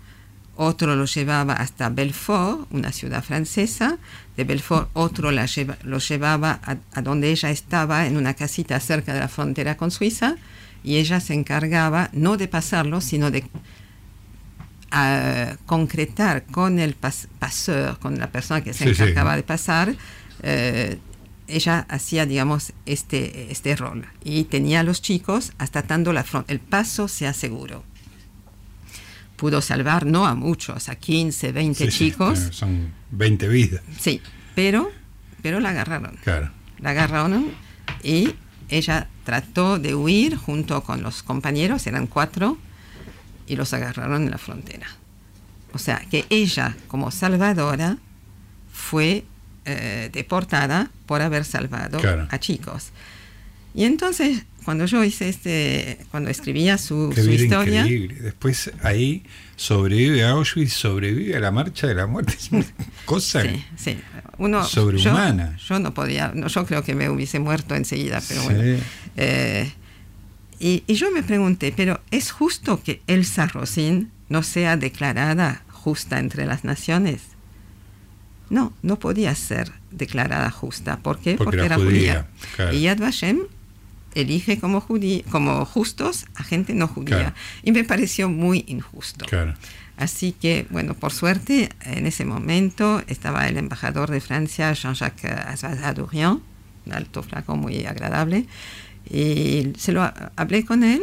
otro 0.57 0.97
los 0.97 1.15
llevaba 1.15 1.53
hasta 1.53 1.91
Belfort, 1.91 2.67
una 2.71 2.93
ciudad 2.93 3.23
francesa. 3.23 3.99
De 4.39 4.45
Belfort, 4.45 4.89
otro 4.95 5.33
la 5.33 5.47
los 5.83 6.09
llevaba 6.09 6.61
a 6.95 7.03
donde 7.03 7.31
ella 7.31 7.51
estaba, 7.51 8.07
en 8.07 8.17
una 8.17 8.33
casita 8.33 8.81
cerca 8.81 9.13
de 9.13 9.21
la 9.21 9.29
frontera 9.29 9.77
con 9.77 9.91
Suiza, 9.91 10.37
y 10.85 10.97
ella 10.97 11.21
se 11.21 11.35
encargaba 11.35 12.09
no 12.13 12.37
de 12.37 12.49
pasarlos, 12.49 13.05
sino 13.05 13.31
de 13.31 13.45
concretar 15.67 16.45
con 16.47 16.79
el 16.79 16.95
pas 16.95 17.29
paseur, 17.39 17.99
con 17.99 18.19
la 18.19 18.29
persona 18.31 18.63
que 18.63 18.73
se 18.73 18.85
Sí, 18.89 18.95
sí. 18.95 19.03
encargaba 19.03 19.37
de 19.37 19.43
pasar, 19.43 19.95
eh, 20.43 20.99
ella 21.47 21.87
hacía, 21.89 22.27
digamos, 22.27 22.73
este, 22.87 23.51
este 23.53 23.77
rol. 23.77 24.07
Y 24.25 24.45
tenía 24.45 24.81
a 24.81 24.83
los 24.83 25.03
chicos 25.03 25.53
hasta 25.59 25.83
tanto 25.83 26.13
la 26.13 26.25
fron- 26.25 26.45
el 26.49 26.61
paso 26.61 27.09
sea 27.09 27.33
seguro. 27.33 27.85
Pudo 29.37 29.61
salvar, 29.63 30.07
no 30.07 30.27
a 30.27 30.35
muchos, 30.35 30.89
a 30.89 30.97
15, 30.97 31.53
20 31.53 31.85
Sí, 31.87 31.91
sí, 31.91 31.99
chicos. 32.11 32.39
claro, 32.39 32.53
son 32.53 32.93
20 33.11 33.49
vidas. 33.49 33.83
Sí, 33.99 34.21
pero, 34.55 34.91
pero 35.43 35.61
la 35.61 35.71
agarraron. 35.71 36.17
Claro. 36.23 36.51
La 36.79 36.91
agarraron 36.91 37.47
y 38.03 38.35
ella 38.71 39.09
trató 39.25 39.79
de 39.79 39.95
huir 39.95 40.37
junto 40.37 40.83
con 40.83 41.03
los 41.03 41.23
compañeros, 41.23 41.87
eran 41.87 42.07
cuatro, 42.07 42.59
y 43.47 43.57
los 43.57 43.73
agarraron 43.75 44.23
en 44.25 44.31
la 44.31 44.39
frontera. 44.39 44.87
O 45.73 45.79
sea, 45.79 46.03
que 46.11 46.25
ella, 46.31 46.77
como 46.89 47.11
salvadora, 47.11 47.99
fue 48.73 49.25
eh, 49.67 50.11
deportada 50.13 50.91
por 51.07 51.21
haber 51.23 51.45
salvado 51.45 51.99
Claro. 51.99 52.27
a 52.31 52.39
chicos. 52.39 52.91
Y 53.75 53.85
entonces, 53.85 54.45
cuando 54.65 54.87
yo 54.87 55.05
hice 55.05 55.29
este, 55.29 55.99
cuando 56.11 56.31
escribía 56.31 56.77
su, 56.77 57.13
historia, 57.13 57.83
increíble. 57.83 58.15
Después 58.21 58.73
ahí 58.83 59.23
sobrevive 59.57 60.25
a 60.25 60.31
Auschwitz, 60.31 60.73
sobrevive 60.73 61.37
a 61.37 61.41
la 61.41 61.51
marcha 61.53 61.87
de 61.87 61.95
la 61.95 62.07
muerte. 62.07 62.35
Es 62.37 62.51
una 62.51 62.65
cosa. 63.05 63.43
sí, 63.43 63.65
sí, 63.77 63.99
uno, 64.41 64.65
Sobrehumana. 64.65 65.57
Yo, 65.59 65.75
yo 65.77 65.79
no 65.79 65.95
podía, 65.95 66.33
no, 66.35 66.49
yo 66.49 66.67
creo 66.67 66.83
que 66.83 66.95
me 66.95 67.09
hubiese 67.09 67.39
muerto 67.39 67.75
enseguida, 67.77 68.21
pero 68.27 68.41
Sí. 68.41 68.47
bueno. 68.49 68.79
Eh, 69.17 69.73
y, 70.59 70.83
y 70.87 70.95
yo 70.95 71.11
me 71.13 71.23
pregunté, 71.23 71.73
pero 71.77 72.01
¿es 72.11 72.33
justo 72.33 72.83
que 72.83 73.01
Elsa 73.07 73.47
Rosin 73.47 74.11
no 74.29 74.43
sea 74.43 74.77
declarada 74.77 75.63
justa 75.69 76.19
entre 76.19 76.47
las 76.47 76.65
naciones? 76.65 77.23
No, 78.51 78.73
no 78.83 78.99
podía 78.99 79.35
ser 79.37 79.73
declarada 79.93 80.51
justa. 80.51 80.99
¿Por 80.99 81.19
qué? 81.21 81.37
Porque 81.37 81.65
era 81.65 81.77
judía, 81.77 82.27
claro. 82.57 82.73
Y 82.75 82.81
Yad 82.83 82.99
Vashem 82.99 83.39
elige 84.15 84.59
como, 84.59 84.81
judí- 84.81 85.23
como 85.31 85.65
justos 85.65 86.27
a 86.35 86.43
gente 86.43 86.75
no 86.75 86.89
judía. 86.89 87.17
Claro. 87.17 87.35
Y 87.63 87.71
me 87.73 87.85
pareció 87.85 88.29
muy 88.29 88.65
injusto. 88.67 89.25
Claro. 89.27 89.55
Así 90.01 90.33
que, 90.33 90.67
bueno, 90.71 90.95
por 90.95 91.13
suerte, 91.13 91.69
en 91.85 92.07
ese 92.07 92.25
momento 92.25 93.03
estaba 93.07 93.47
el 93.49 93.57
embajador 93.59 94.11
de 94.11 94.21
Francia, 94.21 94.73
Jean-Jacques 94.73 95.31
Azadurian, 95.31 96.41
un 96.87 96.93
alto 96.93 97.23
flaco 97.23 97.55
muy 97.57 97.85
agradable, 97.85 98.47
y 99.09 99.73
se 99.79 99.93
lo 99.93 100.03
ha- 100.03 100.33
hablé 100.37 100.65
con 100.65 100.85
él 100.85 101.03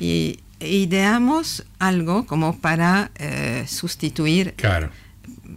y 0.00 0.40
ideamos 0.60 1.64
algo 1.78 2.26
como 2.26 2.58
para 2.58 3.10
eh, 3.16 3.64
sustituir, 3.68 4.54
Claro. 4.56 4.90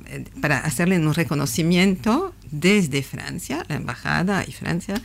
eh, 0.06 0.26
para 0.42 0.60
hacerle 0.60 1.00
un 1.00 1.14
reconocimiento 1.14 2.34
desde 2.52 3.02
Francia, 3.02 3.66
la 3.70 3.76
embajada 3.78 4.44
y 4.48 4.52
Francia, 4.52 4.96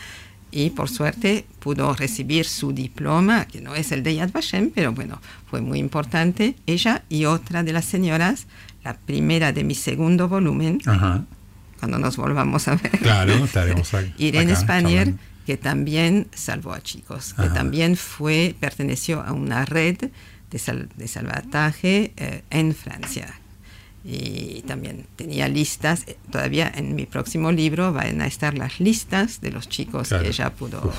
y 0.56 0.70
por 0.70 0.88
suerte 0.88 1.44
pudo 1.58 1.92
recibir 1.94 2.46
su 2.46 2.72
diploma, 2.72 3.44
que 3.44 3.60
no 3.60 3.74
es 3.74 3.92
el 3.92 4.02
de 4.02 4.14
Yad 4.14 4.32
Vashem, 4.32 4.70
pero 4.74 4.92
bueno, 4.92 5.20
fue 5.50 5.60
muy 5.60 5.78
importante. 5.78 6.54
Ella 6.66 7.02
y 7.10 7.26
otra 7.26 7.62
de 7.62 7.74
las 7.74 7.84
señoras, 7.84 8.46
la 8.82 8.96
primera 8.96 9.52
de 9.52 9.64
mi 9.64 9.74
segundo 9.74 10.28
volumen, 10.28 10.80
Ajá. 10.86 11.24
cuando 11.78 11.98
nos 11.98 12.16
volvamos 12.16 12.68
a 12.68 12.76
ver. 12.76 12.90
Claro, 12.92 13.34
estaremos 13.44 13.90
Irene 14.18 14.52
acá 14.52 14.60
Spanier, 14.62 15.12
que 15.44 15.58
también 15.58 16.26
salvó 16.34 16.72
a 16.72 16.80
chicos, 16.80 17.34
que 17.34 17.48
también 17.50 17.94
fue, 17.96 18.54
perteneció 18.58 19.20
a 19.22 19.32
una 19.32 19.66
red 19.66 19.96
de, 20.50 20.58
sal- 20.58 20.88
de 20.96 21.06
salvataje 21.06 22.12
eh, 22.16 22.42
en 22.48 22.74
Francia. 22.74 23.40
Y 24.08 24.62
también 24.68 25.04
tenía 25.16 25.48
listas, 25.48 26.04
eh, 26.06 26.16
todavía 26.30 26.70
en 26.72 26.94
mi 26.94 27.06
próximo 27.06 27.50
libro 27.50 27.92
van 27.92 28.20
a 28.20 28.26
estar 28.28 28.56
las 28.56 28.78
listas 28.78 29.40
de 29.40 29.50
los 29.50 29.68
chicos 29.68 30.08
Claro. 30.08 30.22
que 30.22 30.28
ella 30.30 30.50
pudo 30.50 30.80
Uf, 30.84 30.94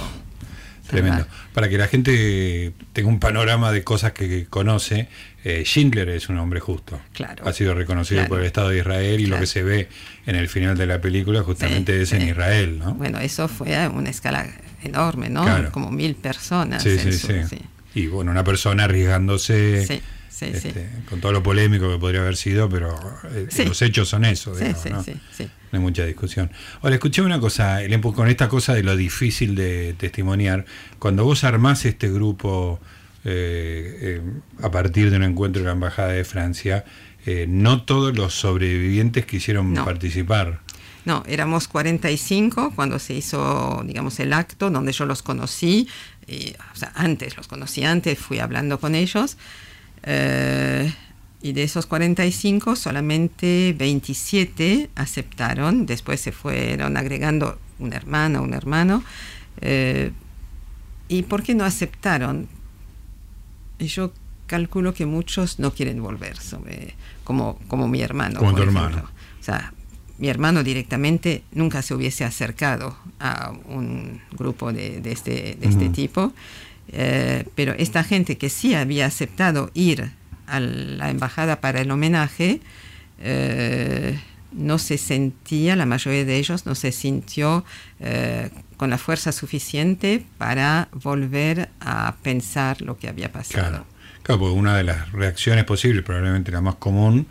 Tremendo. 0.88 1.26
Para 1.54 1.68
que 1.70 1.78
la 1.78 1.88
gente 1.88 2.72
tenga 2.94 3.10
un 3.10 3.20
panorama 3.20 3.72
de 3.74 3.84
cosas 3.84 4.14
que, 4.14 4.46
conoce, 4.50 5.10
eh, 5.44 5.64
Schindler 5.66 6.08
es 6.10 6.30
un 6.30 6.38
hombre 6.38 6.60
justo. 6.62 7.00
Claro. 7.14 7.46
Ha 7.48 7.52
sido 7.54 7.74
reconocido 7.74 8.20
Claro. 8.22 8.30
por 8.30 8.40
el 8.40 8.46
Estado 8.46 8.70
de 8.70 8.80
Israel 8.80 9.20
y 9.20 9.26
lo 9.26 9.38
que 9.40 9.48
se 9.48 9.64
ve 9.64 9.90
en 10.26 10.36
el 10.36 10.48
final 10.48 10.78
de 10.78 10.86
la 10.86 11.02
película 11.02 11.44
justamente 11.44 11.94
Sí, 11.98 12.02
es 12.04 12.14
en 12.14 12.22
sí. 12.22 12.28
Israel, 12.30 12.80
¿no? 12.80 12.94
Bueno, 12.94 13.20
eso 13.20 13.48
fue 13.50 13.76
a 13.76 13.90
una 13.90 14.10
escala 14.10 14.48
enorme, 14.84 15.30
¿no? 15.30 15.46
Como 15.72 15.92
mil 15.92 16.16
personas. 16.16 16.84
sí, 16.84 16.90
en 16.92 17.00
sí, 17.00 17.12
su- 17.14 17.28
sí, 17.28 17.34
sí. 17.50 17.60
Y 17.94 18.08
bueno, 18.08 18.32
una 18.32 18.44
persona 18.46 18.84
arriesgándose 18.86 20.02
Sí, 20.38 20.46
este, 20.54 20.72
sí. 20.72 20.80
con 21.10 21.20
todo 21.20 21.32
lo 21.32 21.42
polémico 21.42 21.92
que 21.92 21.98
podría 21.98 22.22
haber 22.22 22.36
sido, 22.38 22.70
pero 22.70 22.96
eh, 23.32 23.48
Sí. 23.50 23.66
los 23.66 23.82
hechos 23.82 24.08
son 24.10 24.24
eso, 24.26 24.56
digamos, 24.56 24.82
sí, 24.84 24.90
¿no? 24.90 25.04
sí, 25.04 25.14
sí. 25.36 25.44
No 25.72 25.80
hay 25.80 25.80
mucha 25.80 26.06
discusión. 26.06 26.52
Ahora, 26.82 26.96
escuché 26.96 27.22
una 27.22 27.40
cosa, 27.40 27.82
el 27.82 28.00
con 28.02 28.28
esta 28.30 28.48
cosa 28.48 28.74
de 28.74 28.84
lo 28.84 28.96
difícil 28.96 29.56
de 29.56 29.96
testimoniar, 29.98 30.66
cuando 31.00 31.24
vos 31.24 31.44
armás 31.44 31.86
este 31.86 32.10
grupo 32.12 32.80
eh, 33.26 34.22
eh, 34.22 34.22
a 34.62 34.72
partir 34.72 35.10
de 35.12 35.18
un 35.18 35.24
encuentro 35.24 35.62
de 35.62 35.66
la 35.66 35.74
Embajada 35.74 36.10
de 36.10 36.24
Francia, 36.24 36.86
eh, 37.26 37.46
no 37.50 37.84
todos 37.84 38.16
los 38.16 38.34
sobrevivientes 38.34 39.26
quisieron 39.26 39.74
No. 39.74 39.84
participar. 39.84 40.62
No, 41.04 41.24
éramos 41.28 41.68
45 41.68 42.74
cuando 42.76 43.00
se 43.00 43.14
hizo, 43.16 43.82
digamos, 43.86 44.20
el 44.20 44.34
acto 44.34 44.70
donde 44.70 44.92
yo 44.94 45.06
los 45.06 45.24
conocí. 45.24 45.88
y, 46.30 46.54
o 46.74 46.76
sea, 46.76 46.92
antes, 46.96 47.38
los 47.38 47.48
conocí 47.48 47.84
antes, 47.86 48.20
fui 48.20 48.40
hablando 48.40 48.80
con 48.82 48.96
ellos. 48.96 49.38
Eh, 50.04 50.94
y 51.42 51.54
de 51.54 51.64
esos 51.64 51.86
45, 51.86 52.76
solamente 52.76 53.76
27 53.78 54.90
aceptaron. 54.96 55.86
Después 55.86 56.20
se 56.20 56.32
fueron 56.32 56.98
agregando 56.98 57.60
un 57.80 57.94
hermano, 57.94 58.42
un 58.42 58.54
hermano. 58.54 59.04
eh, 59.62 60.12
¿Y 61.10 61.24
por 61.24 61.42
qué 61.44 61.56
no 61.56 61.64
aceptaron? 61.64 62.48
Y 63.80 63.88
yo 63.88 64.12
calculo 64.46 64.94
que 64.94 65.06
muchos 65.06 65.60
no 65.60 65.74
quieren 65.74 66.02
volver, 66.02 66.38
sobre, 66.38 66.96
como, 67.24 67.60
como 67.68 67.88
mi 67.88 68.02
hermano. 68.02 68.40
Como 68.40 68.54
tu 68.56 68.64
hermano. 68.64 69.04
O 69.40 69.44
sea, 69.44 69.74
mi 70.18 70.30
hermano 70.30 70.64
directamente 70.64 71.44
nunca 71.52 71.82
se 71.82 71.94
hubiese 71.94 72.26
acercado 72.26 72.98
a 73.20 73.54
un 73.70 74.20
grupo 74.38 74.74
de, 74.74 75.00
de 75.00 75.12
este, 75.12 75.58
de 75.60 75.68
este 75.68 75.90
tipo. 75.90 76.34
Eh, 76.90 77.46
pero 77.56 77.74
esta 77.74 78.04
gente 78.04 78.38
que 78.38 78.50
sí 78.50 78.74
había 78.74 79.06
aceptado 79.06 79.72
ir 79.74 80.12
a 80.48 80.60
la 80.60 81.10
embajada 81.10 81.60
para 81.60 81.82
el 81.82 81.92
homenaje, 81.92 82.62
eh, 83.20 84.20
no 84.54 84.78
se 84.78 84.98
sentía, 84.98 85.76
la 85.76 85.86
mayoría 85.86 86.26
de 86.26 86.38
ellos 86.38 86.66
no 86.66 86.76
se 86.76 86.92
sintió 86.92 87.66
eh, 88.00 88.50
con 88.78 88.90
la 88.90 88.98
fuerza 88.98 89.32
suficiente 89.32 90.24
para 90.38 90.88
volver 90.94 91.70
a 91.80 92.16
pensar 92.24 92.82
lo 92.82 92.98
que 92.98 93.08
había 93.10 93.32
pasado. 93.32 93.70
Claro. 93.70 93.86
Claro, 94.24 94.42
porque 94.42 94.60
una 94.60 94.76
de 94.76 94.84
las 94.84 95.12
reacciones 95.14 95.64
posibles, 95.64 96.04
probablemente 96.04 96.52
la 96.52 96.60
más 96.60 96.76
común, 96.76 97.28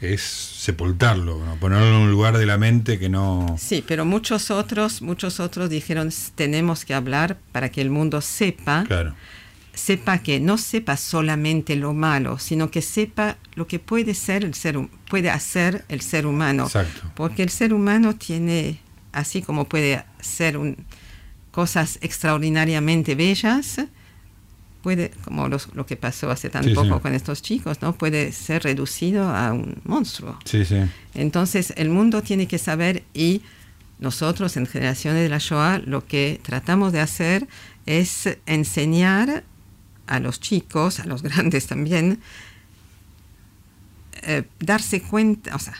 es 0.00 0.22
sepultarlo, 0.62 1.44
¿no? 1.44 1.56
ponerlo 1.56 1.88
en 1.88 1.94
un 1.94 2.10
lugar 2.12 2.38
de 2.38 2.46
la 2.46 2.56
mente 2.56 2.96
que 3.00 3.08
no... 3.08 3.56
Sí, 3.58 3.82
pero 3.84 4.04
muchos 4.04 4.52
otros, 4.52 5.02
muchos 5.02 5.40
otros 5.40 5.68
dijeron 5.68 6.10
tenemos 6.36 6.84
que 6.84 6.94
hablar 6.94 7.36
para 7.50 7.68
que 7.70 7.80
el 7.80 7.90
mundo 7.90 8.20
sepa, 8.20 8.84
Claro, 8.86 9.14
sepa 9.74 10.18
que 10.18 10.38
no 10.38 10.58
sepa 10.58 10.96
solamente 10.96 11.74
lo 11.74 11.94
malo, 11.94 12.38
sino 12.38 12.70
que 12.70 12.80
sepa 12.80 13.38
lo 13.56 13.66
que 13.66 13.80
puede 13.80 14.14
ser 14.14 14.44
el 14.44 14.54
ser, 14.54 14.78
puede 15.10 15.30
hacer 15.30 15.84
el 15.88 16.00
ser 16.00 16.26
humano. 16.26 16.64
Exacto. 16.66 17.10
Porque 17.16 17.42
el 17.42 17.50
ser 17.50 17.74
humano 17.74 18.14
tiene, 18.14 18.78
así 19.12 19.42
como 19.42 19.68
puede 19.68 20.04
ser 20.20 20.58
un- 20.58 20.76
cosas 21.50 21.98
extraordinariamente 22.02 23.14
bellas, 23.16 23.80
puede, 24.82 25.10
como 25.24 25.48
los- 25.48 25.74
lo 25.74 25.86
que 25.86 25.96
pasó 25.96 26.30
hace 26.30 26.50
tan 26.50 26.64
Sí, 26.64 26.74
poco 26.74 26.96
sí. 26.96 27.00
con 27.02 27.14
estos 27.14 27.40
chicos, 27.42 27.80
¿no? 27.82 27.94
Puede 27.94 28.32
ser 28.32 28.62
reducido 28.64 29.28
a 29.28 29.52
un 29.52 29.80
monstruo. 29.84 30.38
sí. 30.44 30.64
Entonces 31.14 31.72
el 31.76 31.88
mundo 31.88 32.22
tiene 32.22 32.46
que 32.46 32.58
saber 32.58 33.04
y 33.14 33.42
nosotros 34.00 34.56
en 34.56 34.66
Generaciones 34.66 35.22
de 35.22 35.28
la 35.28 35.38
Shoah 35.38 35.78
lo 35.78 36.04
que 36.04 36.40
tratamos 36.42 36.92
de 36.92 37.00
hacer 37.00 37.46
es 37.86 38.28
enseñar 38.46 39.44
a 40.08 40.18
los 40.18 40.40
chicos, 40.40 40.98
a 41.00 41.04
los 41.06 41.22
grandes 41.28 41.66
también, 41.68 42.18
eh, 44.22 44.44
darse 44.60 45.00
cuenta, 45.02 45.54
o 45.56 45.58
sea, 45.58 45.74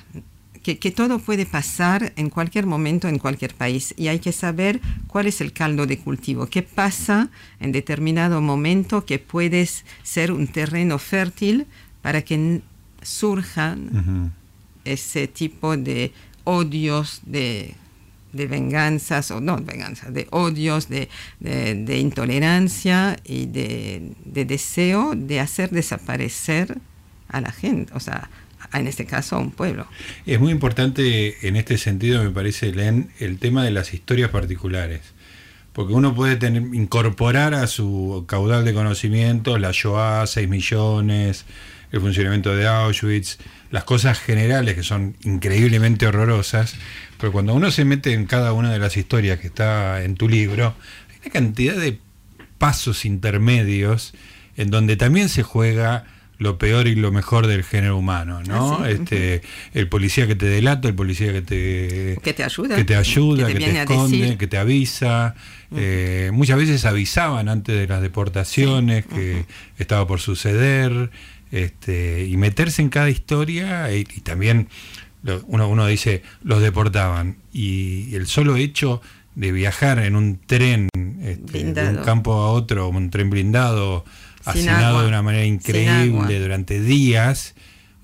que, 0.63 0.79
que 0.79 0.91
todo 0.91 1.19
puede 1.19 1.45
pasar 1.47 2.13
en 2.17 2.31
cualquier 2.31 2.67
momento, 2.67 3.09
en 3.09 3.19
cualquier 3.19 3.55
país, 3.55 3.95
y 3.97 4.09
hay 4.09 4.19
que 4.21 4.33
saber 4.33 4.81
cuál 5.09 5.27
es 5.27 5.41
el 5.41 5.53
caldo 5.53 5.87
de 5.87 5.99
cultivo, 5.99 6.47
qué 6.47 6.63
pasa 6.63 7.31
en 7.61 7.73
determinado 7.73 8.41
momento 8.41 9.05
que 9.05 9.19
puede 9.19 9.69
ser 10.03 10.31
un 10.33 10.47
terreno 10.47 10.99
fértil 10.99 11.67
para 12.01 12.23
que 12.23 12.61
surjan 13.03 14.33
ese 14.85 15.29
tipo 15.29 15.77
de 15.77 16.13
odios, 16.45 17.21
de, 17.25 17.75
de 18.33 18.47
venganzas, 18.47 19.31
o 19.31 19.41
no 19.41 19.57
venganzas, 19.59 20.13
de 20.13 20.27
odios, 20.31 20.89
de, 20.89 21.09
de- 21.41 21.75
de 21.75 21.99
intolerancia 21.99 23.19
y 23.25 23.47
de, 23.47 24.13
de 24.25 24.45
deseo 24.45 25.15
de 25.17 25.41
hacer 25.41 25.71
desaparecer 25.71 26.79
a 27.29 27.41
la 27.41 27.53
gente, 27.53 27.93
o 27.95 28.01
sea, 28.01 28.29
en 28.79 28.87
este 28.87 29.07
caso 29.07 29.37
a 29.37 29.39
un 29.39 29.51
pueblo. 29.51 29.87
Es 30.27 30.41
muy 30.41 30.53
importante 30.53 31.47
en 31.47 31.57
este 31.57 31.79
sentido, 31.79 32.23
me 32.23 32.31
parece, 32.31 32.73
Len, 32.73 33.11
el 33.19 33.39
tema 33.39 33.65
de 33.65 33.71
las 33.71 33.95
historias 33.95 34.31
particulares. 34.31 35.01
Porque 35.73 35.95
uno 35.95 36.15
puede 36.15 36.37
tener, 36.37 36.63
incorporar 36.75 37.55
a 37.55 37.67
su 37.67 38.25
caudal 38.29 38.65
de 38.65 38.75
conocimientos 38.75 39.59
la 39.59 39.71
Shoah, 39.73 40.27
6 40.27 40.49
millones, 40.49 41.47
el 41.93 42.01
funcionamiento 42.01 42.55
de 42.55 42.67
Auschwitz, 42.67 43.39
las 43.71 43.85
cosas 43.85 44.19
generales 44.19 44.75
que 44.75 44.83
son 44.83 45.17
increíblemente 45.23 46.07
horrorosas, 46.07 46.75
pero 47.19 47.33
cuando 47.33 47.55
uno 47.55 47.71
se 47.71 47.85
mete 47.85 48.13
en 48.13 48.27
cada 48.27 48.53
una 48.53 48.71
de 48.71 48.79
las 48.79 48.97
historias 48.97 49.39
que 49.39 49.47
está 49.47 50.03
en 50.03 50.15
tu 50.15 50.29
libro, 50.29 50.75
hay 51.11 51.17
una 51.23 51.31
cantidad 51.31 51.77
de 51.77 51.99
pasos 52.59 53.05
intermedios 53.05 54.15
en 54.57 54.71
donde 54.71 54.97
también 54.97 55.29
se 55.29 55.43
juega 55.43 56.05
lo 56.43 56.59
peor 56.59 56.87
y 56.89 56.95
lo 56.95 57.11
mejor 57.13 57.47
del 57.47 57.63
género 57.65 57.97
humano, 57.97 58.43
¿no? 58.47 58.75
Ah, 58.75 58.85
sí, 58.87 58.93
este, 58.95 59.43
el 59.75 59.89
policía 59.89 60.27
que 60.27 60.35
te 60.35 60.47
delata, 60.47 60.89
el 60.89 60.95
policía 60.95 61.33
que 61.33 61.43
te 61.43 62.19
Que 62.23 62.33
te 62.35 62.45
ayuda. 62.45 62.77
que 62.77 62.85
te 62.85 62.97
ayuda, 62.97 63.47
que 63.47 63.55
que 63.55 63.61
te 63.61 63.81
esconde, 63.81 64.37
que 64.39 64.47
te 64.47 64.59
avisa. 64.59 65.35
Eh, 65.75 66.31
muchas 66.33 66.59
veces 66.59 66.85
avisaban 66.85 67.49
antes 67.49 67.75
de 67.77 67.87
las 67.87 68.03
deportaciones 68.03 69.07
que 69.07 69.45
estaba 69.79 70.07
por 70.07 70.21
suceder. 70.21 71.11
Este, 71.51 72.25
y 72.27 72.37
meterse 72.39 72.81
en 72.81 72.89
cada 72.89 73.11
historia 73.11 73.93
y, 73.95 74.01
y 74.17 74.21
también 74.23 74.69
lo- 75.23 75.43
uno, 75.49 75.69
uno 75.69 75.87
dice 75.87 76.23
los 76.43 76.63
deportaban 76.63 77.37
y 77.53 78.15
el 78.15 78.27
solo 78.27 78.57
hecho 78.57 79.03
de 79.35 79.53
viajar 79.53 79.99
en 79.99 80.17
un 80.17 80.39
tren 80.47 80.89
este, 81.23 81.65
de 81.75 81.89
un 81.91 81.97
campo 82.05 82.33
a 82.33 82.51
otro, 82.53 82.89
un 82.89 83.11
tren 83.11 83.29
blindado, 83.29 84.05
hacinado 84.45 85.03
de 85.03 85.09
una 85.09 85.23
manera 85.23 85.45
increíble 85.45 86.41
durante 86.41 86.81
días. 86.81 87.55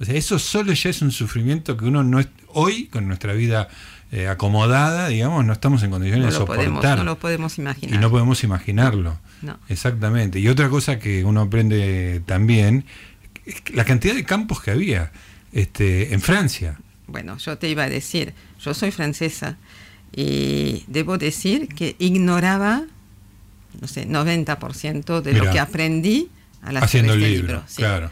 O 0.01 0.05
sea, 0.05 0.15
eso 0.15 0.39
solo 0.39 0.73
ya 0.73 0.91
es 0.91 1.03
un 1.03 1.11
sufrimiento 1.11 1.77
que 1.77 1.85
uno 1.85 2.05
no 2.05 2.21
es, 2.21 2.29
hoy, 2.49 2.87
con 2.87 3.09
nuestra 3.09 3.33
vida 3.33 3.69
eh, 4.11 4.29
acomodada, 4.29 5.09
digamos, 5.09 5.45
no 5.45 5.53
estamos 5.53 5.83
en 5.83 5.91
condiciones 5.91 6.27
no 6.27 6.33
de 6.33 6.39
lo, 6.39 6.47
podemos, 6.47 6.67
soportar. 6.67 6.99
no 6.99 7.05
lo 7.05 7.19
podemos 7.19 7.59
imaginar. 7.59 7.95
y 7.95 7.99
no 7.99 8.11
podemos 8.11 8.43
imaginarlo. 8.45 9.19
No. 9.43 9.59
Exactamente. 9.69 10.41
Y 10.41 10.49
otra 10.49 10.69
cosa 10.69 10.99
que 10.99 11.25
uno 11.25 11.43
aprende 11.43 12.23
también, 12.25 12.85
es 13.45 13.63
la 13.75 13.85
cantidad 13.85 14.15
de 14.15 14.25
campos 14.25 14.63
que 14.63 14.71
había 14.71 15.13
este, 15.53 16.15
en 16.15 16.21
Francia. 16.21 16.79
Bueno, 17.07 17.37
yo 17.39 17.59
te 17.59 17.69
iba 17.69 17.85
a 17.85 17.89
decir, 17.89 18.35
yo 18.61 18.75
soy 18.75 18.91
francesa 18.91 19.57
y 20.15 20.85
debo 20.87 21.19
decir 21.19 21.69
que 21.69 21.97
ignoraba, 21.99 22.85
no 23.81 23.87
sé, 23.89 24.07
90% 24.09 25.21
de 25.21 25.33
Mira. 25.33 25.45
lo 25.45 25.51
que 25.53 25.61
aprendí 25.61 26.29
al 26.63 26.77
hacer 26.79 26.85
haciendo 26.85 27.13
el 27.15 27.23
este 27.23 27.31
libro. 27.37 27.63
sí. 27.67 27.77
Claro. 27.77 28.11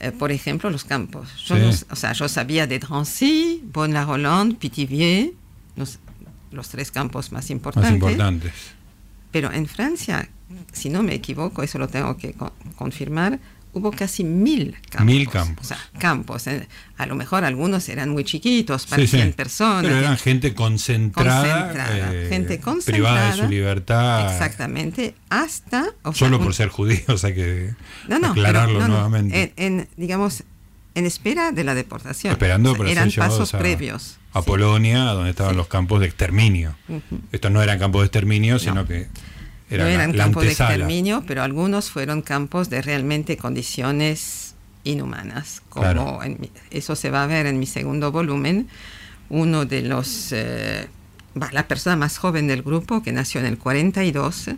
Eh, 0.00 0.10
por 0.10 0.32
ejemplo, 0.32 0.68
los 0.68 0.84
campos. 0.84 1.28
Yo, 1.46 1.54
Sí. 1.56 1.62
no 1.62 1.70
o 1.92 1.96
sea, 1.96 2.12
yo 2.12 2.28
sabía 2.28 2.66
de 2.66 2.80
Drancy, 2.80 3.62
Bonne-la-Rolande, 3.72 4.56
Pithiviers, 4.56 5.30
los, 5.76 6.00
los 6.50 6.68
tres 6.68 6.90
campos 6.90 7.30
más 7.30 7.50
importantes. 7.50 7.92
Más 7.92 8.10
importantes. 8.10 8.52
Pero 9.30 9.52
en 9.52 9.66
Francia, 9.66 10.28
si 10.72 10.90
no 10.90 11.02
me 11.04 11.14
equivoco, 11.14 11.62
eso 11.62 11.78
lo 11.78 11.86
tengo 11.88 12.16
que 12.16 12.32
co- 12.32 12.52
confirmar, 12.74 13.38
hubo 13.74 13.90
casi 13.90 14.22
mil 14.24 14.76
campos. 14.90 15.06
Mil 15.06 15.28
campos. 15.28 15.64
O 15.64 15.68
sea, 15.68 15.78
campos. 15.98 16.46
eh. 16.46 16.68
A 16.98 17.06
lo 17.06 17.14
mejor 17.14 17.44
algunos 17.44 17.88
eran 17.88 18.10
muy 18.10 18.22
chiquitos, 18.24 18.86
para 18.86 19.00
Sí, 19.02 19.08
sí. 19.08 19.16
100 19.16 19.32
personas. 19.32 19.82
Pero 19.84 19.96
eran 19.96 20.16
gente 20.18 20.54
concentrada, 20.54 21.66
Concentrada, 21.68 22.14
eh, 22.14 22.26
gente 22.28 22.46
privada 22.46 22.54
de 22.54 22.60
concentrada. 22.60 23.36
su 23.36 23.48
libertad, 23.48 24.32
Exactamente, 24.32 25.14
hasta... 25.30 25.86
o 26.02 26.12
solo 26.12 26.38
por 26.40 26.54
ser 26.54 26.68
judíos, 26.68 27.24
hay 27.24 27.34
que 27.34 27.74
no, 28.08 28.18
no, 28.18 28.28
aclararlo 28.32 28.74
pero, 28.74 28.80
no, 28.80 28.88
no, 28.88 28.94
nuevamente. 28.94 29.52
En, 29.56 29.80
en, 29.80 29.88
digamos, 29.96 30.44
en 30.94 31.06
espera 31.06 31.50
de 31.52 31.64
la 31.64 31.74
deportación. 31.74 32.32
Esperando 32.32 32.72
O 32.72 32.76
sea, 32.76 32.90
eran 32.90 33.10
pasos 33.10 33.54
a, 33.54 33.58
previos. 33.58 34.18
a 34.34 34.40
Sí. 34.42 34.46
Polonia, 34.46 35.04
donde 35.06 35.30
estaban 35.30 35.56
los 35.56 35.66
campos 35.66 36.00
de 36.00 36.06
exterminio. 36.06 36.76
Estos 37.32 37.50
no 37.50 37.62
eran 37.62 37.78
campos 37.78 38.02
de 38.02 38.06
exterminio, 38.06 38.58
sino 38.58 38.74
No. 38.74 38.86
que 38.86 39.08
era 39.74 39.84
no 39.84 39.90
eran 39.90 40.16
la 40.16 40.24
campos 40.24 40.42
de 40.44 40.50
exterminio, 40.50 41.24
pero 41.26 41.42
algunos 41.42 41.90
fueron 41.90 42.22
campos 42.22 42.68
de 42.70 42.82
realmente 42.82 43.36
condiciones 43.36 44.54
inhumanas. 44.84 45.62
Como 45.68 45.84
Claro. 45.84 46.22
en 46.22 46.50
eso 46.70 46.96
se 46.96 47.10
va 47.10 47.22
a 47.24 47.26
ver 47.26 47.46
en 47.46 47.58
mi 47.58 47.66
segundo 47.66 48.10
volumen. 48.12 48.68
Uno 49.28 49.64
de 49.64 49.82
los. 49.82 50.28
eh, 50.32 50.88
la 51.52 51.66
persona 51.66 51.96
más 51.96 52.18
joven 52.18 52.46
del 52.46 52.62
grupo, 52.62 53.02
que 53.02 53.10
nació 53.12 53.40
en 53.40 53.46
el 53.46 53.56
42, 53.58 54.50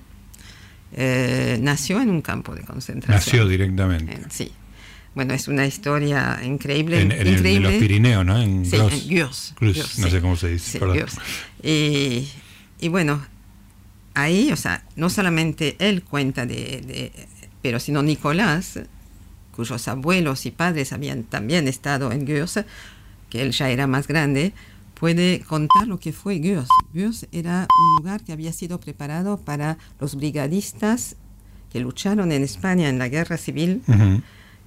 eh, 0.97 1.59
nació 1.61 2.01
en 2.01 2.11
un 2.11 2.23
campo 2.23 2.55
de 2.55 2.63
concentración. 2.63 3.17
Nació 3.17 3.49
directamente. 3.49 4.13
En- 4.15 4.31
sí. 4.31 4.53
Bueno, 5.15 5.33
es 5.35 5.47
una 5.47 5.65
historia 5.65 6.41
increíble. 6.43 7.01
En, 7.01 7.13
increíble. 7.13 7.61
los 7.61 7.75
Pirineos, 7.75 8.27
¿no? 8.27 8.41
En 8.43 8.65
Sí, 8.67 8.75
en 8.75 8.83
no 10.01 10.07
sí. 10.07 10.11
sé 10.11 10.21
cómo 10.21 10.35
se 10.37 10.49
dice, 10.49 10.73
Sí, 10.73 10.79
y 12.81 12.89
bueno, 12.89 13.25
ahí, 14.15 14.51
o 14.53 14.57
sea, 14.57 14.83
no 14.97 15.11
solamente 15.11 15.77
él 15.79 16.03
cuenta 16.03 16.47
de, 16.47 16.55
de- 16.87 17.13
pero 17.63 17.81
sino 17.81 18.03
Nicolás, 18.03 18.79
cuyos 19.53 19.87
abuelos 19.89 20.47
y 20.47 20.51
padres 20.51 20.93
habían 20.93 21.25
también 21.25 21.69
estado 21.69 22.13
en 22.13 22.25
Gurs, 22.27 22.61
que 23.31 23.43
él 23.43 23.53
ya 23.53 23.71
era 23.71 23.87
más 23.87 24.07
grande, 24.09 24.53
puede 24.95 25.41
contar 25.41 25.87
lo 25.89 25.99
que 25.99 26.13
fue 26.13 26.39
Gurs. 26.39 26.69
Gurs 26.93 27.27
era 27.33 27.67
un 27.79 27.97
lugar 28.03 28.23
que 28.23 28.33
había 28.33 28.53
sido 28.53 28.79
preparado 28.81 29.39
para 29.39 29.79
los 30.01 30.15
brigadistas 30.15 31.17
que 31.73 31.81
lucharon 31.81 32.31
en 32.33 32.43
España 32.45 32.89
en 32.89 32.99
la 32.99 33.09
guerra 33.09 33.37
civil 33.37 33.83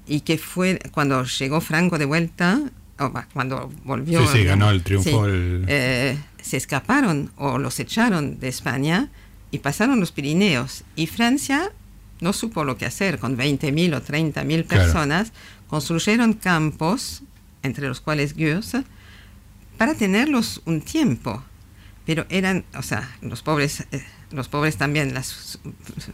y 0.07 0.21
que 0.21 0.37
fue 0.37 0.79
cuando 0.91 1.23
llegó 1.23 1.61
Franco 1.61 1.97
de 1.97 2.05
vuelta, 2.05 2.61
o 2.99 3.11
cuando 3.33 3.71
volvió. 3.85 4.21
Sí, 4.27 4.39
sí, 4.39 4.43
ganó 4.43 4.69
el 4.71 4.81
triunfo 4.83 5.09
sí, 5.25 5.31
el- 5.31 5.65
eh, 5.67 6.17
se 6.41 6.57
escaparon 6.57 7.31
o 7.37 7.57
los 7.59 7.79
echaron 7.79 8.39
de 8.39 8.47
España 8.47 9.09
y 9.57 9.59
pasaron 9.59 9.99
los 9.99 10.11
Pirineos. 10.11 10.83
Y 10.95 11.07
Francia 11.07 11.71
no 12.21 12.31
supo 12.31 12.63
lo 12.63 12.77
que 12.77 12.85
hacer 12.85 13.19
con 13.19 13.35
20.000 13.37 13.93
o 13.95 14.01
30.000 14.01 14.65
Claro. 14.65 14.83
personas. 14.83 15.33
Construyeron 15.67 16.33
campos, 16.33 17.23
entre 17.63 17.87
los 17.87 17.99
cuales 18.01 18.35
Gurs, 18.35 18.77
para 19.77 19.95
tenerlos 19.95 20.61
un 20.65 20.81
tiempo. 20.81 21.43
Pero 22.05 22.25
eran, 22.29 22.63
o 22.75 22.81
sea, 22.83 23.09
los 23.21 23.41
pobres, 23.41 23.85
eh, 23.91 24.01
los 24.31 24.47
pobres 24.47 24.77
también 24.77 25.13
las 25.13 25.59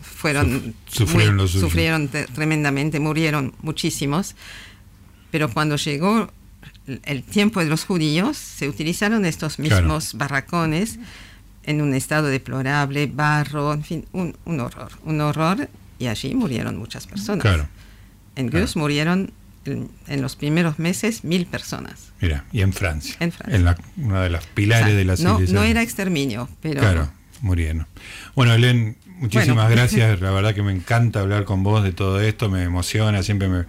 fueron 0.01 0.73
Suf- 0.89 1.07
sufrieron 1.07 1.35
muy- 1.37 1.47
sufrieron 1.47 2.07
te- 2.07 2.25
tremendamente, 2.25 2.99
murieron 2.99 3.53
muchísimos. 3.61 4.35
Pero 5.31 5.49
cuando 5.51 5.75
llegó 5.75 6.31
el- 7.03 7.23
tiempo 7.23 7.59
de 7.59 7.67
los 7.67 7.85
judíos, 7.85 8.37
se 8.37 8.67
utilizaron 8.69 9.25
estos 9.25 9.57
Claro. 9.57 9.81
mismos 9.83 10.15
barracones 10.15 10.97
en 11.66 11.82
un 11.82 11.93
estado 11.93 12.28
deplorable, 12.28 13.07
barro, 13.07 13.74
en 13.74 13.84
fin, 13.84 14.05
un, 14.11 14.36
un 14.45 14.59
horror, 14.59 14.91
un 15.05 15.22
horror, 15.22 15.70
y 15.99 16.07
allí 16.07 16.34
murieron 16.36 16.78
muchas 16.78 17.07
personas. 17.07 17.41
Claro, 17.41 17.68
En 18.36 18.49
claro. 18.49 18.66
Murieron 18.76 19.32
en, 19.66 19.89
en 20.07 20.22
los 20.22 20.36
primeros 20.36 20.78
meses 20.80 21.24
mil 21.24 21.45
personas. 21.45 22.11
mira, 22.20 22.43
y 22.51 22.61
en 22.61 22.74
Francia. 22.74 23.16
En 23.22 23.32
Francia. 23.32 23.59
la- 23.59 23.78
una 23.97 24.22
de 24.22 24.30
las 24.30 24.45
pilares 24.47 24.86
O 24.86 24.89
sea, 24.89 24.97
de 24.97 25.05
la 25.05 25.16
civilización. 25.18 25.55
no 25.55 25.64
era 25.64 25.82
exterminio, 25.82 26.49
pero 26.61 26.82
Claro, 26.82 27.09
murieron. 27.41 27.88
Bueno, 28.36 28.53
Helen, 28.53 28.97
muchísimas 29.20 29.68
Bueno. 29.68 29.70
gracias. 29.70 30.20
La 30.22 30.32
verdad 30.32 30.53
que 30.53 30.64
me 30.64 30.74
encanta 30.74 31.22
hablar 31.22 31.45
con 31.45 31.64
vos 31.64 31.82
de 31.84 31.93
todo 31.93 32.20
esto, 32.20 32.49
me 32.49 32.64
emociona, 32.64 33.24
siempre 33.24 33.47
me 33.47 33.64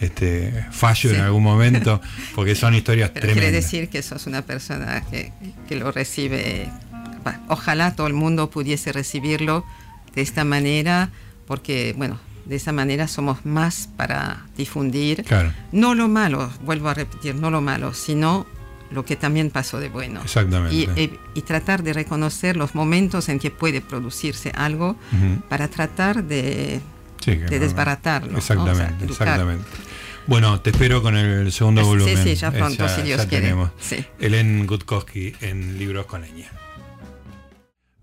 este, 0.00 0.66
fallo 0.70 1.10
en 1.14 1.20
algún 1.20 1.42
momento, 1.44 2.02
porque 2.34 2.54
son 2.54 2.74
historias 2.74 3.10
Pero 3.14 3.26
quiere 3.28 3.40
tremendas. 3.40 3.64
decir 3.64 3.88
que 3.88 4.02
sos 4.02 4.26
una 4.26 4.42
persona 4.42 5.02
que, 5.10 5.32
que 5.66 5.76
lo 5.76 5.90
recibe. 5.92 6.68
Ojalá 7.48 7.94
todo 7.96 8.06
el 8.06 8.14
mundo 8.14 8.50
pudiese 8.50 8.92
recibirlo 8.92 9.64
de 10.14 10.22
esta 10.22 10.44
manera, 10.44 11.10
porque, 11.46 11.94
bueno, 11.96 12.18
de 12.44 12.56
esa 12.56 12.72
manera 12.72 13.08
somos 13.08 13.44
más 13.44 13.88
para 13.96 14.46
difundir. 14.56 15.22
Claro, 15.24 15.52
No 15.72 15.94
lo 15.94 16.08
malo, 16.08 16.50
vuelvo 16.64 16.88
a 16.88 16.94
repetir, 16.94 17.34
no 17.34 17.50
lo 17.50 17.60
malo, 17.60 17.92
sino 17.94 18.46
lo 18.90 19.04
que 19.04 19.16
también 19.16 19.50
pasó 19.50 19.78
de 19.80 19.90
bueno. 19.90 20.22
exactamente. 20.22 20.74
Y, 20.74 20.82
y- 21.00 21.18
y 21.34 21.42
tratar 21.42 21.82
de 21.82 21.92
reconocer 21.92 22.56
los 22.56 22.74
momentos 22.74 23.28
en 23.28 23.38
que 23.38 23.50
puede 23.50 23.80
producirse 23.82 24.50
algo 24.56 24.96
Ujú. 25.12 25.42
para 25.48 25.68
tratar 25.68 26.24
de, 26.24 26.80
Sí, 27.22 27.34
de 27.36 27.58
desbaratarlo. 27.58 28.32
¿no? 28.32 28.38
O 28.38 28.40
sea, 28.40 28.56
Exactamente, 28.56 29.04
exactamente. 29.04 29.64
Bueno, 30.26 30.60
te 30.60 30.70
espero 30.70 31.02
con 31.02 31.16
el 31.16 31.52
segundo 31.52 31.82
Sí, 31.82 31.86
volumen. 31.88 32.24
sí, 32.24 32.34
ya 32.34 32.48
Eh, 32.48 32.52
pronto, 32.52 32.88
si 32.88 33.02
Dios 33.02 33.22
ya 33.22 33.28
quiere. 33.28 33.54
Sí. 33.80 34.04
Helen 34.20 34.66
Gutkowski 34.66 35.34
en 35.40 35.78
Libros 35.78 36.06
con 36.06 36.22
Leña. 36.22 36.50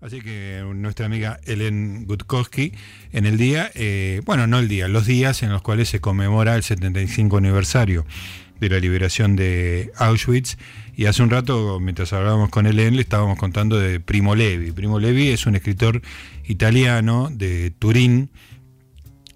Así 0.00 0.20
que 0.20 0.62
nuestra 0.74 1.06
amiga 1.06 1.40
Helen 1.46 2.04
Gutkowski, 2.06 2.72
en 3.12 3.24
el 3.24 3.38
día, 3.38 3.70
eh, 3.74 4.20
bueno, 4.26 4.46
no 4.46 4.58
el 4.58 4.68
día, 4.68 4.88
los 4.88 5.06
días 5.06 5.42
en 5.42 5.50
los 5.50 5.62
cuales 5.62 5.88
se 5.88 6.00
conmemora 6.00 6.54
el 6.54 6.62
75 6.62 7.38
aniversario 7.38 8.04
de 8.60 8.68
la 8.68 8.78
liberación 8.78 9.36
de 9.36 9.92
Auschwitz. 9.96 10.58
Y 10.94 11.06
hace 11.06 11.22
un 11.22 11.30
rato, 11.30 11.80
mientras 11.80 12.12
hablábamos 12.12 12.50
con 12.50 12.66
Helen, 12.66 12.96
le 12.96 13.02
estábamos 13.02 13.38
contando 13.38 13.78
de 13.78 13.98
Primo 14.00 14.34
Levi. 14.34 14.70
Primo 14.72 14.98
Levi 14.98 15.28
es 15.28 15.46
un 15.46 15.56
escritor 15.56 16.02
italiano 16.44 17.28
de 17.32 17.70
Turín. 17.70 18.30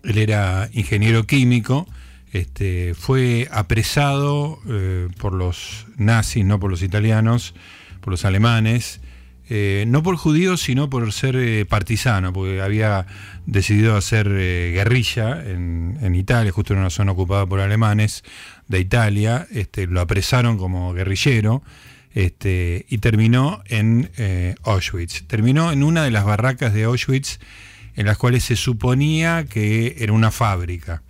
Él 0.05 0.19
era 0.19 0.69
ingeniero 0.73 1.25
químico. 1.25 1.87
Este, 2.33 2.95
fue 2.95 3.49
apresado 3.51 4.61
eh, 4.69 5.09
por 5.19 5.33
los 5.33 5.87
nazis, 5.97 6.45
no 6.45 6.61
por 6.61 6.71
los 6.71 6.83
italianos, 6.83 7.55
por 8.01 8.13
los 8.13 8.25
alemanes, 8.25 9.01
eh, 9.53 9.85
no 9.89 10.05
por 10.05 10.15
judíos, 10.15 10.61
sino 10.61 10.89
por 10.89 11.13
ser 11.13 11.35
eh, 11.35 11.67
partisano, 11.67 12.33
porque 12.33 12.61
había 12.61 13.07
decidido 13.47 13.97
hacer 13.97 14.29
eh, 14.31 14.71
guerrilla 14.73 15.43
en, 15.45 16.15
Italia, 16.15 16.53
justo 16.53 16.73
en 16.73 16.79
una 16.79 16.91
zona 16.91 17.11
ocupada 17.11 17.47
por 17.47 17.59
alemanes 17.59 18.23
de 18.69 18.79
Italia, 18.79 19.49
este, 19.51 19.89
lo 19.89 20.01
apresaron 20.01 20.57
como 20.57 20.93
guerrillero 20.93 21.65
este, 22.15 22.87
y 22.89 22.99
terminó 22.99 23.61
en 23.67 24.09
Auschwitz. 24.63 25.25
Terminó 25.27 25.73
en 25.73 25.83
una 25.83 26.05
de 26.05 26.13
las 26.13 26.25
barracas 26.25 26.73
de 26.73 26.85
Auschwitz 26.85 27.41
en 27.97 28.07
las 28.07 28.19
cuales 28.19 28.45
se 28.45 28.55
suponía 28.55 29.47
que 29.47 29.97
era 29.99 30.13
una 30.13 30.31
fábrica. 30.31 31.03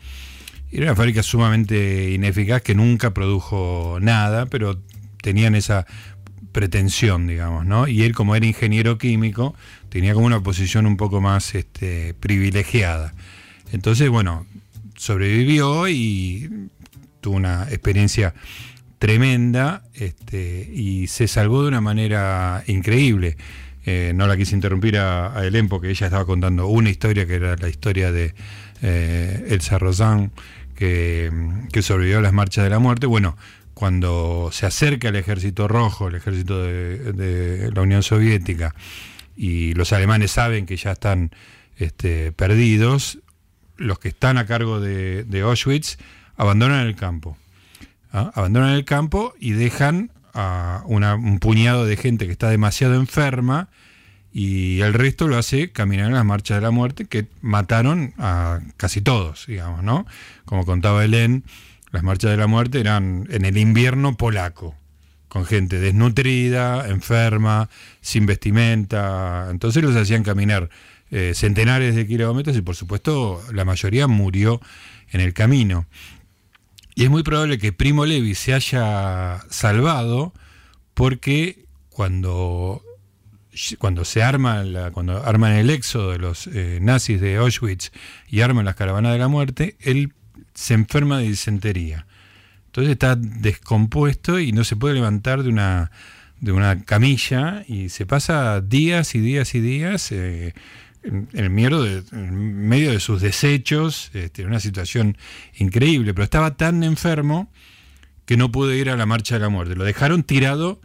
Era 0.73 0.87
una 0.87 0.97
fábrica 0.97 1.23
sumamente 1.23 2.11
ineficaz 2.13 2.63
que 2.63 2.75
nunca 2.75 3.13
produjo 3.13 3.99
nada, 4.01 4.47
pero 4.47 4.81
tenían 5.21 5.55
esa 5.55 5.87
pretensión, 6.53 7.27
digamos, 7.27 7.67
¿no? 7.67 7.89
Y 7.89 8.03
él, 8.03 8.15
como 8.15 8.37
era 8.37 8.47
ingeniero 8.47 8.99
químico, 8.99 9.55
tenía 9.89 10.15
como 10.15 10.27
una 10.27 10.43
posición 10.43 10.87
un 10.87 10.97
poco 10.97 11.21
más 11.21 11.55
este, 11.55 12.15
privilegiada. 12.15 13.15
Entonces, 13.73 14.09
bueno, 14.09 14.47
sobrevivió 14.97 15.89
y 15.89 16.69
tuvo 17.21 17.37
una 17.37 17.65
experiencia 17.71 18.35
tremenda 18.99 19.83
este, 19.95 20.71
y 20.73 21.07
se 21.07 21.29
salvó 21.29 21.63
de 21.63 21.69
una 21.69 21.81
manera 21.81 22.63
increíble. 22.67 23.37
Eh, 23.87 24.13
no 24.15 24.27
la 24.27 24.37
quise 24.37 24.55
interrumpir 24.55 24.99
a, 24.99 25.37
a 25.37 25.47
Helen 25.47 25.69
porque 25.69 25.89
ella 25.89 26.07
estaba 26.07 26.27
contando 26.27 26.67
una 26.67 26.91
historia 26.91 27.27
que 27.27 27.35
era 27.35 27.57
la 27.57 27.69
historia 27.69 28.13
de 28.13 28.35
eh, 28.83 29.47
Elsa 29.49 29.79
Rosan, 29.79 30.33
que, 30.75 31.31
que 31.73 31.83
sobrevivió 31.83 32.19
a 32.19 32.23
las 32.23 32.33
marchas 32.33 32.65
de 32.65 32.71
la 32.71 32.79
muerte. 32.79 33.07
Bueno, 33.07 33.37
cuando 33.81 34.51
se 34.53 34.67
acerca 34.67 35.09
el 35.09 35.17
ejército 35.17 35.67
rojo, 35.67 36.09
el 36.09 36.15
ejército 36.17 36.63
de, 36.63 37.71
la 37.75 37.81
Unión 37.81 38.03
Soviética, 38.03 38.75
y 39.39 39.73
los 39.73 39.95
alemanes 39.95 40.33
saben 40.33 40.67
que 40.67 40.77
ya 40.77 40.93
están 40.93 41.31
este, 41.79 42.31
perdidos, 42.31 43.21
los 43.79 43.99
que 43.99 44.09
están 44.09 44.37
a 44.37 44.45
cargo 44.45 44.81
de, 44.81 45.25
de 45.25 45.41
Auschwitz 45.41 45.97
abandonan 46.37 46.87
el 46.87 46.95
campo. 46.95 47.39
¿ah? 48.13 48.31
Abandonan 48.35 48.75
el 48.75 48.85
campo 48.85 49.33
y 49.41 49.53
dejan 49.53 50.11
a 50.35 50.83
una- 50.85 51.15
un 51.15 51.39
puñado 51.39 51.87
de 51.87 51.97
gente 51.97 52.27
que 52.27 52.33
está 52.33 52.51
demasiado 52.51 52.97
enferma 52.97 53.71
y 54.31 54.83
el 54.83 54.93
resto 54.93 55.27
lo 55.27 55.39
hace 55.39 55.73
caminar 55.73 56.09
en 56.09 56.13
las 56.17 56.25
marchas 56.27 56.59
de 56.59 56.61
la 56.61 56.71
muerte 56.71 57.07
que 57.07 57.29
mataron 57.41 58.13
a 58.19 58.61
casi 58.77 59.01
todos, 59.01 59.47
digamos, 59.47 59.83
¿no? 59.83 60.05
Como 60.45 60.67
contaba 60.67 61.03
Helen, 61.03 61.45
las 61.93 62.03
marchas 62.03 62.31
de 62.31 62.37
la 62.37 62.47
muerte 62.47 62.81
eran 62.81 63.27
en 63.31 63.45
el 63.45 63.57
invierno 63.59 64.17
polaco, 64.17 64.75
con 65.29 65.45
gente 65.45 65.79
desnutrida, 65.81 66.89
enferma, 66.89 67.69
sin 68.01 68.27
vestimenta, 68.27 69.49
entonces 69.51 69.83
los 69.83 69.95
hacían 69.97 70.23
caminar 70.23 70.71
eh, 71.11 71.33
centenares 71.35 71.95
de 71.97 72.07
kilómetros 72.07 72.57
y 72.57 72.63
por 72.63 72.77
supuesto 72.77 73.43
la 73.53 73.65
mayoría 73.65 74.07
murió 74.07 74.61
en 75.11 75.21
el 75.21 75.33
camino. 75.35 75.87
Y 76.95 77.05
es 77.05 77.11
muy 77.11 77.23
probable 77.23 77.59
que 77.59 77.73
Primo 77.73 78.07
Levi 78.07 78.35
se 78.35 78.55
haya 78.55 79.41
salvado 79.51 80.33
porque 80.95 81.65
cuando, 81.89 82.83
cuando 83.79 84.05
se 84.05 84.23
arma 84.23 84.63
la- 84.65 84.91
cuando 84.91 85.25
arman 85.25 85.53
el 85.53 85.71
éxodo 85.71 86.13
de 86.13 86.19
los 86.19 86.47
eh, 86.49 86.79
nazis 86.83 87.21
de 87.21 87.37
Auschwitz 87.37 87.91
y 88.29 88.41
arman 88.43 88.65
las 88.65 88.75
caravanas 88.77 89.13
de 89.13 89.19
la 89.19 89.29
muerte, 89.29 89.77
él 89.81 90.13
se 90.55 90.75
enferma 90.75 91.19
de 91.19 91.29
disentería. 91.29 92.07
Entonces 92.67 92.93
está 92.93 93.17
descompuesto 93.17 94.39
y 94.39 94.53
no 94.53 94.65
se 94.65 94.77
puede 94.77 94.95
levantar 94.95 95.43
de 95.43 95.49
una, 95.49 95.91
de 96.41 96.53
una 96.53 96.83
camilla 96.85 97.65
y 97.67 97.89
se 97.89 98.07
pasa 98.07 98.61
días 98.61 99.15
y 99.15 99.21
días 99.21 99.55
y 99.55 99.61
días 99.61 100.13
eh, 100.13 100.55
en, 101.03 101.29
el 101.33 101.51
miedo 101.51 101.83
de- 101.83 102.03
en 102.13 102.69
medio 102.69 102.93
de 102.93 103.01
sus 103.01 103.21
desechos, 103.21 104.11
este, 104.15 104.43
en 104.43 104.49
una 104.49 104.61
situación 104.61 105.17
increíble, 105.57 106.15
pero 106.15 106.25
estaba 106.25 106.57
tan 106.57 106.83
enfermo 106.85 107.51
que 108.25 108.37
no 108.37 108.53
pudo 108.53 108.73
ir 108.73 108.91
a 108.91 108.97
la 108.97 109.07
marcha 109.07 109.35
de 109.35 109.41
la 109.41 109.49
muerte. 109.49 109.75
Lo 109.75 109.83
dejaron 109.85 110.23
tirado 110.23 110.81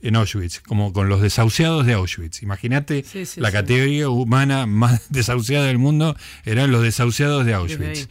en 0.00 0.16
Auschwitz, 0.16 0.60
como 0.60 0.92
con 0.92 1.08
los 1.08 1.20
desahuciados 1.22 1.86
de 1.86 1.92
Auschwitz. 1.92 2.42
Imagínate 2.42 3.04
Sí, 3.04 3.26
sí, 3.26 3.40
la 3.40 3.48
sí. 3.48 3.52
categoría 3.54 4.08
humana 4.08 4.66
más 4.66 5.02
desahuciada 5.10 5.66
del 5.66 5.78
mundo, 5.78 6.16
eran 6.44 6.70
los 6.72 6.82
desahuciados 6.82 7.44
de 7.46 7.54
Auschwitz. 7.54 8.08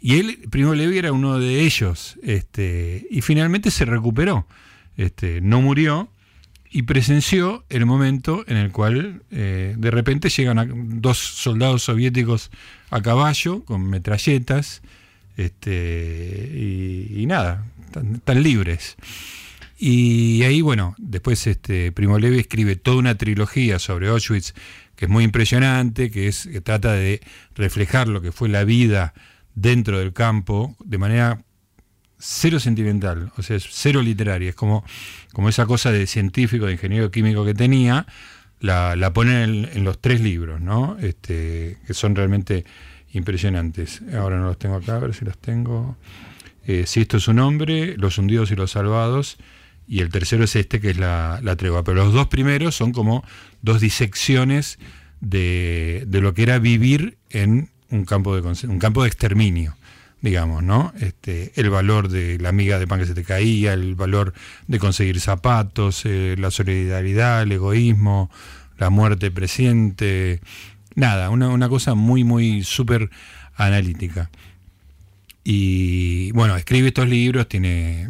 Y 0.00 0.18
él, 0.18 0.38
Primo 0.50 0.74
Levi, 0.74 0.98
era 0.98 1.12
uno 1.12 1.38
de 1.38 1.60
ellos. 1.60 2.18
Este, 2.22 3.06
y 3.10 3.20
finalmente 3.20 3.70
se 3.70 3.84
recuperó. 3.84 4.46
Este, 4.96 5.40
no 5.40 5.60
murió 5.60 6.10
y 6.70 6.82
presenció 6.82 7.64
el 7.68 7.84
momento 7.84 8.44
en 8.46 8.56
el 8.56 8.70
cual 8.70 9.22
eh, 9.30 9.74
de 9.76 9.90
repente 9.90 10.28
llegan 10.28 11.00
dos 11.00 11.18
soldados 11.18 11.82
soviéticos 11.82 12.50
a 12.90 13.02
caballo 13.02 13.64
con 13.64 13.88
metralletas 13.90 14.82
este, 15.36 17.08
y, 17.10 17.26
nada, 17.26 17.66
están 18.14 18.42
libres. 18.42 18.96
Y 19.78 20.42
ahí, 20.42 20.60
bueno, 20.60 20.94
después 20.98 21.46
este, 21.46 21.92
Primo 21.92 22.18
Levi 22.18 22.38
escribe 22.38 22.76
toda 22.76 22.98
una 22.98 23.16
trilogía 23.16 23.78
sobre 23.78 24.08
Auschwitz 24.08 24.54
que 24.94 25.06
es 25.06 25.10
muy 25.10 25.24
impresionante, 25.24 26.10
que, 26.10 26.28
es, 26.28 26.46
que 26.46 26.60
trata 26.60 26.92
de 26.92 27.22
reflejar 27.54 28.06
lo 28.06 28.20
que 28.20 28.32
fue 28.32 28.50
la 28.50 28.64
vida 28.64 29.14
dentro 29.60 29.98
del 29.98 30.12
campo 30.12 30.74
de 30.84 30.98
manera 30.98 31.42
cero 32.18 32.60
sentimental, 32.60 33.32
o 33.36 33.42
sea, 33.42 33.56
es 33.56 33.66
cero 33.70 34.02
literaria, 34.02 34.50
es 34.50 34.54
como, 34.54 34.84
como 35.32 35.48
esa 35.48 35.66
cosa 35.66 35.90
de 35.90 36.06
científico, 36.06 36.66
de 36.66 36.72
ingeniero 36.72 37.10
químico 37.10 37.44
que 37.44 37.54
tenía, 37.54 38.06
la, 38.60 38.94
la 38.94 39.12
ponen 39.12 39.68
en, 39.72 39.84
los 39.84 40.00
tres 40.00 40.20
libros, 40.20 40.60
¿no? 40.60 40.98
Este, 41.00 41.78
que 41.86 41.94
son 41.94 42.14
realmente 42.14 42.64
impresionantes. 43.12 44.02
Ahora 44.14 44.38
no 44.38 44.46
los 44.46 44.58
tengo 44.58 44.76
acá, 44.76 44.96
a 44.96 44.98
ver 44.98 45.14
si 45.14 45.24
los 45.24 45.38
tengo. 45.38 45.96
Eh, 46.66 46.84
si 46.86 47.00
esto 47.00 47.16
es 47.16 47.26
un 47.26 47.38
hombre, 47.38 47.96
Los 47.96 48.18
hundidos 48.18 48.50
y 48.50 48.56
los 48.56 48.72
salvados, 48.72 49.38
y 49.88 50.00
el 50.00 50.10
tercero 50.10 50.44
es 50.44 50.54
este, 50.56 50.78
que 50.78 50.90
es 50.90 50.98
la, 50.98 51.40
la 51.42 51.56
tregua. 51.56 51.82
Pero 51.84 52.04
los 52.04 52.12
dos 52.12 52.28
primeros 52.28 52.76
son 52.76 52.92
como 52.92 53.24
dos 53.62 53.80
disecciones 53.80 54.78
de, 55.20 56.04
de 56.06 56.20
lo 56.20 56.34
que 56.34 56.42
era 56.42 56.58
vivir 56.58 57.16
en 57.30 57.70
un 57.90 58.04
campo 58.04 58.40
de, 58.40 58.66
un 58.68 58.78
campo 58.78 59.02
de 59.02 59.08
exterminio 59.08 59.76
digamos, 60.22 60.62
¿no? 60.62 60.92
Este, 61.00 61.52
el 61.56 61.70
valor 61.70 62.08
de 62.08 62.38
la 62.38 62.52
miga 62.52 62.78
de 62.78 62.86
pan 62.86 63.00
que 63.00 63.06
se 63.06 63.14
te 63.14 63.24
caía, 63.24 63.72
el 63.72 63.94
valor 63.94 64.34
de 64.66 64.78
conseguir 64.78 65.20
zapatos, 65.20 66.02
eh, 66.04 66.36
la 66.38 66.50
solidaridad, 66.50 67.42
el 67.42 67.52
egoísmo, 67.52 68.30
la 68.76 68.90
muerte 68.90 69.30
presente, 69.30 70.40
nada, 70.94 71.30
una, 71.30 71.48
una 71.48 71.68
cosa 71.68 71.94
muy, 71.94 72.24
muy 72.24 72.64
súper 72.64 73.10
analítica. 73.56 74.30
Y 75.42 76.32
bueno, 76.32 76.56
escribe 76.56 76.88
estos 76.88 77.08
libros, 77.08 77.48
tiene 77.48 78.08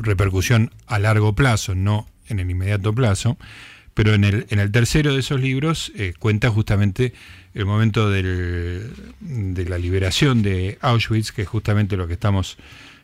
repercusión 0.00 0.70
a 0.86 0.98
largo 0.98 1.34
plazo, 1.34 1.74
no 1.74 2.06
en 2.28 2.38
el 2.38 2.50
inmediato 2.50 2.94
plazo, 2.94 3.36
pero 3.94 4.14
en 4.14 4.24
el, 4.24 4.46
en 4.50 4.58
el 4.58 4.70
tercero 4.70 5.12
de 5.14 5.20
esos 5.20 5.40
libros 5.40 5.92
eh, 5.96 6.14
cuenta 6.18 6.50
justamente 6.50 7.12
el 7.54 7.66
momento 7.66 8.10
de 8.10 8.88
la 9.68 9.78
liberación 9.78 10.42
de 10.42 10.78
Auschwitz, 10.80 11.32
que 11.32 11.42
es 11.42 11.48
justamente 11.48 11.96
lo 11.96 12.06
que 12.06 12.14
estamos 12.14 12.56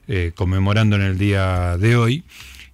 eh, 0.06 0.32
conmemorando 0.34 0.96
en 0.96 1.02
el 1.02 1.18
día 1.18 1.76
de 1.76 1.96
hoy. 1.96 2.24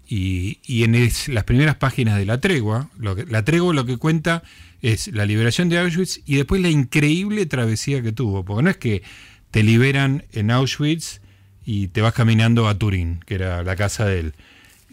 Y, 0.07 0.59
en 0.85 1.11
las 1.29 1.45
primeras 1.45 1.77
páginas 1.77 2.19
de 2.19 2.27
la 2.27 2.39
tregua, 2.39 2.91
lo 2.99 3.17
que- 3.17 3.25
la 3.27 3.45
tregua 3.45 3.75
lo 3.75 3.87
que 3.87 3.97
cuenta 3.97 4.43
es 4.83 5.09
la 5.09 5.25
liberación 5.27 5.69
de 5.69 5.79
Auschwitz 5.79 6.21
y 6.27 6.37
después 6.37 6.61
la 6.61 6.69
increíble 6.69 7.47
travesía 7.47 8.03
que 8.03 8.12
tuvo, 8.12 8.45
porque 8.45 8.62
no 8.62 8.71
es 8.71 8.77
que 8.77 9.03
te 9.51 9.62
liberan 9.62 10.25
en 10.33 10.51
Auschwitz 10.51 11.21
y 11.65 11.89
te 11.89 12.03
vas 12.03 12.12
caminando 12.12 12.69
a 12.69 12.79
Turín, 12.79 13.21
que 13.27 13.35
era 13.37 13.62
la 13.65 13.75
casa 13.77 14.05
de 14.05 14.21
él. 14.21 14.35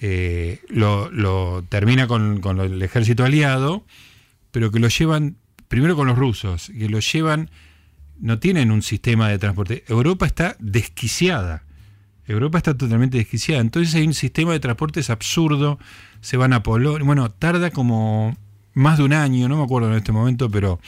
Eh, 0.04 0.60
lo, 0.68 1.64
termina 1.70 2.08
con, 2.08 2.42
con 2.42 2.60
el 2.60 2.82
ejército 2.82 3.24
aliado, 3.24 3.86
pero 4.52 4.72
que 4.72 4.80
lo 4.80 4.88
llevan 4.88 5.38
primero 5.68 5.96
con 5.96 6.08
los 6.08 6.18
rusos, 6.18 6.72
que 6.78 6.90
lo 6.90 7.00
llevan, 7.00 7.50
no 8.20 8.40
tienen 8.40 8.72
un 8.72 8.82
sistema 8.82 9.30
de 9.30 9.40
transporte. 9.40 9.86
Europa 9.88 10.26
está 10.26 10.58
desquiciada. 10.60 11.64
Europa 12.28 12.58
está 12.58 12.76
totalmente 12.76 13.18
desquiciada. 13.18 13.62
Entonces 13.62 13.96
hay 13.96 14.06
un 14.06 14.14
sistema 14.14 14.52
de 14.52 14.60
transportes 14.60 15.10
absurdo. 15.10 15.80
Se 16.20 16.36
van 16.36 16.54
a 16.54 16.64
Polonia. 16.64 17.06
Bueno, 17.06 17.32
tarda 17.32 17.72
como 17.72 18.36
más 18.74 18.98
de 18.98 19.06
un 19.06 19.14
año, 19.14 19.48
no 19.48 19.58
me 19.58 19.64
acuerdo 19.64 19.90
en 19.90 19.96
este 19.96 20.12
momento, 20.12 20.50
pero 20.50 20.80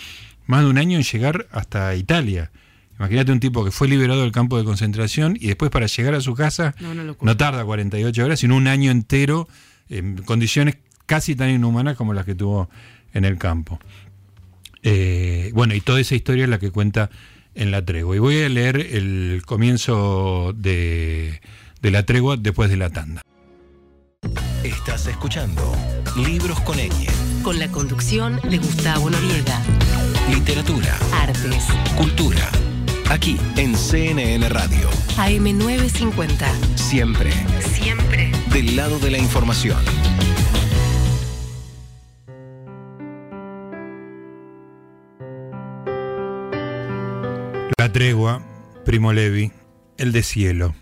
más 0.48 0.64
de 0.64 0.70
un 0.70 0.78
año 0.78 0.98
en 0.98 1.04
llegar 1.04 1.48
hasta 1.52 1.96
Italia. 1.96 2.52
Imagínate 3.00 3.32
un 3.32 3.40
tipo 3.40 3.66
que 3.66 3.72
fue 3.72 3.88
liberado 3.88 4.22
del 4.22 4.32
campo 4.32 4.58
de 4.58 4.64
concentración 4.64 5.36
y 5.40 5.48
después 5.48 5.72
para 5.72 5.88
llegar 5.88 6.14
a 6.14 6.22
su 6.22 6.36
casa 6.36 6.76
No, 7.22 7.38
tarda 7.38 7.66
48 7.66 8.24
horas, 8.26 8.40
sino 8.40 8.56
un 8.56 8.68
año 8.68 8.92
entero 8.92 9.48
en 9.90 10.18
condiciones 10.24 10.78
casi 11.06 11.36
tan 11.36 11.50
inhumanas 11.50 11.98
como 11.98 12.14
las 12.14 12.26
que 12.26 12.36
tuvo 12.36 12.70
en 13.14 13.26
el 13.26 13.38
campo. 13.38 13.80
Eh, 14.84 15.52
bueno, 15.54 15.74
y 15.74 15.82
toda 15.82 16.00
esa 16.00 16.16
historia 16.16 16.44
es 16.44 16.50
la 16.50 16.60
que 16.60 16.72
cuenta 16.72 17.10
en 17.56 17.72
la 17.72 17.84
tregua. 17.84 18.16
Y 18.16 18.20
voy 18.20 18.42
a 18.42 18.50
leer 18.50 18.78
el 18.78 19.42
comienzo 19.46 20.54
de, 20.56 21.42
de 21.82 21.92
la 21.92 22.06
tregua 22.06 22.38
después 22.38 22.70
de 22.70 22.78
la 22.78 22.90
tanda. 22.90 23.22
Estás 24.64 25.08
escuchando 25.08 25.76
Libros 26.16 26.60
con 26.62 26.78
Ñ. 26.78 26.90
Con 27.44 27.60
la 27.60 27.68
conducción 27.70 28.40
de 28.50 28.58
Gustavo 28.58 29.10
Noriega. 29.10 29.62
Literatura, 30.30 30.98
Artes. 31.12 31.66
cultura. 31.98 32.50
Aquí 33.14 33.38
en 33.58 33.76
CNN 33.76 34.50
Radio. 34.50 34.90
AM950. 35.18 36.48
Siempre 36.76 37.32
Siempre. 37.62 38.32
del 38.52 38.76
lado 38.76 38.98
de 38.98 39.12
la 39.12 39.20
información. 39.20 39.78
La 47.78 47.92
tregua, 47.92 48.44
Primo 48.84 49.14
Levi, 49.14 49.52
el 50.00 50.12
deshielo. 50.12 50.74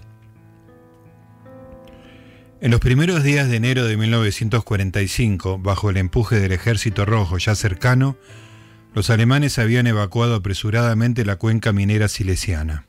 En 2.61 2.71
los 2.71 2.79
primeros 2.79 3.23
días 3.23 3.49
de 3.49 3.57
enero 3.57 3.83
de 3.83 3.97
1945, 3.97 5.59
bajo 5.59 5.89
el 5.89 5.97
empuje 5.97 6.39
del 6.39 6.53
ejército 6.53 7.03
rojo 7.03 7.37
ya 7.39 7.55
cercano, 7.55 8.15
los 8.93 9.09
alemanes 9.09 9.57
habían 9.59 9.87
evacuado 9.87 10.35
apresuradamente 10.35 11.25
la 11.25 11.37
cuenca 11.37 11.71
minera 11.71 12.07
silesiana. 12.07 12.85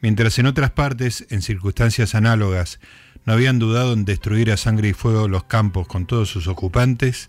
Mientras 0.00 0.38
en 0.38 0.46
otras 0.46 0.70
partes, 0.70 1.26
en 1.30 1.42
circunstancias 1.42 2.14
análogas, 2.14 2.80
no 3.26 3.32
habían 3.32 3.58
dudado 3.58 3.92
en 3.92 4.04
destruir 4.04 4.50
a 4.50 4.56
sangre 4.56 4.88
y 4.88 4.92
fuego 4.92 5.28
los 5.28 5.44
campos 5.44 5.86
con 5.86 6.06
todos 6.06 6.30
sus 6.30 6.46
ocupantes, 6.46 7.28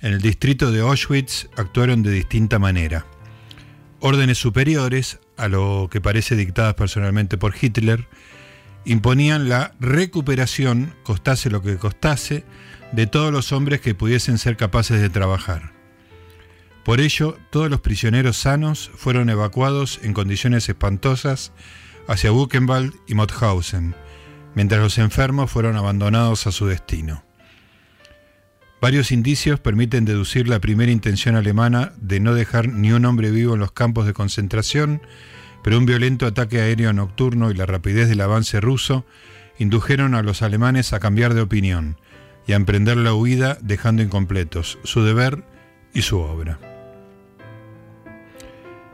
en 0.00 0.12
el 0.12 0.20
distrito 0.20 0.70
de 0.70 0.80
Auschwitz 0.80 1.48
actuaron 1.56 2.02
de 2.02 2.10
distinta 2.10 2.58
manera. 2.58 3.06
Órdenes 3.98 4.38
superiores, 4.38 5.18
a 5.36 5.48
lo 5.48 5.88
que 5.90 6.00
parece 6.00 6.36
dictadas 6.36 6.74
personalmente 6.74 7.38
por 7.38 7.54
Hitler, 7.60 8.06
imponían 8.84 9.48
la 9.48 9.74
recuperación, 9.80 10.94
costase 11.02 11.50
lo 11.50 11.62
que 11.62 11.76
costase, 11.76 12.44
de 12.92 13.06
todos 13.06 13.32
los 13.32 13.52
hombres 13.52 13.80
que 13.80 13.94
pudiesen 13.94 14.38
ser 14.38 14.56
capaces 14.56 15.00
de 15.00 15.10
trabajar. 15.10 15.75
Por 16.86 17.00
ello, 17.00 17.36
todos 17.50 17.68
los 17.68 17.80
prisioneros 17.80 18.36
sanos 18.36 18.92
fueron 18.94 19.28
evacuados 19.28 19.98
en 20.04 20.12
condiciones 20.12 20.68
espantosas 20.68 21.50
hacia 22.06 22.30
Buchenwald 22.30 22.94
y 23.08 23.16
Mauthausen, 23.16 23.96
mientras 24.54 24.80
los 24.80 24.96
enfermos 24.98 25.50
fueron 25.50 25.74
abandonados 25.74 26.46
a 26.46 26.52
su 26.52 26.66
destino. 26.66 27.24
Varios 28.80 29.10
indicios 29.10 29.58
permiten 29.58 30.04
deducir 30.04 30.46
la 30.46 30.60
primera 30.60 30.92
intención 30.92 31.34
alemana 31.34 31.92
de 31.96 32.20
no 32.20 32.34
dejar 32.34 32.68
ni 32.68 32.92
un 32.92 33.04
hombre 33.04 33.32
vivo 33.32 33.54
en 33.54 33.60
los 33.60 33.72
campos 33.72 34.06
de 34.06 34.12
concentración, 34.12 35.02
pero 35.64 35.78
un 35.78 35.86
violento 35.86 36.24
ataque 36.24 36.60
aéreo 36.60 36.92
nocturno 36.92 37.50
y 37.50 37.54
la 37.54 37.66
rapidez 37.66 38.08
del 38.08 38.20
avance 38.20 38.60
ruso 38.60 39.04
indujeron 39.58 40.14
a 40.14 40.22
los 40.22 40.40
alemanes 40.40 40.92
a 40.92 41.00
cambiar 41.00 41.34
de 41.34 41.40
opinión 41.40 41.98
y 42.46 42.52
a 42.52 42.56
emprender 42.56 42.96
la 42.96 43.12
huida 43.12 43.58
dejando 43.60 44.04
incompletos 44.04 44.78
su 44.84 45.02
deber 45.02 45.42
y 45.92 46.02
su 46.02 46.20
obra. 46.20 46.60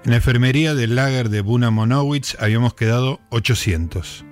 En 0.05 0.11
la 0.11 0.17
enfermería 0.17 0.75
del 0.75 0.97
lager 0.97 1.29
de 1.29 1.43
Buna 1.43 1.71
Monowitz 1.71 2.37
habíamos 2.41 2.75
quedado 2.75 3.21
800. 3.29 4.25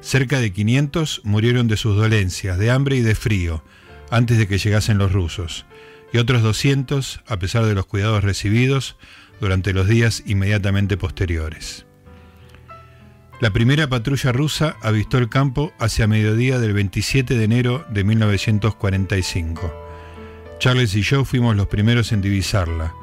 Cerca 0.00 0.40
de 0.40 0.54
500 0.54 1.20
murieron 1.24 1.68
de 1.68 1.76
sus 1.76 1.96
dolencias, 1.96 2.56
de 2.56 2.70
hambre 2.70 2.96
y 2.96 3.02
de 3.02 3.14
frío, 3.14 3.62
antes 4.10 4.38
de 4.38 4.48
que 4.48 4.56
llegasen 4.56 4.96
los 4.96 5.12
rusos, 5.12 5.66
y 6.14 6.18
otros 6.18 6.42
200, 6.42 7.20
a 7.26 7.38
pesar 7.38 7.66
de 7.66 7.74
los 7.74 7.84
cuidados 7.84 8.24
recibidos, 8.24 8.96
durante 9.38 9.74
los 9.74 9.86
días 9.86 10.22
inmediatamente 10.24 10.96
posteriores. 10.96 11.84
La 13.38 13.50
primera 13.50 13.88
patrulla 13.88 14.32
rusa 14.32 14.76
avistó 14.80 15.18
el 15.18 15.28
campo 15.28 15.74
hacia 15.78 16.06
mediodía 16.06 16.58
del 16.58 16.72
27 16.72 17.34
de 17.34 17.44
enero 17.44 17.84
de 17.90 18.02
1945. 18.02 19.74
Charles 20.58 20.94
y 20.94 21.02
yo 21.02 21.26
fuimos 21.26 21.54
los 21.54 21.66
primeros 21.66 22.12
en 22.12 22.22
divisarla 22.22 22.94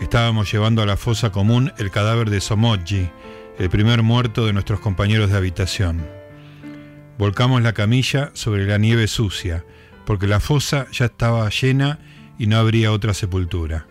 Estábamos 0.00 0.50
llevando 0.50 0.82
a 0.82 0.86
la 0.86 0.96
fosa 0.96 1.30
común 1.30 1.72
el 1.76 1.90
cadáver 1.90 2.30
de 2.30 2.40
Somoji, 2.40 3.10
el 3.58 3.68
primer 3.68 4.02
muerto 4.02 4.46
de 4.46 4.52
nuestros 4.54 4.80
compañeros 4.80 5.30
de 5.30 5.36
habitación. 5.36 6.06
Volcamos 7.18 7.60
la 7.60 7.74
camilla 7.74 8.30
sobre 8.32 8.66
la 8.66 8.78
nieve 8.78 9.06
sucia, 9.06 9.64
porque 10.06 10.26
la 10.26 10.40
fosa 10.40 10.86
ya 10.90 11.04
estaba 11.04 11.48
llena 11.50 11.98
y 12.38 12.46
no 12.46 12.56
habría 12.56 12.92
otra 12.92 13.12
sepultura. 13.12 13.86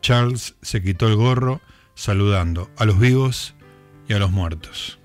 Charles 0.00 0.54
se 0.62 0.80
quitó 0.80 1.08
el 1.08 1.16
gorro, 1.16 1.60
saludando 1.94 2.70
a 2.76 2.84
los 2.84 3.00
vivos 3.00 3.56
y 4.08 4.12
a 4.12 4.20
los 4.20 4.30
muertos. 4.30 5.00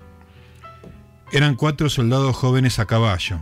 Eran 1.32 1.56
cuatro 1.56 1.90
soldados 1.90 2.36
jóvenes 2.36 2.78
a 2.78 2.86
caballo, 2.86 3.40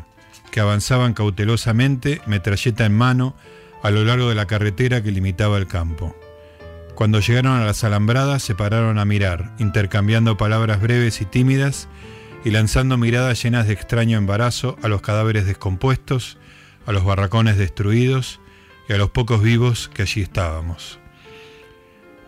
que 0.50 0.60
avanzaban 0.60 1.12
cautelosamente, 1.12 2.22
metralleta 2.26 2.86
en 2.86 2.96
mano, 2.96 3.36
a 3.82 3.90
lo 3.90 4.02
largo 4.02 4.30
de 4.30 4.34
la 4.34 4.46
carretera 4.46 5.02
que 5.02 5.10
limitaba 5.10 5.58
el 5.58 5.66
campo. 5.66 6.16
Cuando 6.94 7.20
llegaron 7.20 7.56
a 7.56 7.64
las 7.64 7.84
alambradas 7.84 8.42
se 8.42 8.54
pararon 8.54 8.98
a 8.98 9.04
mirar, 9.04 9.54
intercambiando 9.58 10.36
palabras 10.36 10.80
breves 10.80 11.20
y 11.20 11.24
tímidas 11.24 11.88
y 12.44 12.50
lanzando 12.50 12.98
miradas 12.98 13.42
llenas 13.42 13.66
de 13.66 13.72
extraño 13.72 14.18
embarazo 14.18 14.76
a 14.82 14.88
los 14.88 15.00
cadáveres 15.00 15.46
descompuestos, 15.46 16.38
a 16.86 16.92
los 16.92 17.04
barracones 17.04 17.56
destruidos 17.56 18.40
y 18.88 18.92
a 18.92 18.98
los 18.98 19.10
pocos 19.10 19.42
vivos 19.42 19.90
que 19.94 20.02
allí 20.02 20.20
estábamos. 20.20 20.98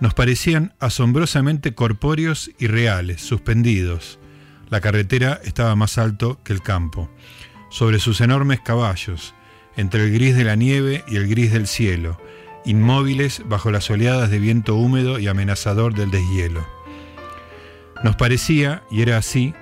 Nos 0.00 0.14
parecían 0.14 0.74
asombrosamente 0.80 1.74
corpóreos 1.74 2.50
y 2.58 2.66
reales, 2.66 3.20
suspendidos. 3.20 4.18
La 4.70 4.80
carretera 4.80 5.40
estaba 5.44 5.76
más 5.76 5.98
alto 5.98 6.40
que 6.42 6.52
el 6.52 6.62
campo, 6.62 7.10
sobre 7.70 7.98
sus 7.98 8.20
enormes 8.20 8.60
caballos, 8.60 9.34
entre 9.76 10.04
el 10.04 10.12
gris 10.12 10.36
de 10.36 10.44
la 10.44 10.56
nieve 10.56 11.04
y 11.06 11.16
el 11.16 11.28
gris 11.28 11.52
del 11.52 11.66
cielo, 11.66 12.20
inmóviles 12.64 13.42
bajo 13.46 13.70
las 13.70 13.90
oleadas 13.90 14.30
de 14.30 14.38
viento 14.38 14.74
húmedo 14.76 15.18
y 15.18 15.28
amenazador 15.28 15.94
del 15.94 16.10
deshielo. 16.10 16.66
Nos 18.02 18.16
parecía, 18.16 18.82
y 18.90 19.02
era 19.02 19.16
así, 19.16 19.54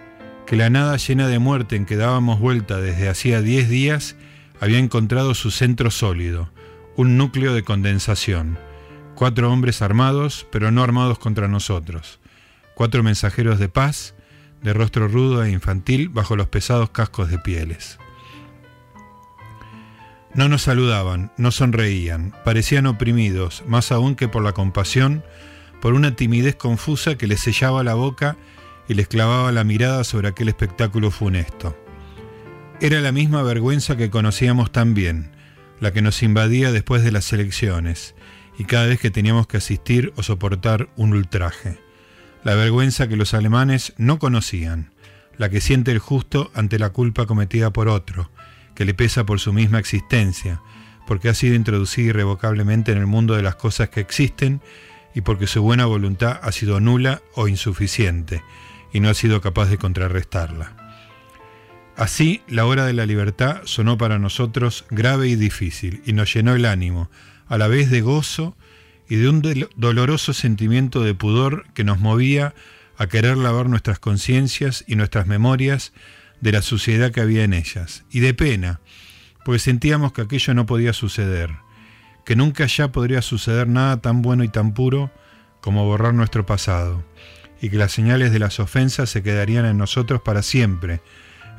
que 0.46 0.56
la 0.56 0.70
nada 0.70 0.96
llena 0.96 1.28
de 1.28 1.38
muerte 1.38 1.76
en 1.76 1.86
que 1.86 1.96
dábamos 1.96 2.40
vuelta 2.40 2.78
desde 2.78 3.08
hacía 3.08 3.40
diez 3.40 3.68
días 3.68 4.16
había 4.60 4.78
encontrado 4.78 5.34
su 5.34 5.50
centro 5.50 5.90
sólido, 5.90 6.50
un 6.96 7.16
núcleo 7.16 7.54
de 7.54 7.62
condensación. 7.62 8.58
Cuatro 9.14 9.52
hombres 9.52 9.82
armados, 9.82 10.46
pero 10.50 10.70
no 10.70 10.82
armados 10.82 11.18
contra 11.18 11.48
nosotros. 11.48 12.20
Cuatro 12.74 13.02
mensajeros 13.02 13.58
de 13.58 13.68
paz, 13.68 14.14
de 14.62 14.72
rostro 14.72 15.08
rudo 15.08 15.44
e 15.44 15.50
infantil 15.50 16.08
bajo 16.08 16.36
los 16.36 16.48
pesados 16.48 16.90
cascos 16.90 17.30
de 17.30 17.38
pieles. 17.38 17.98
No 20.34 20.48
nos 20.48 20.62
saludaban, 20.62 21.30
no 21.36 21.50
sonreían, 21.50 22.32
parecían 22.42 22.86
oprimidos, 22.86 23.64
más 23.66 23.92
aún 23.92 24.14
que 24.14 24.28
por 24.28 24.42
la 24.42 24.52
compasión, 24.52 25.22
por 25.82 25.92
una 25.92 26.16
timidez 26.16 26.56
confusa 26.56 27.16
que 27.16 27.26
les 27.26 27.40
sellaba 27.40 27.84
la 27.84 27.94
boca 27.94 28.38
y 28.88 28.94
les 28.94 29.08
clavaba 29.08 29.52
la 29.52 29.62
mirada 29.62 30.04
sobre 30.04 30.28
aquel 30.28 30.48
espectáculo 30.48 31.10
funesto. 31.10 31.76
Era 32.80 33.00
la 33.00 33.12
misma 33.12 33.42
vergüenza 33.42 33.96
que 33.96 34.08
conocíamos 34.08 34.72
tan 34.72 34.94
bien, 34.94 35.32
la 35.80 35.92
que 35.92 36.00
nos 36.00 36.22
invadía 36.22 36.72
después 36.72 37.04
de 37.04 37.12
las 37.12 37.30
elecciones, 37.34 38.14
y 38.58 38.64
cada 38.64 38.86
vez 38.86 39.00
que 39.00 39.10
teníamos 39.10 39.46
que 39.46 39.58
asistir 39.58 40.14
o 40.16 40.22
soportar 40.22 40.88
un 40.96 41.12
ultraje. 41.12 41.78
La 42.42 42.54
vergüenza 42.54 43.06
que 43.06 43.16
los 43.16 43.34
alemanes 43.34 43.92
no 43.98 44.18
conocían, 44.18 44.92
la 45.36 45.50
que 45.50 45.60
siente 45.60 45.92
el 45.92 45.98
justo 45.98 46.50
ante 46.54 46.78
la 46.78 46.90
culpa 46.90 47.26
cometida 47.26 47.70
por 47.70 47.88
otro, 47.88 48.30
que 48.82 48.86
le 48.86 48.94
pesa 48.94 49.24
por 49.24 49.38
su 49.38 49.52
misma 49.52 49.78
existencia, 49.78 50.60
porque 51.06 51.28
ha 51.28 51.34
sido 51.34 51.54
introducida 51.54 52.08
irrevocablemente 52.08 52.90
en 52.90 52.98
el 52.98 53.06
mundo 53.06 53.36
de 53.36 53.42
las 53.42 53.54
cosas 53.54 53.90
que 53.90 54.00
existen 54.00 54.60
y 55.14 55.20
porque 55.20 55.46
su 55.46 55.62
buena 55.62 55.86
voluntad 55.86 56.40
ha 56.42 56.50
sido 56.50 56.80
nula 56.80 57.22
o 57.36 57.46
insuficiente 57.46 58.42
y 58.92 58.98
no 58.98 59.08
ha 59.08 59.14
sido 59.14 59.40
capaz 59.40 59.66
de 59.66 59.78
contrarrestarla. 59.78 60.74
Así, 61.94 62.42
la 62.48 62.66
hora 62.66 62.84
de 62.84 62.92
la 62.92 63.06
libertad 63.06 63.60
sonó 63.66 63.98
para 63.98 64.18
nosotros 64.18 64.84
grave 64.90 65.28
y 65.28 65.36
difícil 65.36 66.02
y 66.04 66.12
nos 66.12 66.34
llenó 66.34 66.56
el 66.56 66.64
ánimo, 66.64 67.08
a 67.46 67.58
la 67.58 67.68
vez 67.68 67.88
de 67.88 68.00
gozo 68.00 68.56
y 69.08 69.14
de 69.14 69.28
un 69.28 69.68
doloroso 69.76 70.32
sentimiento 70.32 71.04
de 71.04 71.14
pudor 71.14 71.66
que 71.72 71.84
nos 71.84 72.00
movía 72.00 72.52
a 72.98 73.06
querer 73.06 73.36
lavar 73.36 73.68
nuestras 73.68 74.00
conciencias 74.00 74.82
y 74.88 74.96
nuestras 74.96 75.28
memorias 75.28 75.92
de 76.42 76.52
la 76.52 76.60
suciedad 76.60 77.12
que 77.12 77.22
había 77.22 77.44
en 77.44 77.54
ellas, 77.54 78.04
y 78.10 78.20
de 78.20 78.34
pena, 78.34 78.80
pues 79.44 79.62
sentíamos 79.62 80.12
que 80.12 80.22
aquello 80.22 80.52
no 80.54 80.66
podía 80.66 80.92
suceder, 80.92 81.50
que 82.26 82.36
nunca 82.36 82.66
ya 82.66 82.92
podría 82.92 83.22
suceder 83.22 83.68
nada 83.68 84.00
tan 84.00 84.22
bueno 84.22 84.44
y 84.44 84.48
tan 84.48 84.74
puro 84.74 85.10
como 85.60 85.86
borrar 85.86 86.14
nuestro 86.14 86.44
pasado, 86.44 87.04
y 87.60 87.70
que 87.70 87.78
las 87.78 87.92
señales 87.92 88.32
de 88.32 88.40
las 88.40 88.58
ofensas 88.58 89.08
se 89.08 89.22
quedarían 89.22 89.64
en 89.64 89.78
nosotros 89.78 90.20
para 90.20 90.42
siempre, 90.42 91.00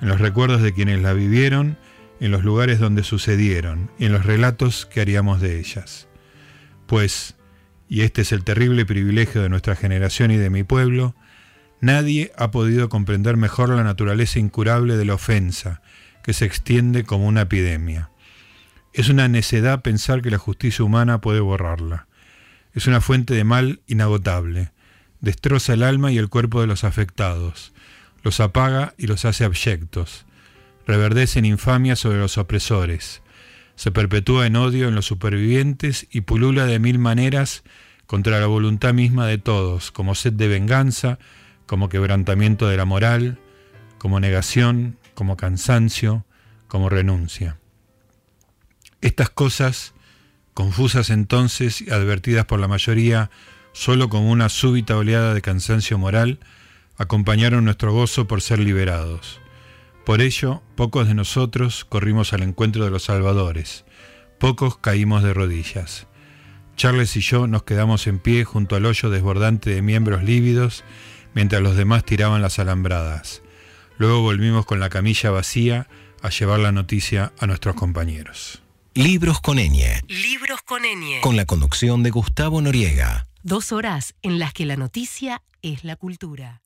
en 0.02 0.10
los 0.10 0.20
recuerdos 0.20 0.62
de 0.62 0.74
quienes 0.74 1.02
la 1.02 1.14
vivieron, 1.14 1.78
en 2.20 2.32
los 2.32 2.44
lugares 2.44 2.80
donde 2.80 3.04
sucedieron, 3.04 3.90
y 3.98 4.06
en 4.06 4.12
los 4.12 4.26
relatos 4.26 4.86
que 4.86 5.00
haríamos 5.00 5.40
de 5.40 5.60
ellas. 5.60 6.10
Pues, 6.88 7.38
y 7.88 8.02
este 8.02 8.24
es 8.24 8.34
el 8.34 8.44
terrible 8.44 8.86
privilegio 8.86 9.42
de 9.42 9.50
nuestra 9.50 9.78
generación 9.78 10.30
y 10.32 10.38
de 10.38 10.50
mi 10.50 10.64
pueblo, 10.64 11.16
Nadie 11.84 12.32
ha 12.38 12.50
podido 12.50 12.88
comprender 12.88 13.36
mejor 13.36 13.68
la 13.68 13.84
naturaleza 13.84 14.40
incurable 14.40 14.96
de 14.96 15.04
la 15.04 15.16
ofensa, 15.16 15.82
que 16.24 16.32
se 16.32 16.46
extiende 16.46 17.04
como 17.04 17.28
una 17.28 17.42
epidemia. 17.42 18.10
Es 18.94 19.10
una 19.10 19.28
necedad 19.28 19.82
pensar 19.82 20.22
que 20.22 20.32
la 20.32 20.38
justicia 20.38 20.86
humana 20.86 21.20
puede 21.20 21.42
borrarla. 21.42 22.08
Es 22.74 22.88
una 22.88 23.02
fuente 23.02 23.34
de 23.34 23.44
mal 23.44 23.82
inagotable. 23.86 24.72
Destroza 25.20 25.74
el 25.74 25.84
alma 25.84 26.10
y 26.14 26.18
el 26.18 26.30
cuerpo 26.30 26.62
de 26.62 26.68
los 26.68 26.86
afectados. 26.86 27.74
Los 28.24 28.40
apaga 28.40 28.94
y 28.98 29.08
los 29.08 29.26
hace 29.26 29.44
abyectos. 29.44 30.26
Reverdece 30.88 31.40
en 31.40 31.46
infamia 31.46 31.98
sobre 31.98 32.20
los 32.20 32.38
opresores. 32.38 33.22
Se 33.76 33.92
perpetúa 33.92 34.48
en 34.48 34.56
odio 34.56 34.88
en 34.88 34.96
los 34.96 35.08
supervivientes 35.08 36.08
y 36.12 36.22
pulula 36.22 36.66
de 36.66 36.80
mil 36.80 36.98
maneras 36.98 37.66
contra 38.08 38.40
la 38.40 38.48
voluntad 38.48 38.94
misma 38.94 39.28
de 39.28 39.38
todos, 39.38 39.92
como 39.92 40.16
sed 40.16 40.32
de 40.32 40.48
venganza, 40.48 41.20
como 41.66 41.89
quebrantamiento 41.89 42.68
de 42.68 42.78
la 42.78 42.86
moral, 42.86 43.39
como 43.97 44.20
negación, 44.20 44.97
como 45.14 45.38
cansancio, 45.38 46.26
como 46.68 46.89
renuncia. 46.89 47.59
Estas 49.01 49.30
cosas, 49.30 49.93
confusas 50.53 51.09
entonces 51.09 51.82
y 51.82 51.89
advertidas 51.91 52.45
por 52.45 52.59
la 52.59 52.68
mayoría 52.68 53.30
solo 53.74 54.07
como 54.07 54.32
una 54.32 54.49
súbita 54.49 54.95
oleada 54.95 55.34
de 55.34 55.41
cansancio 55.41 55.97
moral, 55.97 56.39
acompañaron 56.97 57.66
nuestro 57.66 57.91
gozo 57.91 58.28
por 58.28 58.41
ser 58.41 58.59
liberados. 58.59 59.41
Por 60.05 60.22
ello, 60.22 60.61
pocos 60.76 61.07
de 61.07 61.16
nosotros 61.16 61.86
corrimos 61.86 62.34
al 62.34 62.43
encuentro 62.43 62.86
de 62.86 62.91
los 62.91 63.03
salvadores, 63.03 63.84
pocos 64.39 64.78
caímos 64.78 65.24
de 65.24 65.34
rodillas. 65.34 66.07
Charles 66.76 67.16
y 67.18 67.22
yo 67.22 67.47
nos 67.47 67.64
quedamos 67.64 68.07
en 68.07 68.20
pie 68.20 68.43
junto 68.43 68.76
al 68.76 68.86
hoyo 68.86 69.09
desbordante 69.09 69.70
de 69.70 69.82
miembros 69.82 70.24
lívidos, 70.24 70.84
mientras 71.34 71.62
los 71.62 71.76
demás 71.76 72.04
tiraban 72.06 72.42
las 72.42 72.60
alambradas. 72.60 73.42
Luego 73.98 74.22
volvimos 74.22 74.66
con 74.66 74.80
la 74.80 74.90
camilla 74.90 75.32
vacía 75.32 75.88
a 76.22 76.30
llevar 76.30 76.60
la 76.60 76.72
noticia 76.72 77.34
a 77.40 77.48
nuestros 77.48 77.76
compañeros. 77.76 78.64
Libros 78.96 79.42
con 79.42 79.58
ñ. 79.58 80.02
Libros 80.08 80.62
con 80.66 80.84
ñ. 80.84 81.22
Con 81.22 81.36
la 81.36 81.46
conducción 81.46 82.04
de 82.04 82.12
Gustavo 82.12 82.62
Noriega. 82.62 83.28
Dos 83.44 83.72
horas 83.72 84.16
en 84.22 84.40
las 84.40 84.54
que 84.54 84.66
la 84.66 84.78
noticia 84.78 85.42
es 85.62 85.84
la 85.84 85.96
cultura. 85.96 86.62